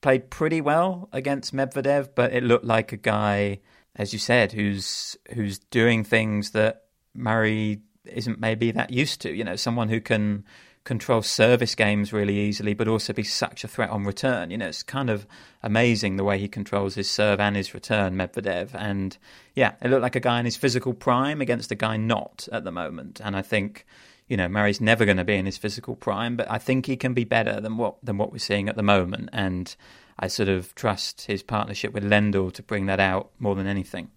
played 0.01 0.31
pretty 0.31 0.61
well 0.61 1.09
against 1.13 1.55
Medvedev, 1.55 2.11
but 2.15 2.33
it 2.33 2.43
looked 2.43 2.65
like 2.65 2.93
a 2.93 2.97
guy, 2.97 3.61
as 3.97 4.13
you 4.13 4.19
said, 4.19 4.53
who's 4.53 5.17
who's 5.35 5.59
doing 5.59 6.05
things 6.05 6.51
that 6.53 6.85
Murray 7.15 7.83
isn't 8.05 8.41
maybe 8.41 8.71
that 8.73 8.91
used 8.91 9.21
to. 9.23 9.33
You 9.33 9.45
know, 9.45 9.57
someone 9.57 9.89
who 9.89 10.01
can 10.01 10.45
control 10.85 11.21
service 11.23 11.75
games 11.75 12.13
really 12.13 12.39
easily, 12.39 12.73
but 12.75 12.89
also 12.89 13.13
be 13.13 13.23
such 13.23 13.65
a 13.65 13.69
threat 13.69 13.91
on 13.91 14.05
return. 14.05 14.51
You 14.51 14.59
know, 14.59 14.69
it's 14.69 14.83
kind 14.83 15.11
of 15.11 15.27
amazing 15.63 16.17
the 16.17 16.25
way 16.25 16.39
he 16.39 16.49
controls 16.49 16.95
his 16.95 17.11
serve 17.11 17.39
and 17.39 17.55
his 17.55 17.75
return, 17.75 18.17
Medvedev. 18.17 18.71
And 18.75 19.17
yeah, 19.55 19.75
it 19.83 19.89
looked 19.91 20.03
like 20.03 20.17
a 20.17 20.21
guy 20.21 20.39
in 20.39 20.47
his 20.47 20.57
physical 20.57 20.95
prime 20.95 21.41
against 21.41 21.71
a 21.71 21.75
guy 21.75 21.97
not 21.97 22.49
at 22.51 22.65
the 22.65 22.73
moment. 22.73 23.21
And 23.23 23.37
I 23.37 23.43
think, 23.43 23.85
you 24.31 24.37
know, 24.37 24.49
Murray's 24.49 24.81
never 24.81 25.05
going 25.05 25.17
to 25.17 25.25
be 25.25 25.35
in 25.35 25.45
his 25.45 25.59
physical 25.59 25.97
prime, 25.97 26.37
but 26.37 26.49
I 26.49 26.59
think 26.59 26.87
he 26.87 26.97
can 26.97 27.15
be 27.15 27.25
better 27.25 27.61
than 27.61 27.77
what 27.77 27.97
than 28.03 28.17
what 28.17 28.31
we're 28.31 28.39
seeing 28.39 28.69
at 28.69 28.77
the 28.77 28.83
moment. 28.83 29.29
And 29.33 29.75
I 30.21 30.29
sort 30.29 30.49
of 30.49 30.73
trust 30.77 31.23
his 31.23 31.43
partnership 31.43 31.93
with 31.93 32.05
Lendl 32.05 32.53
to 32.53 32.63
bring 32.63 32.87
that 32.87 33.01
out 33.01 33.33
more 33.41 33.57
than 33.57 33.67
anything. 33.67 34.09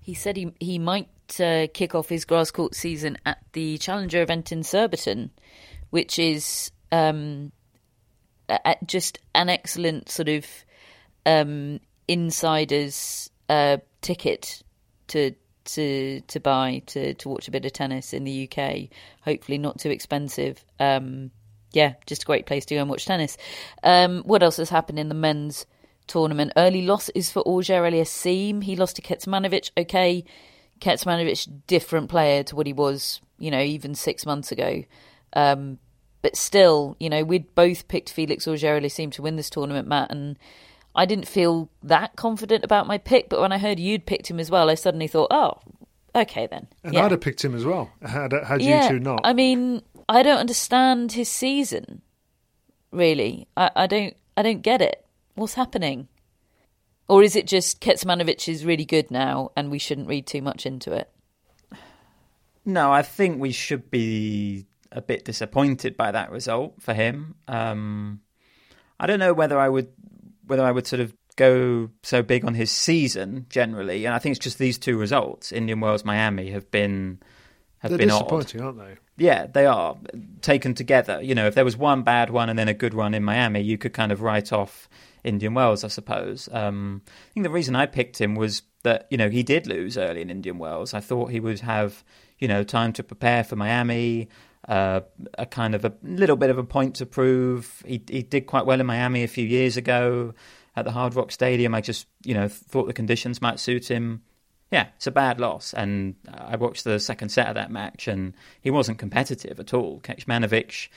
He 0.00 0.14
said 0.14 0.36
he 0.36 0.52
he 0.58 0.80
might 0.80 1.08
uh, 1.40 1.68
kick 1.72 1.94
off 1.94 2.08
his 2.08 2.24
grass 2.24 2.50
court 2.50 2.74
season 2.74 3.16
at 3.24 3.38
the 3.52 3.78
Challenger 3.78 4.22
event 4.22 4.50
in 4.50 4.64
Surbiton, 4.64 5.30
which 5.90 6.18
is 6.18 6.72
um, 6.90 7.52
just 8.86 9.20
an 9.36 9.48
excellent 9.48 10.08
sort 10.08 10.28
of 10.28 10.46
um, 11.26 11.78
insiders 12.08 13.30
uh, 13.48 13.76
ticket 14.00 14.64
to 15.08 15.32
to 15.68 16.20
to 16.22 16.40
buy 16.40 16.82
to 16.86 17.14
to 17.14 17.28
watch 17.28 17.48
a 17.48 17.50
bit 17.50 17.64
of 17.64 17.72
tennis 17.72 18.12
in 18.12 18.24
the 18.24 18.48
UK. 18.50 18.88
Hopefully, 19.22 19.58
not 19.58 19.78
too 19.78 19.90
expensive. 19.90 20.64
Um, 20.80 21.30
yeah, 21.72 21.94
just 22.06 22.22
a 22.22 22.26
great 22.26 22.46
place 22.46 22.64
to 22.66 22.74
go 22.74 22.80
and 22.80 22.90
watch 22.90 23.04
tennis. 23.04 23.36
Um, 23.82 24.22
what 24.22 24.42
else 24.42 24.56
has 24.56 24.70
happened 24.70 24.98
in 24.98 25.08
the 25.08 25.14
men's 25.14 25.66
tournament? 26.06 26.52
Early 26.56 26.82
loss 26.82 27.08
is 27.10 27.30
for 27.30 27.40
Auger 27.40 27.82
Aliassime. 27.82 28.62
He 28.62 28.76
lost 28.76 28.96
to 28.96 29.02
Kecmanovic. 29.02 29.70
Okay, 29.76 30.24
Kecmanovic, 30.80 31.48
different 31.66 32.08
player 32.08 32.42
to 32.44 32.56
what 32.56 32.66
he 32.66 32.72
was, 32.72 33.20
you 33.38 33.50
know, 33.50 33.60
even 33.60 33.94
six 33.94 34.24
months 34.24 34.50
ago. 34.50 34.84
Um, 35.34 35.78
but 36.22 36.36
still, 36.36 36.96
you 36.98 37.10
know, 37.10 37.22
we'd 37.22 37.54
both 37.54 37.86
picked 37.88 38.10
Felix 38.10 38.48
Auger 38.48 38.80
Aliassime 38.80 39.12
to 39.12 39.22
win 39.22 39.36
this 39.36 39.50
tournament, 39.50 39.86
Matt, 39.86 40.10
and 40.10 40.38
I 40.98 41.06
didn't 41.06 41.28
feel 41.28 41.70
that 41.84 42.16
confident 42.16 42.64
about 42.64 42.88
my 42.88 42.98
pick. 42.98 43.28
But 43.28 43.40
when 43.40 43.52
I 43.52 43.58
heard 43.58 43.78
you'd 43.78 44.04
picked 44.04 44.28
him 44.28 44.40
as 44.40 44.50
well, 44.50 44.68
I 44.68 44.74
suddenly 44.74 45.06
thought, 45.06 45.28
oh, 45.30 45.54
okay 46.12 46.48
then. 46.48 46.66
And 46.82 46.94
yeah. 46.94 47.04
I'd 47.04 47.12
have 47.12 47.20
picked 47.20 47.44
him 47.44 47.54
as 47.54 47.64
well. 47.64 47.92
Had 48.02 48.32
had 48.32 48.60
yeah, 48.60 48.82
you 48.82 48.88
two 48.88 48.98
not? 48.98 49.20
I 49.22 49.32
mean, 49.32 49.82
I 50.08 50.24
don't 50.24 50.38
understand 50.38 51.12
his 51.12 51.28
season. 51.28 52.02
Really, 52.90 53.46
I, 53.56 53.70
I 53.76 53.86
don't. 53.86 54.16
I 54.36 54.42
don't 54.42 54.62
get 54.62 54.82
it. 54.82 55.06
What's 55.36 55.54
happening? 55.54 56.08
Or 57.08 57.22
is 57.22 57.36
it 57.36 57.46
just 57.46 57.80
Kecmanovic 57.80 58.48
is 58.48 58.64
really 58.64 58.84
good 58.84 59.10
now, 59.10 59.52
and 59.56 59.70
we 59.70 59.78
shouldn't 59.78 60.08
read 60.08 60.26
too 60.26 60.42
much 60.42 60.66
into 60.66 60.92
it? 60.92 61.10
No, 62.64 62.92
I 62.92 63.02
think 63.02 63.40
we 63.40 63.52
should 63.52 63.88
be 63.90 64.66
a 64.90 65.00
bit 65.00 65.24
disappointed 65.24 65.96
by 65.96 66.10
that 66.10 66.32
result 66.32 66.82
for 66.82 66.92
him. 66.92 67.36
Um, 67.46 68.20
I 69.00 69.06
don't 69.06 69.20
know 69.20 69.32
whether 69.32 69.58
I 69.58 69.68
would 69.68 69.88
whether 70.48 70.64
I 70.64 70.72
would 70.72 70.86
sort 70.86 71.00
of 71.00 71.14
go 71.36 71.88
so 72.02 72.22
big 72.22 72.44
on 72.44 72.54
his 72.54 72.70
season 72.70 73.46
generally, 73.48 74.04
and 74.04 74.14
I 74.14 74.18
think 74.18 74.36
it's 74.36 74.44
just 74.44 74.58
these 74.58 74.78
two 74.78 74.98
results, 74.98 75.52
Indian 75.52 75.80
Wells, 75.80 76.04
Miami, 76.04 76.50
have 76.50 76.70
been 76.70 77.20
have 77.78 77.90
They're 77.90 77.98
been 77.98 78.08
disappointing, 78.08 78.60
odd. 78.60 78.66
aren't 78.66 78.78
they? 78.78 79.24
Yeah, 79.24 79.46
they 79.46 79.66
are 79.66 79.96
taken 80.42 80.74
together. 80.74 81.22
You 81.22 81.34
know, 81.34 81.46
if 81.46 81.54
there 81.54 81.64
was 81.64 81.76
one 81.76 82.02
bad 82.02 82.30
one 82.30 82.48
and 82.48 82.58
then 82.58 82.68
a 82.68 82.74
good 82.74 82.94
one 82.94 83.14
in 83.14 83.22
Miami, 83.22 83.60
you 83.60 83.78
could 83.78 83.92
kind 83.92 84.10
of 84.10 84.20
write 84.20 84.52
off 84.52 84.88
Indian 85.24 85.54
Wells, 85.54 85.84
I 85.84 85.88
suppose. 85.88 86.48
Um, 86.52 87.02
I 87.06 87.32
think 87.34 87.44
the 87.44 87.50
reason 87.50 87.76
I 87.76 87.86
picked 87.86 88.20
him 88.20 88.34
was 88.34 88.62
that 88.82 89.06
you 89.10 89.16
know 89.16 89.28
he 89.28 89.42
did 89.42 89.66
lose 89.66 89.96
early 89.96 90.22
in 90.22 90.30
Indian 90.30 90.58
Wells. 90.58 90.94
I 90.94 91.00
thought 91.00 91.30
he 91.30 91.40
would 91.40 91.60
have 91.60 92.02
you 92.38 92.48
know 92.48 92.64
time 92.64 92.92
to 92.94 93.02
prepare 93.02 93.44
for 93.44 93.56
Miami. 93.56 94.28
Uh, 94.68 95.00
a 95.38 95.46
kind 95.46 95.74
of 95.74 95.82
a 95.86 95.94
little 96.02 96.36
bit 96.36 96.50
of 96.50 96.58
a 96.58 96.62
point 96.62 96.96
to 96.96 97.06
prove. 97.06 97.82
He 97.86 98.02
he 98.06 98.22
did 98.22 98.42
quite 98.42 98.66
well 98.66 98.80
in 98.80 98.86
Miami 98.86 99.24
a 99.24 99.28
few 99.28 99.46
years 99.46 99.78
ago 99.78 100.34
at 100.76 100.84
the 100.84 100.90
Hard 100.90 101.14
Rock 101.14 101.32
Stadium. 101.32 101.74
I 101.74 101.80
just 101.80 102.06
you 102.22 102.34
know 102.34 102.48
thought 102.48 102.86
the 102.86 102.92
conditions 102.92 103.40
might 103.40 103.60
suit 103.60 103.90
him. 103.90 104.22
Yeah, 104.70 104.88
it's 104.96 105.06
a 105.06 105.10
bad 105.10 105.40
loss, 105.40 105.72
and 105.72 106.16
I 106.30 106.56
watched 106.56 106.84
the 106.84 107.00
second 107.00 107.30
set 107.30 107.48
of 107.48 107.54
that 107.54 107.70
match, 107.70 108.08
and 108.08 108.34
he 108.60 108.70
wasn't 108.70 108.98
competitive 108.98 109.58
at 109.58 109.72
all. 109.72 110.00
Kecmanovic, 110.00 110.88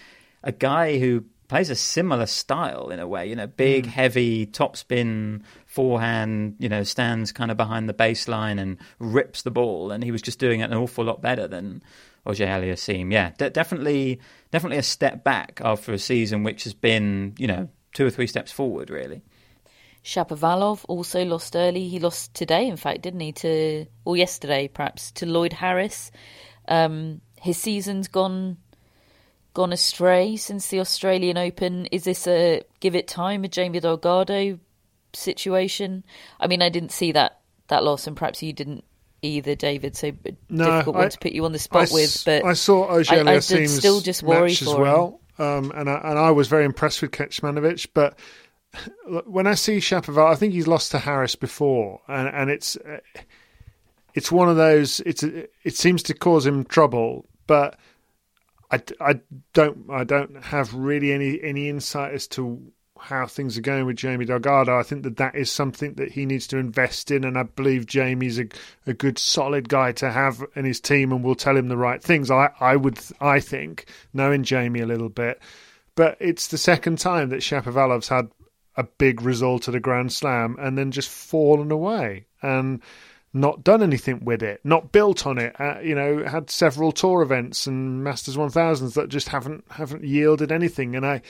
a 0.43 0.51
guy 0.51 0.99
who 0.99 1.24
plays 1.47 1.69
a 1.69 1.76
similar 1.76 2.26
style 2.26 2.89
in 2.89 2.99
a 2.99 3.07
way, 3.07 3.28
you 3.28 3.36
know, 3.36 3.45
big, 3.45 3.86
heavy, 3.86 4.45
topspin 4.45 5.41
forehand, 5.65 6.55
you 6.59 6.69
know, 6.69 6.82
stands 6.84 7.34
kind 7.34 7.51
of 7.51 7.57
behind 7.57 7.89
the 7.89 7.93
baseline 7.93 8.57
and 8.57 8.78
rips 8.99 9.41
the 9.41 9.51
ball, 9.51 9.91
and 9.91 10.03
he 10.03 10.11
was 10.11 10.22
just 10.22 10.39
doing 10.39 10.61
it 10.61 10.72
an 10.72 10.78
awful 10.78 11.03
lot 11.03 11.22
better 11.22 11.47
than 11.47 11.82
Auger 12.26 12.45
Aliassime. 12.45 13.11
Yeah, 13.11 13.32
de- 13.38 13.49
definitely, 13.49 14.19
definitely 14.51 14.78
a 14.78 14.84
step 14.84 15.24
back 15.24 15.61
after 15.63 15.93
a 15.93 15.99
season 15.99 16.43
which 16.43 16.63
has 16.65 16.74
been, 16.74 17.34
you 17.38 17.47
know, 17.47 17.69
two 17.93 18.05
or 18.05 18.09
three 18.09 18.28
steps 18.28 18.51
forward, 18.51 18.89
really. 18.89 19.22
Shapovalov 20.03 20.84
also 20.88 21.24
lost 21.24 21.55
early. 21.55 21.88
He 21.88 21.99
lost 21.99 22.34
today, 22.34 22.67
in 22.67 22.78
fact, 22.78 23.01
didn't 23.01 23.19
he? 23.19 23.32
To 23.34 23.86
or 24.05 24.17
yesterday, 24.17 24.67
perhaps, 24.67 25.11
to 25.13 25.26
Lloyd 25.26 25.53
Harris. 25.53 26.11
Um, 26.67 27.22
his 27.39 27.57
season's 27.57 28.07
gone 28.07 28.57
gone 29.53 29.74
astray 29.74 30.38
since 30.38 30.67
the 30.67 30.80
Australian 30.80 31.38
Open. 31.38 31.86
Is 31.88 32.03
this 32.03 32.28
a 32.28 32.63
give 32.80 32.95
it 32.95 33.07
time, 33.07 33.43
a 33.43 33.47
Jamie 33.47 33.80
Delgado 33.80 34.59
situation? 35.13 36.03
I 36.39 36.47
mean, 36.47 36.61
I 36.61 36.69
didn't 36.69 36.91
see 36.91 37.11
that 37.11 37.39
that 37.67 37.84
loss, 37.84 38.07
and 38.07 38.17
perhaps 38.17 38.41
you 38.41 38.53
didn't 38.53 38.84
either, 39.22 39.55
David. 39.55 39.95
So 39.95 40.11
No, 40.49 40.65
difficult 40.65 40.95
one 40.95 41.09
to 41.09 41.19
put 41.19 41.32
you 41.32 41.45
on 41.45 41.51
the 41.51 41.59
spot 41.59 41.84
s- 41.84 41.93
with. 41.93 42.24
But 42.26 42.45
I 42.45 42.53
saw 42.53 42.84
Auger 42.84 43.28
I- 43.28 43.36
I 43.36 43.39
still 43.39 44.01
just 44.01 44.24
worry 44.24 44.49
match 44.49 44.61
as 44.61 44.67
for 44.67 44.82
well, 44.82 45.22
um, 45.39 45.72
and 45.76 45.89
I, 45.89 46.01
and 46.03 46.19
I 46.19 46.32
was 46.32 46.47
very 46.47 46.65
impressed 46.65 47.01
with 47.01 47.11
Kecmanovic. 47.11 47.88
But 47.93 48.17
when 49.26 49.47
I 49.47 49.55
see 49.55 49.78
Shapovalov, 49.78 50.32
I 50.32 50.36
think 50.36 50.53
he's 50.53 50.67
lost 50.67 50.91
to 50.91 50.99
Harris 50.99 51.36
before, 51.36 52.01
and 52.07 52.28
and 52.28 52.49
it's 52.49 52.76
uh, 52.78 52.99
it's 54.13 54.32
one 54.32 54.49
of 54.49 54.57
those. 54.57 54.99
It's 55.01 55.24
it 55.24 55.76
seems 55.76 56.03
to 56.03 56.13
cause 56.13 56.45
him 56.45 56.65
trouble, 56.65 57.26
but 57.47 57.78
I, 58.72 58.82
I 58.99 59.19
don't 59.53 59.89
I 59.89 60.03
don't 60.03 60.41
have 60.43 60.74
really 60.74 61.11
any 61.11 61.41
any 61.41 61.69
insight 61.69 62.13
as 62.13 62.28
to 62.30 62.61
how 63.01 63.25
things 63.25 63.57
are 63.57 63.61
going 63.61 63.85
with 63.85 63.97
Jamie 63.97 64.25
Delgado. 64.25 64.77
I 64.77 64.83
think 64.83 65.03
that 65.03 65.17
that 65.17 65.35
is 65.35 65.51
something 65.51 65.95
that 65.95 66.11
he 66.11 66.25
needs 66.25 66.47
to 66.47 66.57
invest 66.57 67.11
in, 67.11 67.23
and 67.23 67.37
I 67.37 67.43
believe 67.43 67.85
Jamie's 67.85 68.39
a, 68.39 68.45
a 68.85 68.93
good, 68.93 69.17
solid 69.17 69.67
guy 69.67 69.91
to 69.93 70.11
have 70.11 70.43
in 70.55 70.65
his 70.65 70.79
team, 70.79 71.11
and 71.11 71.23
will 71.23 71.35
tell 71.35 71.57
him 71.57 71.67
the 71.67 71.77
right 71.77 72.01
things. 72.01 72.31
I 72.31 72.51
I 72.59 72.75
would 72.75 72.99
I 73.19 73.39
think 73.39 73.85
knowing 74.13 74.43
Jamie 74.43 74.81
a 74.81 74.85
little 74.85 75.09
bit, 75.09 75.41
but 75.95 76.17
it's 76.19 76.47
the 76.47 76.57
second 76.57 76.99
time 76.99 77.29
that 77.29 77.41
Shapovalov's 77.41 78.07
had 78.07 78.29
a 78.75 78.83
big 78.83 79.21
result 79.21 79.67
at 79.67 79.75
a 79.75 79.79
Grand 79.79 80.13
Slam 80.13 80.55
and 80.59 80.77
then 80.77 80.91
just 80.91 81.09
fallen 81.09 81.71
away 81.71 82.25
and 82.41 82.81
not 83.33 83.63
done 83.63 83.81
anything 83.81 84.23
with 84.25 84.43
it, 84.43 84.59
not 84.63 84.91
built 84.91 85.25
on 85.25 85.37
it. 85.37 85.55
Uh, 85.59 85.79
you 85.81 85.95
know, 85.95 86.23
had 86.25 86.49
several 86.49 86.91
tour 86.91 87.21
events 87.21 87.65
and 87.65 88.03
Masters 88.03 88.35
1000s 88.35 88.93
that 88.95 89.09
just 89.09 89.29
haven't 89.29 89.63
haven't 89.69 90.03
yielded 90.03 90.51
anything, 90.51 90.95
and 90.95 91.05
I 91.05 91.21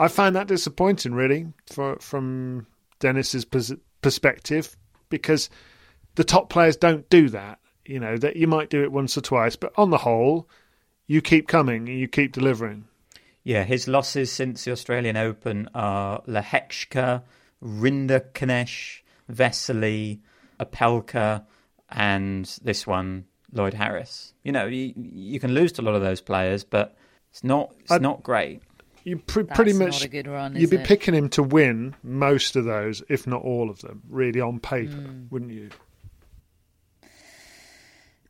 I 0.00 0.08
find 0.08 0.34
that 0.34 0.48
disappointing, 0.48 1.14
really, 1.14 1.46
for, 1.72 1.96
from 2.00 2.66
Denis's 2.98 3.44
pers- 3.44 3.72
perspective, 4.02 4.76
because 5.10 5.50
the 6.14 6.24
top 6.24 6.48
players 6.50 6.76
don't 6.76 7.08
do 7.10 7.28
that. 7.28 7.58
You 7.86 8.00
know 8.00 8.16
that 8.18 8.36
you 8.36 8.46
might 8.46 8.70
do 8.70 8.82
it 8.82 8.92
once 8.92 9.16
or 9.16 9.20
twice, 9.20 9.56
but 9.56 9.72
on 9.76 9.90
the 9.90 9.98
whole, 9.98 10.48
you 11.06 11.20
keep 11.20 11.48
coming 11.48 11.88
and 11.88 11.98
you 11.98 12.08
keep 12.08 12.32
delivering. 12.32 12.84
Yeah, 13.42 13.64
his 13.64 13.88
losses 13.88 14.30
since 14.30 14.64
the 14.64 14.72
Australian 14.72 15.16
Open 15.16 15.68
are 15.74 16.22
Lehecka, 16.22 17.22
Rinderknecht, 17.62 19.02
Vesely, 19.32 20.20
Opelka, 20.60 21.44
and 21.88 22.44
this 22.62 22.86
one, 22.86 23.24
Lloyd 23.52 23.74
Harris. 23.74 24.34
You 24.44 24.52
know, 24.52 24.66
you, 24.66 24.92
you 24.96 25.40
can 25.40 25.52
lose 25.54 25.72
to 25.72 25.82
a 25.82 25.84
lot 25.84 25.94
of 25.94 26.02
those 26.02 26.20
players, 26.20 26.64
but 26.64 26.96
it's 27.30 27.42
not 27.42 27.74
it's 27.80 27.90
I'd- 27.92 28.02
not 28.02 28.22
great. 28.22 28.62
You 29.04 29.16
pr- 29.18 29.42
pretty 29.42 29.72
much 29.72 30.04
a 30.04 30.08
good 30.08 30.26
run, 30.26 30.54
you'd 30.56 30.70
be 30.70 30.76
it? 30.76 30.86
picking 30.86 31.14
him 31.14 31.28
to 31.30 31.42
win 31.42 31.94
most 32.02 32.54
of 32.56 32.64
those, 32.66 33.02
if 33.08 33.26
not 33.26 33.42
all 33.42 33.70
of 33.70 33.80
them, 33.80 34.02
really 34.08 34.40
on 34.40 34.60
paper, 34.60 34.92
Hmm. 34.92 35.26
wouldn't 35.30 35.52
you? 35.52 35.70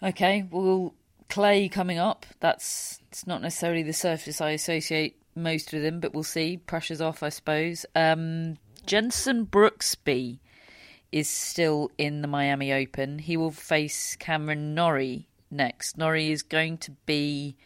Okay, 0.02 0.46
well, 0.50 0.94
Clay 1.28 1.68
coming 1.68 1.98
up. 1.98 2.26
That's 2.40 3.00
it's 3.10 3.26
not 3.26 3.42
necessarily 3.42 3.82
the 3.82 3.92
surface 3.92 4.40
I 4.40 4.50
associate 4.50 5.16
most 5.34 5.72
with 5.72 5.84
him, 5.84 6.00
but 6.00 6.14
we'll 6.14 6.22
see. 6.22 6.56
Pressure's 6.56 7.00
off, 7.00 7.22
I 7.22 7.28
suppose. 7.28 7.84
Um, 7.94 8.56
Jenson 8.86 9.46
Brooksby 9.46 10.38
is 11.12 11.28
still 11.28 11.90
in 11.98 12.22
the 12.22 12.28
Miami 12.28 12.72
Open. 12.72 13.18
He 13.18 13.36
will 13.36 13.50
face 13.50 14.16
Cameron 14.16 14.74
Norrie 14.74 15.28
next. 15.50 15.98
Norrie 15.98 16.30
is 16.30 16.42
going 16.42 16.78
to 16.78 16.92
be 17.06 17.56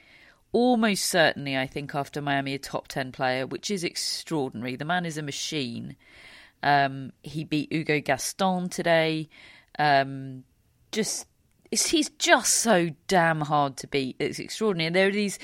almost 0.55 1.07
certainly, 1.07 1.59
I 1.59 1.67
think, 1.67 1.95
after 1.95 2.23
Miami, 2.23 2.55
a 2.55 2.59
top 2.59 2.87
10 2.89 3.13
player, 3.13 3.47
which 3.47 3.71
is 3.71 3.83
extraordinary. 3.85 4.77
The 4.77 4.85
man 4.85 5.05
is 5.05 5.19
a 5.19 5.23
machine. 5.23 5.97
Um, 6.63 7.13
he 7.23 7.43
beat 7.45 7.73
Hugo 7.73 8.01
Gaston 8.01 8.69
today. 8.69 9.29
Um, 9.79 10.45
just 10.93 11.27
he's 11.71 12.09
just 12.11 12.55
so 12.55 12.91
damn 13.09 13.43
hard 13.43 13.77
to 13.79 13.89
beat. 13.89 14.15
It's 14.21 14.39
extraordinary. 14.39 14.87
And 14.87 14.97
there 14.97 15.09
are 15.09 15.13
these 15.13 15.41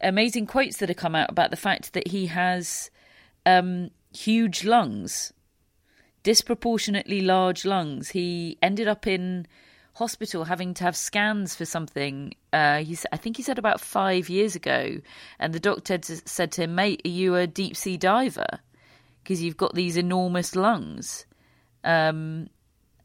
amazing 0.00 0.46
quotes 0.46 0.76
that 0.76 0.88
have 0.88 0.96
come 0.96 1.16
out 1.16 1.30
about 1.30 1.50
the 1.50 1.56
fact 1.56 1.92
that 1.92 2.08
he 2.08 2.26
has 2.26 2.88
um, 3.44 3.90
huge 4.16 4.64
lungs, 4.64 5.32
disproportionately 6.22 7.20
large 7.20 7.64
lungs. 7.64 8.10
He 8.10 8.58
ended 8.62 8.86
up 8.86 9.08
in 9.08 9.48
hospital 9.94 10.44
having 10.44 10.74
to 10.74 10.84
have 10.84 10.96
scans 10.96 11.54
for 11.54 11.64
something. 11.64 12.34
Uh, 12.52 12.78
he's, 12.78 13.04
I 13.12 13.16
think 13.16 13.36
he 13.36 13.42
said 13.42 13.58
about 13.58 13.80
five 13.80 14.28
years 14.28 14.56
ago, 14.56 14.98
and 15.38 15.52
the 15.52 15.60
doctor 15.60 15.98
said 16.02 16.52
to 16.52 16.62
him, 16.62 16.74
"Mate, 16.74 17.02
are 17.04 17.10
you 17.10 17.36
a 17.36 17.46
deep 17.46 17.76
sea 17.76 17.96
diver? 17.96 18.60
Because 19.22 19.42
you've 19.42 19.56
got 19.56 19.74
these 19.74 19.96
enormous 19.96 20.56
lungs." 20.56 21.26
Um, 21.84 22.48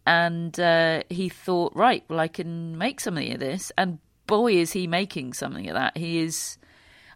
and 0.08 0.58
uh, 0.58 1.04
he 1.10 1.28
thought, 1.28 1.76
right, 1.76 2.02
well, 2.08 2.22
I 2.22 2.30
can 2.30 2.78
make 2.78 3.02
something 3.02 3.34
of 3.34 3.42
this. 3.42 3.74
And 3.78 4.00
boy, 4.26 4.54
is 4.54 4.72
he 4.72 4.88
making 4.88 5.34
something 5.34 5.68
of 5.68 5.74
that. 5.74 5.98
He 5.98 6.20
is. 6.20 6.58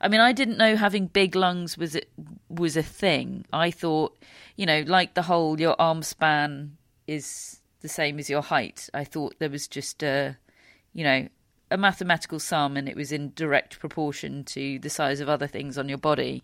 I 0.01 0.09
mean, 0.09 0.19
I 0.19 0.33
didn't 0.33 0.57
know 0.57 0.75
having 0.75 1.07
big 1.07 1.35
lungs 1.35 1.77
was 1.77 1.95
it 1.95 2.09
was 2.49 2.75
a 2.75 2.83
thing. 2.83 3.45
I 3.53 3.71
thought, 3.71 4.17
you 4.57 4.65
know, 4.65 4.83
like 4.85 5.13
the 5.13 5.21
whole 5.21 5.59
your 5.59 5.79
arm 5.79 6.03
span 6.03 6.75
is 7.07 7.60
the 7.81 7.89
same 7.89 8.19
as 8.19 8.29
your 8.29 8.41
height. 8.41 8.89
I 8.93 9.03
thought 9.03 9.35
there 9.39 9.49
was 9.49 9.67
just 9.67 10.03
a, 10.03 10.37
you 10.93 11.03
know, 11.03 11.27
a 11.69 11.77
mathematical 11.77 12.39
sum 12.39 12.75
and 12.75 12.87
it 12.87 12.95
was 12.95 13.11
in 13.11 13.31
direct 13.35 13.79
proportion 13.79 14.43
to 14.43 14.77
the 14.79 14.89
size 14.89 15.19
of 15.19 15.29
other 15.29 15.47
things 15.47 15.77
on 15.77 15.89
your 15.89 15.97
body. 15.97 16.43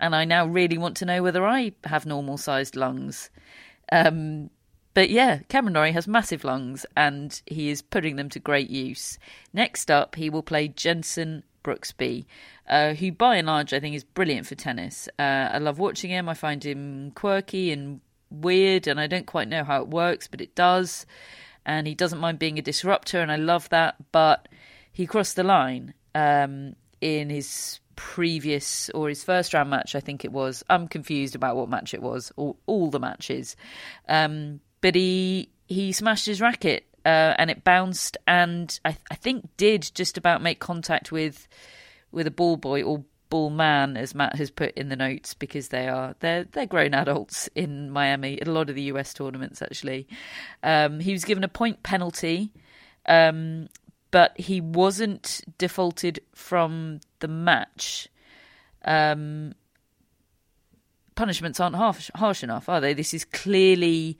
And 0.00 0.16
I 0.16 0.24
now 0.24 0.46
really 0.46 0.78
want 0.78 0.96
to 0.98 1.04
know 1.04 1.22
whether 1.22 1.46
I 1.46 1.72
have 1.84 2.06
normal 2.06 2.38
sized 2.38 2.74
lungs. 2.74 3.30
Um, 3.90 4.50
but 4.94 5.10
yeah, 5.10 5.40
Cameron 5.48 5.74
Norrie 5.74 5.92
has 5.92 6.08
massive 6.08 6.44
lungs 6.44 6.84
and 6.96 7.40
he 7.46 7.68
is 7.70 7.82
putting 7.82 8.16
them 8.16 8.28
to 8.30 8.38
great 8.38 8.70
use. 8.70 9.18
Next 9.52 9.90
up, 9.90 10.16
he 10.16 10.30
will 10.30 10.42
play 10.42 10.68
Jenson 10.68 11.44
Brooksby, 11.62 12.24
uh, 12.68 12.94
who 12.94 13.12
by 13.12 13.36
and 13.36 13.46
large 13.46 13.72
I 13.72 13.80
think 13.80 13.94
is 13.94 14.04
brilliant 14.04 14.46
for 14.46 14.54
tennis. 14.54 15.08
Uh, 15.18 15.50
I 15.52 15.58
love 15.58 15.78
watching 15.78 16.10
him. 16.10 16.28
I 16.28 16.34
find 16.34 16.64
him 16.64 17.12
quirky 17.14 17.70
and 17.72 18.00
weird, 18.32 18.86
and 18.86 19.00
I 19.00 19.06
don't 19.06 19.26
quite 19.26 19.48
know 19.48 19.64
how 19.64 19.82
it 19.82 19.88
works, 19.88 20.28
but 20.28 20.40
it 20.40 20.54
does. 20.54 21.06
And 21.64 21.86
he 21.86 21.94
doesn't 21.94 22.18
mind 22.18 22.38
being 22.38 22.58
a 22.58 22.62
disruptor, 22.62 23.20
and 23.20 23.30
I 23.30 23.36
love 23.36 23.68
that. 23.68 23.96
But 24.10 24.48
he 24.92 25.06
crossed 25.06 25.36
the 25.36 25.44
line 25.44 25.94
um, 26.14 26.74
in 27.00 27.30
his 27.30 27.80
previous 27.96 28.88
or 28.90 29.08
his 29.08 29.22
first 29.22 29.54
round 29.54 29.70
match, 29.70 29.94
I 29.94 30.00
think 30.00 30.24
it 30.24 30.32
was. 30.32 30.64
I'm 30.68 30.88
confused 30.88 31.34
about 31.34 31.56
what 31.56 31.68
match 31.68 31.94
it 31.94 32.02
was, 32.02 32.32
all, 32.36 32.58
all 32.66 32.90
the 32.90 33.00
matches. 33.00 33.56
Um, 34.08 34.60
but 34.80 34.94
he 34.94 35.50
he 35.66 35.92
smashed 35.92 36.26
his 36.26 36.40
racket 36.40 36.86
uh, 37.04 37.34
and 37.38 37.50
it 37.50 37.64
bounced, 37.64 38.16
and 38.26 38.78
I, 38.84 38.96
I 39.10 39.14
think 39.14 39.48
did 39.56 39.90
just 39.94 40.18
about 40.18 40.42
make 40.42 40.60
contact 40.60 41.12
with 41.12 41.48
with 42.10 42.26
a 42.26 42.30
ball 42.30 42.56
boy 42.56 42.82
or 42.82 43.04
man, 43.32 43.96
as 43.96 44.14
Matt 44.14 44.36
has 44.36 44.50
put 44.50 44.72
in 44.74 44.88
the 44.88 44.96
notes, 44.96 45.34
because 45.34 45.68
they 45.68 45.88
are 45.88 46.14
they're 46.20 46.44
they're 46.44 46.66
grown 46.66 46.94
adults 46.94 47.48
in 47.54 47.90
Miami 47.90 48.40
at 48.40 48.48
a 48.48 48.52
lot 48.52 48.68
of 48.68 48.76
the 48.76 48.82
US 48.82 49.14
tournaments. 49.14 49.62
Actually, 49.62 50.06
um, 50.62 51.00
he 51.00 51.12
was 51.12 51.24
given 51.24 51.44
a 51.44 51.48
point 51.48 51.82
penalty, 51.82 52.52
um, 53.06 53.68
but 54.10 54.38
he 54.38 54.60
wasn't 54.60 55.40
defaulted 55.58 56.20
from 56.34 57.00
the 57.20 57.28
match. 57.28 58.08
Um, 58.84 59.54
punishments 61.14 61.60
aren't 61.60 61.76
harsh, 61.76 62.10
harsh 62.14 62.42
enough, 62.42 62.68
are 62.68 62.80
they? 62.80 62.94
This 62.94 63.14
is 63.14 63.24
clearly 63.24 64.18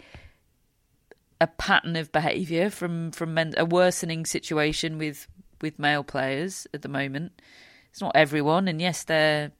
a 1.40 1.46
pattern 1.46 1.96
of 1.96 2.12
behaviour 2.12 2.70
from 2.70 3.10
from 3.10 3.34
men, 3.34 3.54
a 3.56 3.64
worsening 3.64 4.24
situation 4.24 4.98
with 4.98 5.26
with 5.60 5.78
male 5.78 6.04
players 6.04 6.66
at 6.72 6.82
the 6.82 6.88
moment. 6.88 7.32
It's 7.92 8.00
not 8.00 8.16
everyone, 8.16 8.66
and 8.66 8.80
yes, 8.80 9.04
they're 9.04 9.52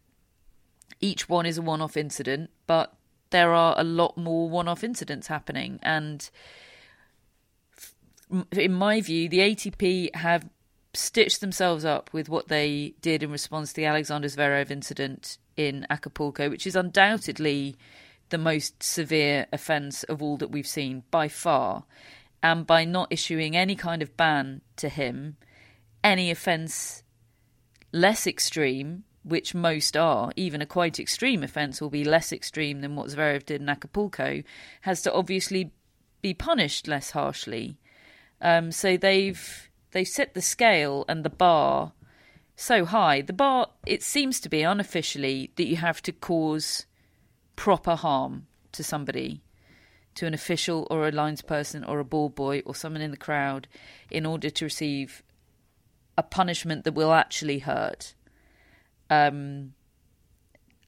each 1.00 1.28
one 1.28 1.46
is 1.46 1.58
a 1.58 1.62
one-off 1.62 1.96
incident, 1.96 2.50
but 2.66 2.94
there 3.30 3.52
are 3.52 3.74
a 3.76 3.84
lot 3.84 4.16
more 4.16 4.48
one-off 4.48 4.82
incidents 4.82 5.26
happening, 5.26 5.78
and 5.82 6.28
in 8.52 8.72
my 8.72 9.00
view, 9.00 9.28
the 9.28 9.40
ATP 9.40 10.14
have 10.16 10.48
stitched 10.94 11.40
themselves 11.40 11.84
up 11.84 12.10
with 12.12 12.28
what 12.28 12.48
they 12.48 12.94
did 13.00 13.22
in 13.22 13.30
response 13.30 13.70
to 13.70 13.76
the 13.76 13.84
Alexander 13.84 14.28
Zverev 14.28 14.70
incident 14.70 15.38
in 15.56 15.86
Acapulco, 15.90 16.48
which 16.48 16.66
is 16.66 16.76
undoubtedly 16.76 17.76
the 18.30 18.38
most 18.38 18.82
severe 18.82 19.46
offence 19.52 20.02
of 20.04 20.22
all 20.22 20.36
that 20.38 20.50
we've 20.50 20.66
seen 20.66 21.02
by 21.10 21.28
far. 21.28 21.84
And 22.42 22.66
by 22.66 22.84
not 22.84 23.12
issuing 23.12 23.56
any 23.56 23.76
kind 23.76 24.02
of 24.02 24.16
ban 24.16 24.62
to 24.76 24.88
him, 24.88 25.36
any 26.02 26.30
offence 26.30 27.01
less 27.92 28.26
extreme, 28.26 29.04
which 29.22 29.54
most 29.54 29.96
are, 29.96 30.32
even 30.34 30.62
a 30.62 30.66
quite 30.66 30.98
extreme 30.98 31.42
offence 31.42 31.80
will 31.80 31.90
be 31.90 32.04
less 32.04 32.32
extreme 32.32 32.80
than 32.80 32.96
what 32.96 33.08
Zverev 33.08 33.44
did 33.44 33.60
in 33.60 33.68
Acapulco, 33.68 34.42
has 34.82 35.02
to 35.02 35.12
obviously 35.12 35.70
be 36.22 36.34
punished 36.34 36.88
less 36.88 37.10
harshly. 37.10 37.76
Um, 38.40 38.72
so 38.72 38.96
they've 38.96 39.70
they've 39.92 40.08
set 40.08 40.34
the 40.34 40.42
scale 40.42 41.04
and 41.08 41.24
the 41.24 41.30
bar 41.30 41.92
so 42.56 42.84
high. 42.84 43.22
The 43.22 43.32
bar 43.32 43.68
it 43.86 44.02
seems 44.02 44.40
to 44.40 44.48
be 44.48 44.62
unofficially 44.62 45.52
that 45.56 45.66
you 45.66 45.76
have 45.76 46.02
to 46.02 46.12
cause 46.12 46.86
proper 47.54 47.94
harm 47.94 48.46
to 48.72 48.82
somebody, 48.82 49.42
to 50.14 50.26
an 50.26 50.34
official 50.34 50.86
or 50.90 51.06
a 51.06 51.12
lines 51.12 51.42
person 51.42 51.84
or 51.84 51.98
a 51.98 52.04
ball 52.04 52.30
boy 52.30 52.62
or 52.64 52.74
someone 52.74 53.02
in 53.02 53.10
the 53.10 53.16
crowd, 53.16 53.68
in 54.10 54.26
order 54.26 54.50
to 54.50 54.64
receive 54.64 55.22
a 56.16 56.22
punishment 56.22 56.84
that 56.84 56.92
will 56.92 57.12
actually 57.12 57.60
hurt. 57.60 58.14
Um, 59.10 59.74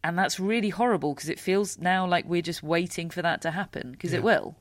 and 0.02 0.18
that's 0.18 0.38
really 0.38 0.68
horrible 0.68 1.14
because 1.14 1.28
it 1.28 1.40
feels 1.40 1.78
now 1.78 2.06
like 2.06 2.26
we're 2.26 2.42
just 2.42 2.62
waiting 2.62 3.10
for 3.10 3.22
that 3.22 3.42
to 3.42 3.50
happen 3.50 3.92
because 3.92 4.12
yeah. 4.12 4.18
it 4.18 4.22
will. 4.22 4.56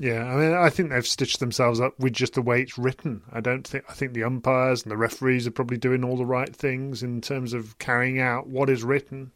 Yeah, 0.00 0.24
I 0.24 0.36
mean, 0.36 0.54
I 0.54 0.70
think 0.70 0.90
they've 0.90 1.06
stitched 1.06 1.38
themselves 1.38 1.80
up 1.80 1.98
with 2.00 2.14
just 2.14 2.34
the 2.34 2.42
way 2.42 2.62
it's 2.62 2.78
written. 2.78 3.22
I 3.30 3.40
don't 3.40 3.66
think 3.66 3.84
I 3.88 3.92
think 3.92 4.14
the 4.14 4.24
umpires 4.24 4.82
and 4.82 4.90
the 4.90 4.96
referees 4.96 5.46
are 5.46 5.52
probably 5.52 5.76
doing 5.76 6.02
all 6.02 6.16
the 6.16 6.26
right 6.26 6.54
things 6.54 7.02
in 7.02 7.20
terms 7.20 7.52
of 7.52 7.78
carrying 7.78 8.20
out 8.20 8.48
what 8.48 8.70
is 8.70 8.82
written. 8.82 9.30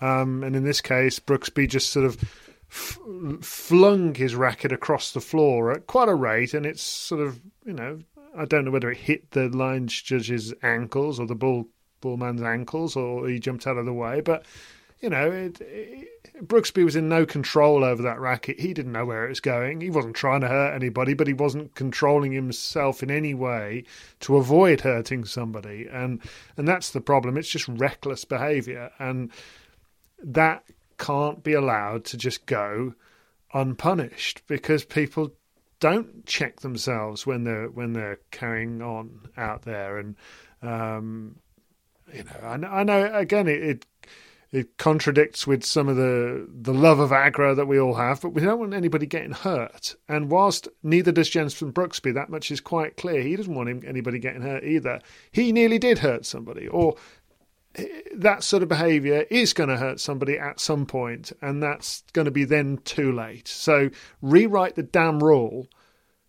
Um, 0.00 0.44
and 0.44 0.54
in 0.54 0.64
this 0.64 0.80
case, 0.80 1.18
Brooksby 1.18 1.68
just 1.68 1.90
sort 1.90 2.06
of 2.06 2.22
f- 2.70 2.98
flung 3.42 4.14
his 4.14 4.34
racket 4.34 4.72
across 4.72 5.12
the 5.12 5.20
floor 5.20 5.72
at 5.72 5.86
quite 5.86 6.08
a 6.08 6.14
rate, 6.14 6.54
and 6.54 6.64
it's 6.64 6.82
sort 6.82 7.20
of, 7.20 7.40
you 7.64 7.72
know, 7.72 7.98
I 8.36 8.44
don't 8.44 8.64
know 8.64 8.70
whether 8.70 8.90
it 8.90 8.98
hit 8.98 9.30
the 9.30 9.48
line 9.48 9.86
judge's 9.88 10.52
ankles 10.62 11.18
or 11.18 11.26
the 11.26 11.34
bull 11.34 11.68
bullman's 12.00 12.42
ankles, 12.42 12.96
or 12.96 13.28
he 13.28 13.38
jumped 13.38 13.66
out 13.66 13.78
of 13.78 13.86
the 13.86 13.92
way, 13.92 14.20
but 14.20 14.44
you 15.00 15.10
know, 15.10 15.30
it, 15.30 15.60
it, 15.60 16.08
Brooksby 16.46 16.84
was 16.84 16.96
in 16.96 17.08
no 17.08 17.26
control 17.26 17.84
over 17.84 18.02
that 18.02 18.18
racket. 18.18 18.60
He 18.60 18.72
didn't 18.72 18.92
know 18.92 19.04
where 19.04 19.26
it 19.26 19.28
was 19.28 19.40
going. 19.40 19.80
He 19.80 19.90
wasn't 19.90 20.16
trying 20.16 20.40
to 20.40 20.48
hurt 20.48 20.74
anybody, 20.74 21.12
but 21.12 21.26
he 21.26 21.34
wasn't 21.34 21.74
controlling 21.74 22.32
himself 22.32 23.02
in 23.02 23.10
any 23.10 23.34
way 23.34 23.84
to 24.20 24.36
avoid 24.36 24.80
hurting 24.80 25.24
somebody. 25.24 25.86
And 25.90 26.20
and 26.56 26.66
that's 26.66 26.90
the 26.90 27.00
problem. 27.00 27.36
It's 27.36 27.48
just 27.48 27.68
reckless 27.68 28.24
behaviour. 28.24 28.90
And 28.98 29.30
that 30.22 30.64
can't 30.98 31.42
be 31.42 31.52
allowed 31.52 32.04
to 32.06 32.16
just 32.16 32.46
go 32.46 32.94
unpunished 33.52 34.42
because 34.46 34.84
people 34.84 35.32
don't 35.80 36.24
check 36.26 36.60
themselves 36.60 37.26
when 37.26 37.44
they're 37.44 37.68
when 37.68 37.92
they're 37.92 38.20
carrying 38.30 38.82
on 38.82 39.28
out 39.36 39.62
there. 39.62 39.98
And 39.98 40.16
um, 40.62 41.36
you 42.12 42.24
know 42.24 42.40
I 42.42 42.80
I 42.80 42.82
know 42.84 43.10
again 43.12 43.48
it, 43.48 43.62
it, 43.62 43.86
it 44.52 44.78
contradicts 44.78 45.46
with 45.46 45.64
some 45.64 45.88
of 45.88 45.96
the 45.96 46.48
the 46.48 46.72
love 46.72 46.98
of 46.98 47.10
aggro 47.10 47.54
that 47.54 47.66
we 47.66 47.78
all 47.78 47.94
have 47.94 48.20
but 48.20 48.30
we 48.30 48.42
don't 48.42 48.58
want 48.58 48.74
anybody 48.74 49.06
getting 49.06 49.32
hurt. 49.32 49.94
And 50.08 50.30
whilst 50.30 50.68
neither 50.82 51.12
does 51.12 51.28
Jenson 51.28 51.72
Brooksby 51.72 52.14
that 52.14 52.30
much 52.30 52.50
is 52.50 52.60
quite 52.60 52.96
clear. 52.96 53.22
He 53.22 53.36
doesn't 53.36 53.54
want 53.54 53.68
him, 53.68 53.82
anybody 53.86 54.18
getting 54.18 54.42
hurt 54.42 54.64
either. 54.64 55.00
He 55.30 55.52
nearly 55.52 55.78
did 55.78 55.98
hurt 55.98 56.24
somebody 56.24 56.68
or 56.68 56.96
that 58.14 58.42
sort 58.42 58.62
of 58.62 58.68
behaviour 58.68 59.26
is 59.30 59.52
going 59.52 59.68
to 59.68 59.76
hurt 59.76 60.00
somebody 60.00 60.38
at 60.38 60.60
some 60.60 60.86
point, 60.86 61.32
and 61.40 61.62
that's 61.62 62.02
going 62.12 62.24
to 62.24 62.30
be 62.30 62.44
then 62.44 62.78
too 62.84 63.12
late. 63.12 63.48
So 63.48 63.90
rewrite 64.22 64.76
the 64.76 64.82
damn 64.82 65.22
rule 65.22 65.66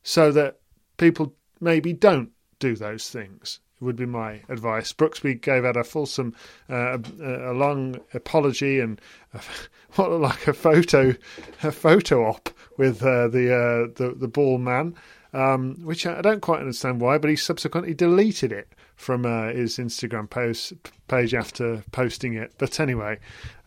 so 0.04 0.32
that 0.32 0.60
people 0.98 1.36
maybe 1.60 1.94
don't 1.94 2.32
do 2.60 2.76
those 2.76 3.10
things. 3.10 3.60
Would 3.80 3.96
be 3.96 4.08
my 4.08 4.42
advice. 4.50 4.92
Brooksby 4.92 5.40
gave 5.40 5.64
out 5.64 5.78
a 5.78 5.84
fulsome, 5.84 6.34
uh, 6.68 6.98
a, 7.22 7.52
a, 7.52 7.54
long 7.54 8.00
apology 8.12 8.80
and 8.80 9.00
a, 9.36 9.42
what 9.96 10.10
looked 10.10 10.24
like 10.24 10.48
a 10.48 10.54
photo, 10.54 11.14
a 11.62 11.72
photo 11.72 12.26
op 12.26 12.50
with 12.78 13.04
uh, 13.04 13.28
the, 13.28 13.54
uh, 13.54 13.94
the 13.96 14.16
the 14.16 14.28
ball 14.28 14.58
man, 14.58 14.96
um, 15.32 15.76
which 15.84 16.08
I 16.08 16.22
don't 16.22 16.42
quite 16.42 16.62
understand 16.62 17.02
why, 17.02 17.20
but 17.20 17.30
he 17.30 17.36
subsequently 17.36 17.94
deleted 17.94 18.52
it 18.52 18.74
from 18.98 19.26
uh, 19.26 19.54
his 19.54 19.78
Instagram 19.78 20.30
post 20.30 20.74
page 21.08 21.34
after 21.34 21.84
posting 21.92 22.34
it. 22.34 22.54
But 22.58 22.80
anyway, 22.80 23.20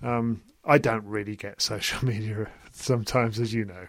um, 0.03 0.43
I 0.65 0.77
don't 0.77 1.07
really 1.07 1.37
get 1.37 1.63
social 1.63 2.05
media 2.07 2.49
sometimes, 2.73 3.41
as 3.41 3.55
you 3.55 3.65
know. 3.65 3.87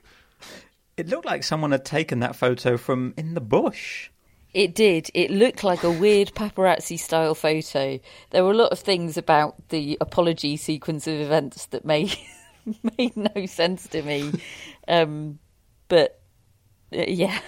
It 0.96 1.10
looked 1.10 1.26
like 1.26 1.44
someone 1.44 1.72
had 1.72 1.84
taken 1.84 2.20
that 2.20 2.36
photo 2.36 2.78
from 2.78 3.14
in 3.18 3.34
the 3.34 3.42
bush. 3.42 4.10
It 4.54 4.76
did. 4.76 5.10
It 5.14 5.32
looked 5.32 5.64
like 5.64 5.84
a 5.84 5.92
weird 5.92 6.34
paparazzi 6.36 7.00
style 7.00 7.34
photo. 7.34 8.00
There 8.32 8.44
were 8.44 8.52
a 8.52 8.56
lot 8.56 8.72
of 8.72 8.80
things 8.80 9.18
about 9.18 9.70
the 9.70 9.98
apology 10.02 10.58
sequence 10.58 11.08
of 11.08 11.14
events 11.16 11.68
that 11.68 11.86
made 11.86 12.16
made 12.98 13.16
no 13.16 13.46
sense 13.46 13.88
to 13.88 14.02
me. 14.02 14.32
Um, 14.88 15.40
but 15.88 16.22
uh, 16.94 17.06
yeah, 17.08 17.40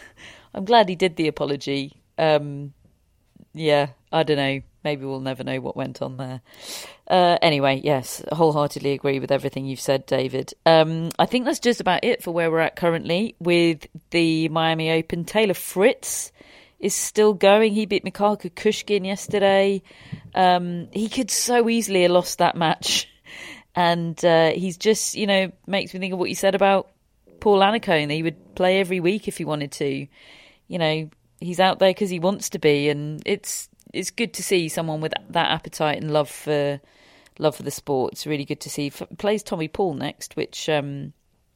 I'm 0.53 0.65
glad 0.65 0.89
he 0.89 0.95
did 0.95 1.15
the 1.17 1.27
apology. 1.27 2.01
Um, 2.17 2.73
yeah, 3.53 3.89
I 4.11 4.23
don't 4.23 4.37
know. 4.37 4.61
Maybe 4.83 5.05
we'll 5.05 5.21
never 5.21 5.43
know 5.43 5.61
what 5.61 5.77
went 5.77 6.01
on 6.01 6.17
there. 6.17 6.41
Uh, 7.07 7.37
anyway, 7.41 7.79
yes, 7.83 8.23
wholeheartedly 8.31 8.91
agree 8.91 9.19
with 9.19 9.31
everything 9.31 9.65
you've 9.65 9.79
said, 9.79 10.05
David. 10.05 10.53
Um, 10.65 11.09
I 11.17 11.25
think 11.25 11.45
that's 11.45 11.59
just 11.59 11.79
about 11.79 12.03
it 12.03 12.21
for 12.21 12.31
where 12.31 12.51
we're 12.51 12.59
at 12.59 12.75
currently 12.75 13.35
with 13.39 13.87
the 14.09 14.49
Miami 14.49 14.91
Open. 14.91 15.23
Taylor 15.23 15.53
Fritz 15.53 16.31
is 16.79 16.93
still 16.93 17.33
going. 17.33 17.73
He 17.73 17.85
beat 17.85 18.03
Mikhail 18.03 18.35
Kukushkin 18.35 19.05
yesterday. 19.05 19.83
Um, 20.35 20.89
he 20.91 21.07
could 21.07 21.31
so 21.31 21.69
easily 21.69 22.01
have 22.01 22.11
lost 22.11 22.39
that 22.39 22.55
match. 22.55 23.09
And 23.75 24.23
uh, 24.23 24.51
he's 24.51 24.77
just, 24.77 25.15
you 25.15 25.25
know, 25.25 25.51
makes 25.65 25.95
me 25.95 25.99
think 25.99 26.13
of 26.13 26.19
what 26.19 26.29
you 26.29 26.35
said 26.35 26.53
about 26.53 26.91
Paul 27.39 27.59
Annacone. 27.59 28.11
He 28.11 28.21
would 28.21 28.53
play 28.53 28.79
every 28.79 28.99
week 28.99 29.27
if 29.27 29.39
he 29.39 29.45
wanted 29.45 29.71
to. 29.71 30.05
You 30.67 30.77
know, 30.77 31.09
he's 31.39 31.59
out 31.59 31.79
there 31.79 31.89
because 31.89 32.09
he 32.09 32.19
wants 32.19 32.49
to 32.51 32.59
be, 32.59 32.89
and 32.89 33.21
it's 33.25 33.69
it's 33.93 34.11
good 34.11 34.33
to 34.35 34.43
see 34.43 34.69
someone 34.69 35.01
with 35.01 35.13
that 35.29 35.51
appetite 35.51 36.01
and 36.01 36.11
love 36.11 36.29
for 36.29 36.79
love 37.39 37.55
for 37.55 37.63
the 37.63 37.71
sport. 37.71 38.13
It's 38.13 38.25
really 38.27 38.45
good 38.45 38.61
to 38.61 38.69
see. 38.69 38.87
F- 38.87 39.03
plays 39.17 39.43
Tommy 39.43 39.67
Paul 39.67 39.95
next, 39.95 40.35
which 40.35 40.69
um, 40.69 41.13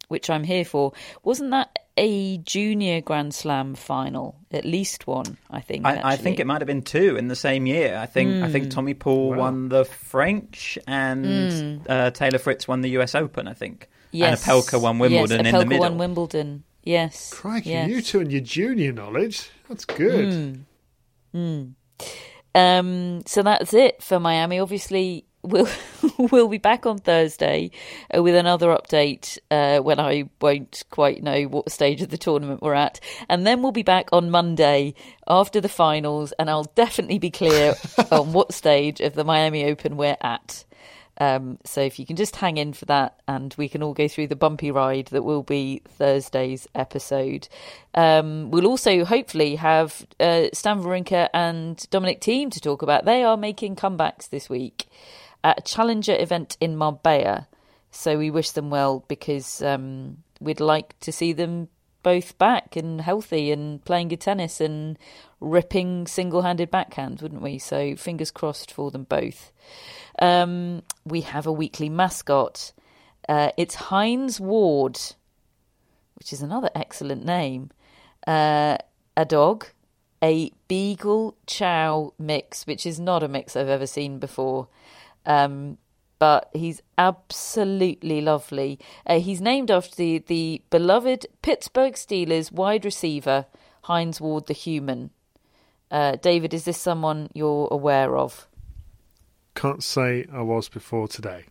which 0.08 0.30
I'm 0.30 0.44
here 0.44 0.66
for. 0.66 0.94
Wasn't 1.24 1.52
that 1.52 1.78
a 1.98 2.38
junior 2.40 3.02
Grand 3.02 3.34
Slam 3.34 3.76
final? 3.76 4.36
At 4.52 4.66
least 4.66 5.08
one, 5.08 5.38
I 5.50 5.62
think. 5.62 5.86
I, 5.86 6.14
I 6.14 6.16
think 6.16 6.40
it 6.40 6.48
might 6.48 6.62
have 6.62 6.68
been 6.68 6.84
two 6.84 7.18
in 7.18 7.28
the 7.28 7.36
same 7.36 7.66
year. 7.66 7.98
I 7.98 8.06
think 8.06 8.32
mm. 8.32 8.44
I 8.44 8.52
think 8.52 8.70
Tommy 8.72 8.94
Paul 8.94 9.32
Wow. 9.32 9.38
won 9.38 9.70
the 9.70 9.86
French 9.86 10.78
and 10.88 11.82
uh, 11.90 12.12
Taylor 12.12 12.40
Fritz 12.40 12.68
won 12.68 12.82
the 12.82 12.90
U.S. 12.92 13.16
Open. 13.16 13.48
I 13.48 13.54
think. 13.54 13.90
Yes. 14.12 14.48
And 14.48 14.58
Opelka 14.58 14.82
won 14.82 15.00
Wimbledon 15.00 15.46
yes, 15.46 15.54
in 15.54 15.60
the 15.60 15.66
Opelka 15.66 15.68
middle. 15.68 15.84
won 15.84 15.98
Wimbledon. 15.98 16.64
Yes. 16.88 17.34
Crikey, 17.34 17.72
yes. 17.72 17.90
you 17.90 18.02
two 18.02 18.22
and 18.22 18.32
your 18.32 18.40
junior 18.40 18.94
knowledge. 18.94 19.50
That's 19.68 19.84
good. 19.84 20.24
Um, 22.56 23.24
so 23.26 23.44
that's 23.44 23.74
it 23.74 24.02
for 24.02 24.22
Miami. 24.22 24.58
Obviously, 24.58 25.26
we'll 25.44 25.68
we'll 26.18 26.48
be 26.48 26.60
back 26.60 26.86
on 26.86 26.98
Thursday 26.98 27.72
uh, 28.16 28.24
with 28.24 28.36
another 28.36 28.70
update 28.70 29.38
uh, 29.52 29.80
when 29.80 30.00
I 30.00 30.30
won't 30.40 30.84
quite 30.90 31.22
know 31.22 31.44
what 31.44 31.74
stage 31.74 32.02
of 32.02 32.08
the 32.08 32.18
tournament 32.18 32.62
we're 32.62 32.74
at, 32.74 33.02
and 33.28 33.46
then 33.46 33.62
we'll 33.62 33.74
be 33.74 33.84
back 33.84 34.08
on 34.14 34.32
Monday 34.32 34.94
after 35.28 35.60
the 35.60 35.68
finals, 35.68 36.32
and 36.40 36.50
I'll 36.50 36.72
definitely 36.76 37.20
be 37.20 37.32
clear 37.32 37.76
on 38.12 38.32
what 38.32 38.54
stage 38.54 39.02
of 39.02 39.14
the 39.14 39.26
Miami 39.26 39.66
Open 39.66 39.98
we're 39.98 40.18
at. 40.22 40.64
Um, 41.20 41.58
so 41.64 41.82
if 41.82 42.00
you 42.00 42.06
can 42.06 42.16
just 42.16 42.36
hang 42.36 42.58
in 42.58 42.74
for 42.74 42.86
that, 42.86 43.20
and 43.28 43.54
we 43.58 43.68
can 43.70 43.82
all 43.82 43.94
go 43.94 44.08
through 44.08 44.28
the 44.28 44.36
bumpy 44.36 44.72
ride 44.72 45.08
that 45.08 45.24
will 45.24 45.44
be 45.44 45.82
Thursday's 45.88 46.68
episode. 46.76 47.48
Um, 47.94 48.52
we'll 48.52 48.68
also 48.68 49.04
hopefully 49.04 49.56
have 49.56 50.06
uh, 50.20 50.46
Stan 50.54 50.82
Wawrinka 50.82 51.30
and 51.34 51.84
Dominic 51.90 52.22
Thiem 52.22 52.52
to 52.52 52.60
talk 52.60 52.82
about. 52.82 53.06
They 53.06 53.24
are 53.24 53.38
making 53.38 53.76
comebacks 53.76 54.30
this 54.30 54.50
week 54.50 54.88
at 55.44 55.60
a 55.60 55.62
challenger 55.62 56.16
event 56.18 56.58
in 56.60 56.76
Marbella. 56.76 57.48
So 57.90 58.18
we 58.18 58.30
wish 58.30 58.52
them 58.52 58.70
well 58.70 59.04
because 59.08 59.62
um, 59.62 60.18
we'd 60.40 60.60
like 60.60 61.00
to 61.00 61.12
see 61.12 61.34
them 61.34 61.70
both 62.04 62.38
back 62.38 62.76
and 62.76 63.02
healthy 63.02 63.52
and 63.52 63.84
playing 63.84 64.10
good 64.10 64.22
tennis 64.22 64.62
and 64.62 64.98
ripping 65.40 66.08
single-handed 66.08 66.72
backhands, 66.72 67.22
wouldn't 67.22 67.42
we? 67.42 67.58
So 67.60 67.96
fingers 67.96 68.32
crossed 68.32 68.72
for 68.72 68.92
them 68.92 69.04
both. 69.04 69.52
Um, 70.20 70.84
we 71.06 71.22
have 71.22 71.46
a 71.46 71.52
weekly 71.52 71.90
mascot. 71.90 72.72
Uh, 73.30 73.52
it's 73.58 73.76
Hines 73.76 74.40
Ward, 74.40 75.00
which 76.16 76.34
is 76.34 76.42
another 76.42 76.70
excellent 76.74 77.26
name. 77.26 77.72
Uh, 78.26 78.78
a 79.16 79.26
dog, 79.26 79.68
a 80.24 80.52
Beagle 80.68 81.38
Chow 81.46 82.14
mix, 82.18 82.66
which 82.66 82.86
is 82.86 83.00
not 83.00 83.24
a 83.24 83.28
mix 83.28 83.56
I've 83.56 83.70
ever 83.70 83.88
seen 83.88 84.20
before. 84.20 84.68
Um, 85.26 85.78
but 86.20 86.50
he's 86.54 86.82
absolutely 86.98 88.22
lovely. 88.22 88.80
Uh, 89.06 89.20
he's 89.20 89.40
named 89.40 89.70
after 89.70 89.96
the, 89.96 90.20
the 90.20 90.62
beloved 90.70 91.28
Pittsburgh 91.42 91.94
Steelers 91.94 92.52
wide 92.52 92.86
receiver, 92.86 93.46
Hines 93.84 94.20
Ward 94.20 94.48
the 94.48 94.54
Human. 94.54 95.12
Uh, 95.90 96.16
David, 96.18 96.54
is 96.54 96.66
this 96.66 96.78
someone 96.78 97.30
you're 97.34 97.68
aware 97.72 98.18
of? 98.18 98.48
Can't 99.56 99.84
say 99.84 100.26
I 100.32 100.42
was 100.42 100.70
before 100.70 101.08
today. 101.08 101.46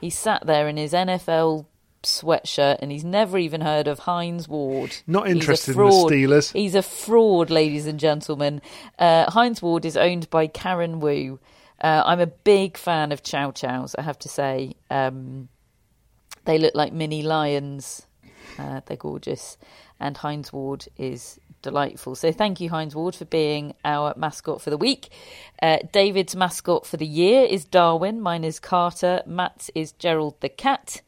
He 0.00 0.10
sat 0.10 0.46
there 0.46 0.68
in 0.68 0.76
his 0.76 0.92
NFL 0.92 1.66
sweatshirt 2.02 2.78
and 2.80 2.92
he's 2.92 3.04
never 3.04 3.36
even 3.36 3.60
heard 3.60 3.88
of 3.88 4.00
Hines 4.00 4.48
Ward. 4.48 4.96
Not 5.06 5.28
interested 5.28 5.76
in 5.76 5.82
the. 5.82 5.90
Steelers. 5.90 6.52
He's 6.52 6.74
a 6.74 6.82
fraud, 6.82 7.50
ladies 7.50 7.86
and 7.86 7.98
gentlemen. 7.98 8.62
Uh, 8.98 9.30
Hines 9.30 9.60
Ward 9.60 9.84
is 9.84 9.96
owned 9.96 10.30
by 10.30 10.46
Karen 10.46 11.00
Wu. 11.00 11.38
Uh, 11.80 12.02
I'm 12.06 12.20
a 12.20 12.26
big 12.26 12.76
fan 12.76 13.12
of 13.12 13.22
Chow 13.22 13.50
Chows, 13.50 13.94
I 13.96 14.02
have 14.02 14.18
to 14.20 14.28
say. 14.28 14.74
Um, 14.90 15.48
they 16.44 16.58
look 16.58 16.74
like 16.74 16.92
mini 16.92 17.22
lions. 17.22 18.06
Uh, 18.58 18.80
they're 18.86 18.96
gorgeous. 18.96 19.58
And 20.00 20.16
Hines 20.16 20.52
Ward 20.52 20.86
is 20.96 21.38
delightful. 21.66 22.14
So 22.14 22.30
thank 22.30 22.60
you, 22.60 22.70
Hines 22.70 22.94
Ward, 22.94 23.16
for 23.16 23.24
being 23.24 23.74
our 23.84 24.14
mascot 24.16 24.62
for 24.62 24.70
the 24.70 24.76
week. 24.76 25.10
Uh, 25.60 25.78
David's 25.92 26.36
mascot 26.36 26.86
for 26.86 26.96
the 26.96 27.06
year 27.06 27.42
is 27.42 27.64
Darwin. 27.64 28.20
Mine 28.20 28.44
is 28.44 28.60
Carter. 28.60 29.22
Matt's 29.26 29.68
is 29.74 29.90
Gerald 29.92 30.40
the 30.40 30.48
cat. 30.48 31.02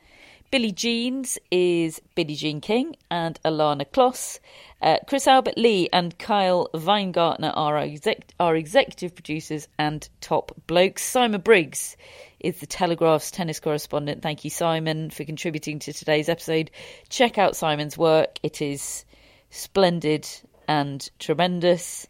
Billy 0.51 0.73
Jean's 0.73 1.39
is 1.51 2.01
Billie 2.15 2.35
Jean 2.35 2.61
King 2.61 2.97
and 3.11 3.39
Ilana 3.45 3.85
Kloss. 3.85 4.41
Uh, 4.81 4.97
Chris 5.07 5.27
Albert 5.27 5.59
Lee 5.59 5.89
and 5.93 6.19
Kyle 6.19 6.69
Weingartner 6.75 7.53
are 7.55 7.77
our, 7.77 7.85
exec- 7.85 8.33
our 8.41 8.57
executive 8.57 9.15
producers 9.15 9.69
and 9.79 10.09
top 10.21 10.53
blokes. 10.67 11.05
Simon 11.05 11.43
Briggs 11.43 11.97
is 12.41 12.59
the 12.61 12.67
Telegraph's 12.67 13.31
tennis 13.31 13.61
correspondent. 13.61 14.23
Thank 14.23 14.43
you, 14.43 14.51
Simon, 14.51 15.11
for 15.11 15.25
contributing 15.25 15.79
to 15.81 15.93
today's 15.93 16.29
episode. 16.29 16.71
Check 17.11 17.37
out 17.39 17.55
Simon's 17.55 17.99
work, 17.99 18.39
it 18.43 18.63
is 18.63 19.05
splendid 19.51 20.29
and 20.69 21.09
tremendous. 21.19 22.07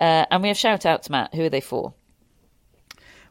Uh, 0.00 0.26
and 0.30 0.42
we 0.42 0.48
have 0.48 0.56
shout 0.58 0.84
outs, 0.84 1.08
Matt. 1.08 1.34
Who 1.34 1.44
are 1.44 1.48
they 1.50 1.60
for? 1.60 1.94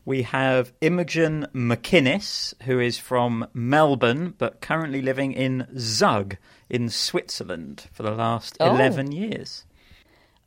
We 0.06 0.24
have 0.24 0.72
Imogen 0.82 1.46
McInnes, 1.54 2.54
who 2.64 2.80
is 2.80 2.98
from 2.98 3.46
Melbourne 3.54 4.34
but 4.38 4.62
currently 4.62 5.02
living 5.02 5.34
in 5.34 5.68
Zug 5.78 6.38
in 6.70 6.90
Switzerland 6.90 7.88
for 7.92 8.02
the 8.04 8.12
last 8.12 8.58
Oh. 8.60 8.72
11 8.74 9.12
years. 9.12 9.66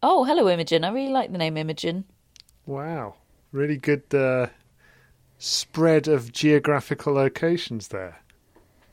Oh, 0.03 0.25
hello, 0.25 0.49
Imogen. 0.49 0.83
I 0.85 0.91
really 0.91 1.13
like 1.13 1.31
the 1.31 1.39
name 1.39 1.57
Imogen. 1.57 2.05
Wow. 2.67 3.15
Really 3.53 3.77
good 3.77 4.13
uh, 4.15 4.49
spread 5.39 6.09
of 6.09 6.33
geographical 6.33 7.13
locations 7.15 7.89
there. 7.89 8.19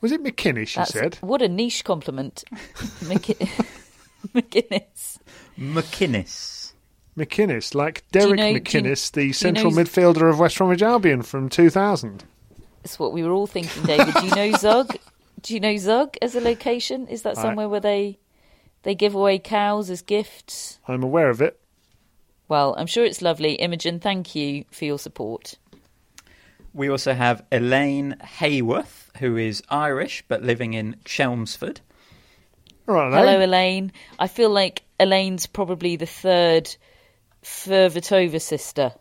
Was 0.02 0.12
it 0.12 0.24
McKinney, 0.24 0.68
she 0.68 0.80
That's- 0.80 0.94
said? 0.94 1.16
What 1.22 1.42
a 1.42 1.48
niche 1.48 1.84
compliment. 1.84 2.44
McKi- 3.02 3.50
McGuinness. 4.34 5.18
McInnes. 5.58 6.74
McInnes, 7.18 7.76
like 7.76 8.04
you 8.14 8.20
Derek 8.22 8.36
know- 8.38 8.54
McInnes, 8.54 9.16
you 9.16 9.22
the 9.22 9.34
central 9.34 9.72
know- 9.72 9.82
midfielder 9.84 10.30
of 10.30 10.40
West 10.40 10.58
Bromwich 10.58 10.82
Albion 10.82 11.22
from 11.22 11.50
2000. 11.50 12.24
That's 12.84 12.98
what 12.98 13.12
we 13.12 13.24
were 13.24 13.32
all 13.32 13.48
thinking, 13.48 13.84
David. 13.84 14.14
Do 14.14 14.26
you 14.26 14.36
know 14.36 14.52
Zug? 14.58 14.96
Do 15.42 15.54
you 15.54 15.60
know 15.60 15.76
Zug 15.78 16.16
as 16.22 16.36
a 16.36 16.42
location? 16.42 17.08
Is 17.08 17.24
that 17.24 17.38
I- 17.38 17.42
somewhere 17.42 17.68
where 17.68 17.80
they 17.82 18.20
they 18.84 18.96
give 18.96 19.16
away 19.16 19.40
cows 19.40 19.90
as 19.90 20.02
gifts? 20.02 20.80
I'm 20.88 21.04
aware 21.04 21.30
of 21.30 21.42
it. 21.42 21.60
Well, 22.48 22.74
I'm 22.78 22.88
sure 22.88 23.04
it's 23.06 23.22
lovely. 23.22 23.54
Imogen, 23.56 24.00
thank 24.00 24.34
you 24.34 24.64
for 24.72 24.86
your 24.86 24.98
support. 24.98 25.56
We 26.74 26.90
also 26.90 27.14
have 27.14 27.44
Elaine 27.52 28.16
Hayworth, 28.40 29.16
who 29.18 29.36
is 29.38 29.62
Irish 29.70 30.24
but 30.28 30.42
living 30.44 30.74
in 30.74 30.96
Chelmsford. 31.04 31.82
Right, 32.90 33.14
Hello, 33.14 33.38
Elaine. 33.38 33.44
Elaine. 33.44 33.92
I 34.18 34.28
feel 34.28 34.50
like 34.50 34.82
Elaine's 35.00 35.46
probably 35.46 35.96
the 35.96 36.08
third 36.08 36.76
Fruhvirtova 37.44 38.42
sister. 38.42 38.94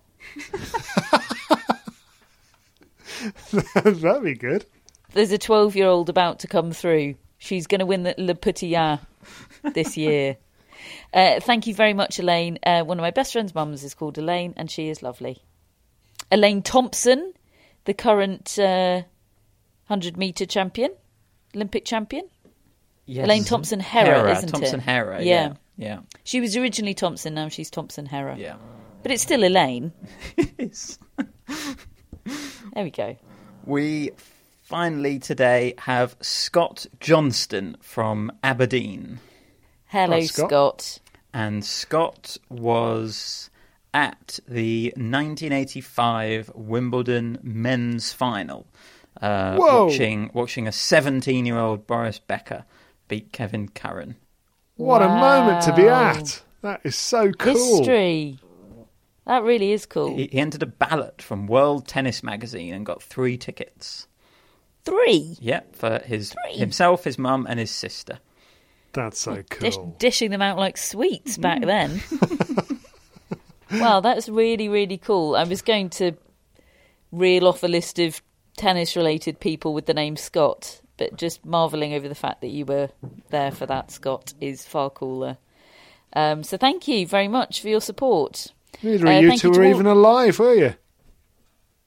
That'd 3.51 4.23
be 4.23 4.35
good. 4.35 4.67
There's 5.15 5.33
a 5.33 5.39
12 5.39 5.75
year 5.75 5.87
old 5.87 6.11
about 6.11 6.41
to 6.41 6.49
come 6.49 6.73
through. 6.73 7.15
She's 7.39 7.67
going 7.67 7.79
to 7.79 7.87
win 7.87 8.03
the 8.03 8.15
Les 8.19 8.35
Petits 8.35 8.77
As 8.77 8.99
this 9.73 9.97
year. 9.97 10.37
Uh, 11.13 11.41
thank 11.41 11.67
you 11.67 11.75
very 11.75 11.93
much, 11.93 12.21
Elaine. 12.21 12.59
Uh, 12.63 12.83
one 12.83 12.99
of 12.99 13.03
my 13.03 13.11
best 13.11 13.33
friend's 13.33 13.55
mums 13.55 13.83
is 13.83 13.95
called 13.95 14.17
Elaine, 14.17 14.55
and 14.57 14.71
she 14.71 14.89
is 14.89 15.03
lovely. 15.03 15.43
Elaine 16.31 16.63
Thompson, 16.63 17.33
the 17.85 17.95
current 17.95 18.59
uh, 18.59 19.03
100 19.89 20.17
metre 20.17 20.47
champion, 20.47 20.93
Olympic 21.55 21.85
champion. 21.85 22.29
Yes. 23.11 23.25
Elaine 23.25 23.45
Thompson 23.45 23.81
Herah, 23.81 24.31
isn't 24.37 24.51
Thompson 24.51 24.81
it? 24.81 24.87
Herah, 24.87 25.25
Yeah. 25.25 25.55
yeah. 25.77 26.01
She 26.25 26.41
was 26.41 26.57
originally 26.59 26.93
Thompson, 26.93 27.33
now 27.35 27.49
she's 27.49 27.71
Thompson 27.71 28.07
Herah. 28.07 28.37
Yeah. 28.39 28.57
But 29.03 29.13
it's 29.13 29.23
still 29.23 29.43
Elaine. 29.45 29.93
Yes. 30.59 30.99
There 32.75 32.85
we 32.85 32.91
go. 32.91 33.17
We 33.65 34.11
finally 34.61 35.19
today 35.19 35.75
have 35.79 36.17
Scott 36.21 36.87
Johnston 37.01 37.77
from 37.81 38.31
Aberdeen. 38.45 39.21
Hello, 39.87 40.13
Hi, 40.17 40.27
Scott. 40.27 40.49
Scott. 40.51 40.99
And 41.33 41.65
Scott 41.65 42.37
was 42.51 43.49
at 43.95 44.39
the 44.47 44.93
1985 44.97 46.51
Wimbledon 46.55 47.39
men's 47.43 48.13
final, 48.13 48.67
uh, 49.23 49.57
Whoa. 49.57 49.87
watching 49.87 50.31
watching 50.35 50.69
a 50.69 50.73
17 50.73 51.47
year 51.47 51.59
old 51.59 51.87
Boris 51.87 52.19
Becker 52.19 52.65
beat 53.09 53.33
Kevin 53.33 53.69
Curren. 53.69 54.17
What 54.77 55.03
a 55.03 55.09
moment 55.09 55.63
to 55.63 55.75
be 55.75 55.89
at. 55.89 56.43
That 56.63 56.81
is 56.85 56.97
so 56.97 57.33
cool. 57.33 57.79
History. 57.79 58.39
That 59.27 59.43
really 59.43 59.73
is 59.73 59.87
cool. 59.87 60.17
He, 60.17 60.29
he 60.31 60.39
entered 60.39 60.63
a 60.63 60.67
ballot 60.67 61.21
from 61.21 61.47
World 61.47 61.87
Tennis 61.87 62.23
Magazine 62.23 62.73
and 62.73 62.87
got 62.87 63.03
three 63.03 63.37
tickets. 63.37 64.07
Three. 64.85 65.37
Yeah, 65.41 65.61
for 65.73 65.99
his 65.99 66.35
himself, 66.51 67.05
his 67.05 67.19
mum, 67.19 67.47
and 67.49 67.61
his 67.61 67.71
sister. 67.71 68.19
That's 68.93 69.21
so 69.21 69.43
Dish, 69.61 69.77
cool. 69.77 69.95
dishing 69.99 70.31
them 70.31 70.41
out 70.41 70.57
like 70.57 70.77
sweets 70.77 71.37
back 71.37 71.61
mm. 71.61 71.67
then. 73.71 73.81
wow, 73.81 74.01
that's 74.01 74.29
really, 74.29 74.69
really 74.69 74.97
cool. 74.97 75.37
I 75.37 75.45
was 75.45 75.61
going 75.61 75.91
to 75.91 76.13
reel 77.13 77.47
off 77.47 77.63
a 77.63 77.69
list 77.69 77.99
of 77.99 78.23
tennis 78.57 78.97
related 78.97 79.41
people 79.41 79.75
with 79.75 79.87
the 79.87 79.95
name 79.95 80.17
Scott, 80.17 80.81
but 80.99 81.17
just 81.17 81.45
marvelling 81.47 81.95
over 81.95 82.09
the 82.09 82.15
fact 82.15 82.43
that 82.43 82.49
you 82.49 82.67
were 82.67 82.91
there 83.31 83.51
for 83.51 83.65
that, 83.67 83.91
Scott, 83.91 84.35
is 84.41 84.67
far 84.67 84.91
cooler. 84.91 85.39
Um, 86.13 86.43
so 86.43 86.57
thank 86.57 86.87
you 86.89 87.07
very 87.07 87.29
much 87.29 87.63
for 87.63 87.69
your 87.69 87.81
support. 87.81 88.49
Neither 88.83 89.07
Uh, 89.07 89.19
you 89.21 89.37
two 89.39 89.49
you 89.49 89.53
were 89.59 89.65
all- 89.65 89.71
even 89.71 89.87
alive, 89.87 90.39
were 90.39 90.55
you? 90.55 90.75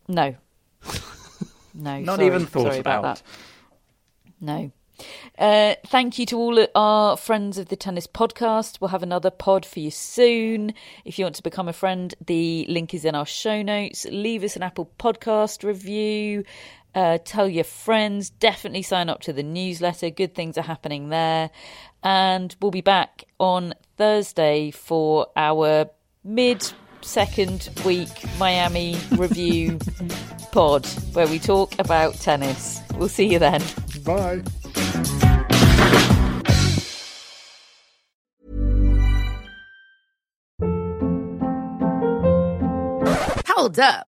No. 0.08 0.36
No. 1.74 2.00
Not 2.02 2.18
sorry. 2.18 2.28
even 2.28 2.46
thought 2.46 2.64
Sorry 2.64 2.80
about 2.80 3.00
about. 3.00 3.16
that. 3.18 3.24
No. 4.42 4.72
Uh, 5.40 5.76
thank 5.88 6.20
you 6.20 6.26
to 6.28 6.38
all 6.38 6.68
our 6.76 7.16
friends 7.16 7.58
of 7.58 7.70
the 7.70 7.78
Tennis 7.78 8.08
Podcast. 8.08 8.82
We'll 8.82 8.90
have 8.90 9.02
another 9.04 9.32
pod 9.32 9.66
for 9.66 9.80
you 9.80 9.90
soon. 9.90 10.74
If 11.06 11.18
you 11.18 11.24
want 11.26 11.36
to 11.38 11.44
become 11.44 11.70
a 11.70 11.74
friend, 11.74 12.14
the 12.24 12.66
link 12.68 12.94
is 12.94 13.06
in 13.06 13.16
our 13.16 13.26
show 13.26 13.62
notes. 13.62 14.06
Leave 14.12 14.44
us 14.44 14.58
an 14.58 14.64
Apple 14.64 14.92
Podcast 15.00 15.64
review. 15.64 16.44
Uh, 16.94 17.18
tell 17.24 17.48
your 17.48 17.64
friends. 17.64 18.30
Definitely 18.30 18.82
sign 18.82 19.10
up 19.10 19.22
to 19.22 19.34
the 19.34 19.44
newsletter. 19.44 20.10
Good 20.10 20.36
things 20.36 20.58
are 20.58 20.64
happening 20.64 21.10
there. 21.10 21.50
And 22.04 22.56
we'll 22.62 22.72
be 22.72 22.82
back 22.82 23.26
on 23.40 23.74
Thursday 23.98 24.72
for 24.72 25.28
our 25.36 25.90
mid 26.24 26.72
second 27.02 27.70
week 27.86 28.10
Miami 28.38 28.98
review 29.12 29.80
pod 30.52 30.86
where 31.14 31.28
we 31.28 31.40
talk 31.40 31.78
about 31.80 32.16
tennis. 32.16 32.82
We'll 32.96 33.10
see 33.10 33.28
you 33.28 33.40
then. 33.40 33.62
Bye. 34.04 34.44
Hold 43.48 43.80
up. 43.80 44.11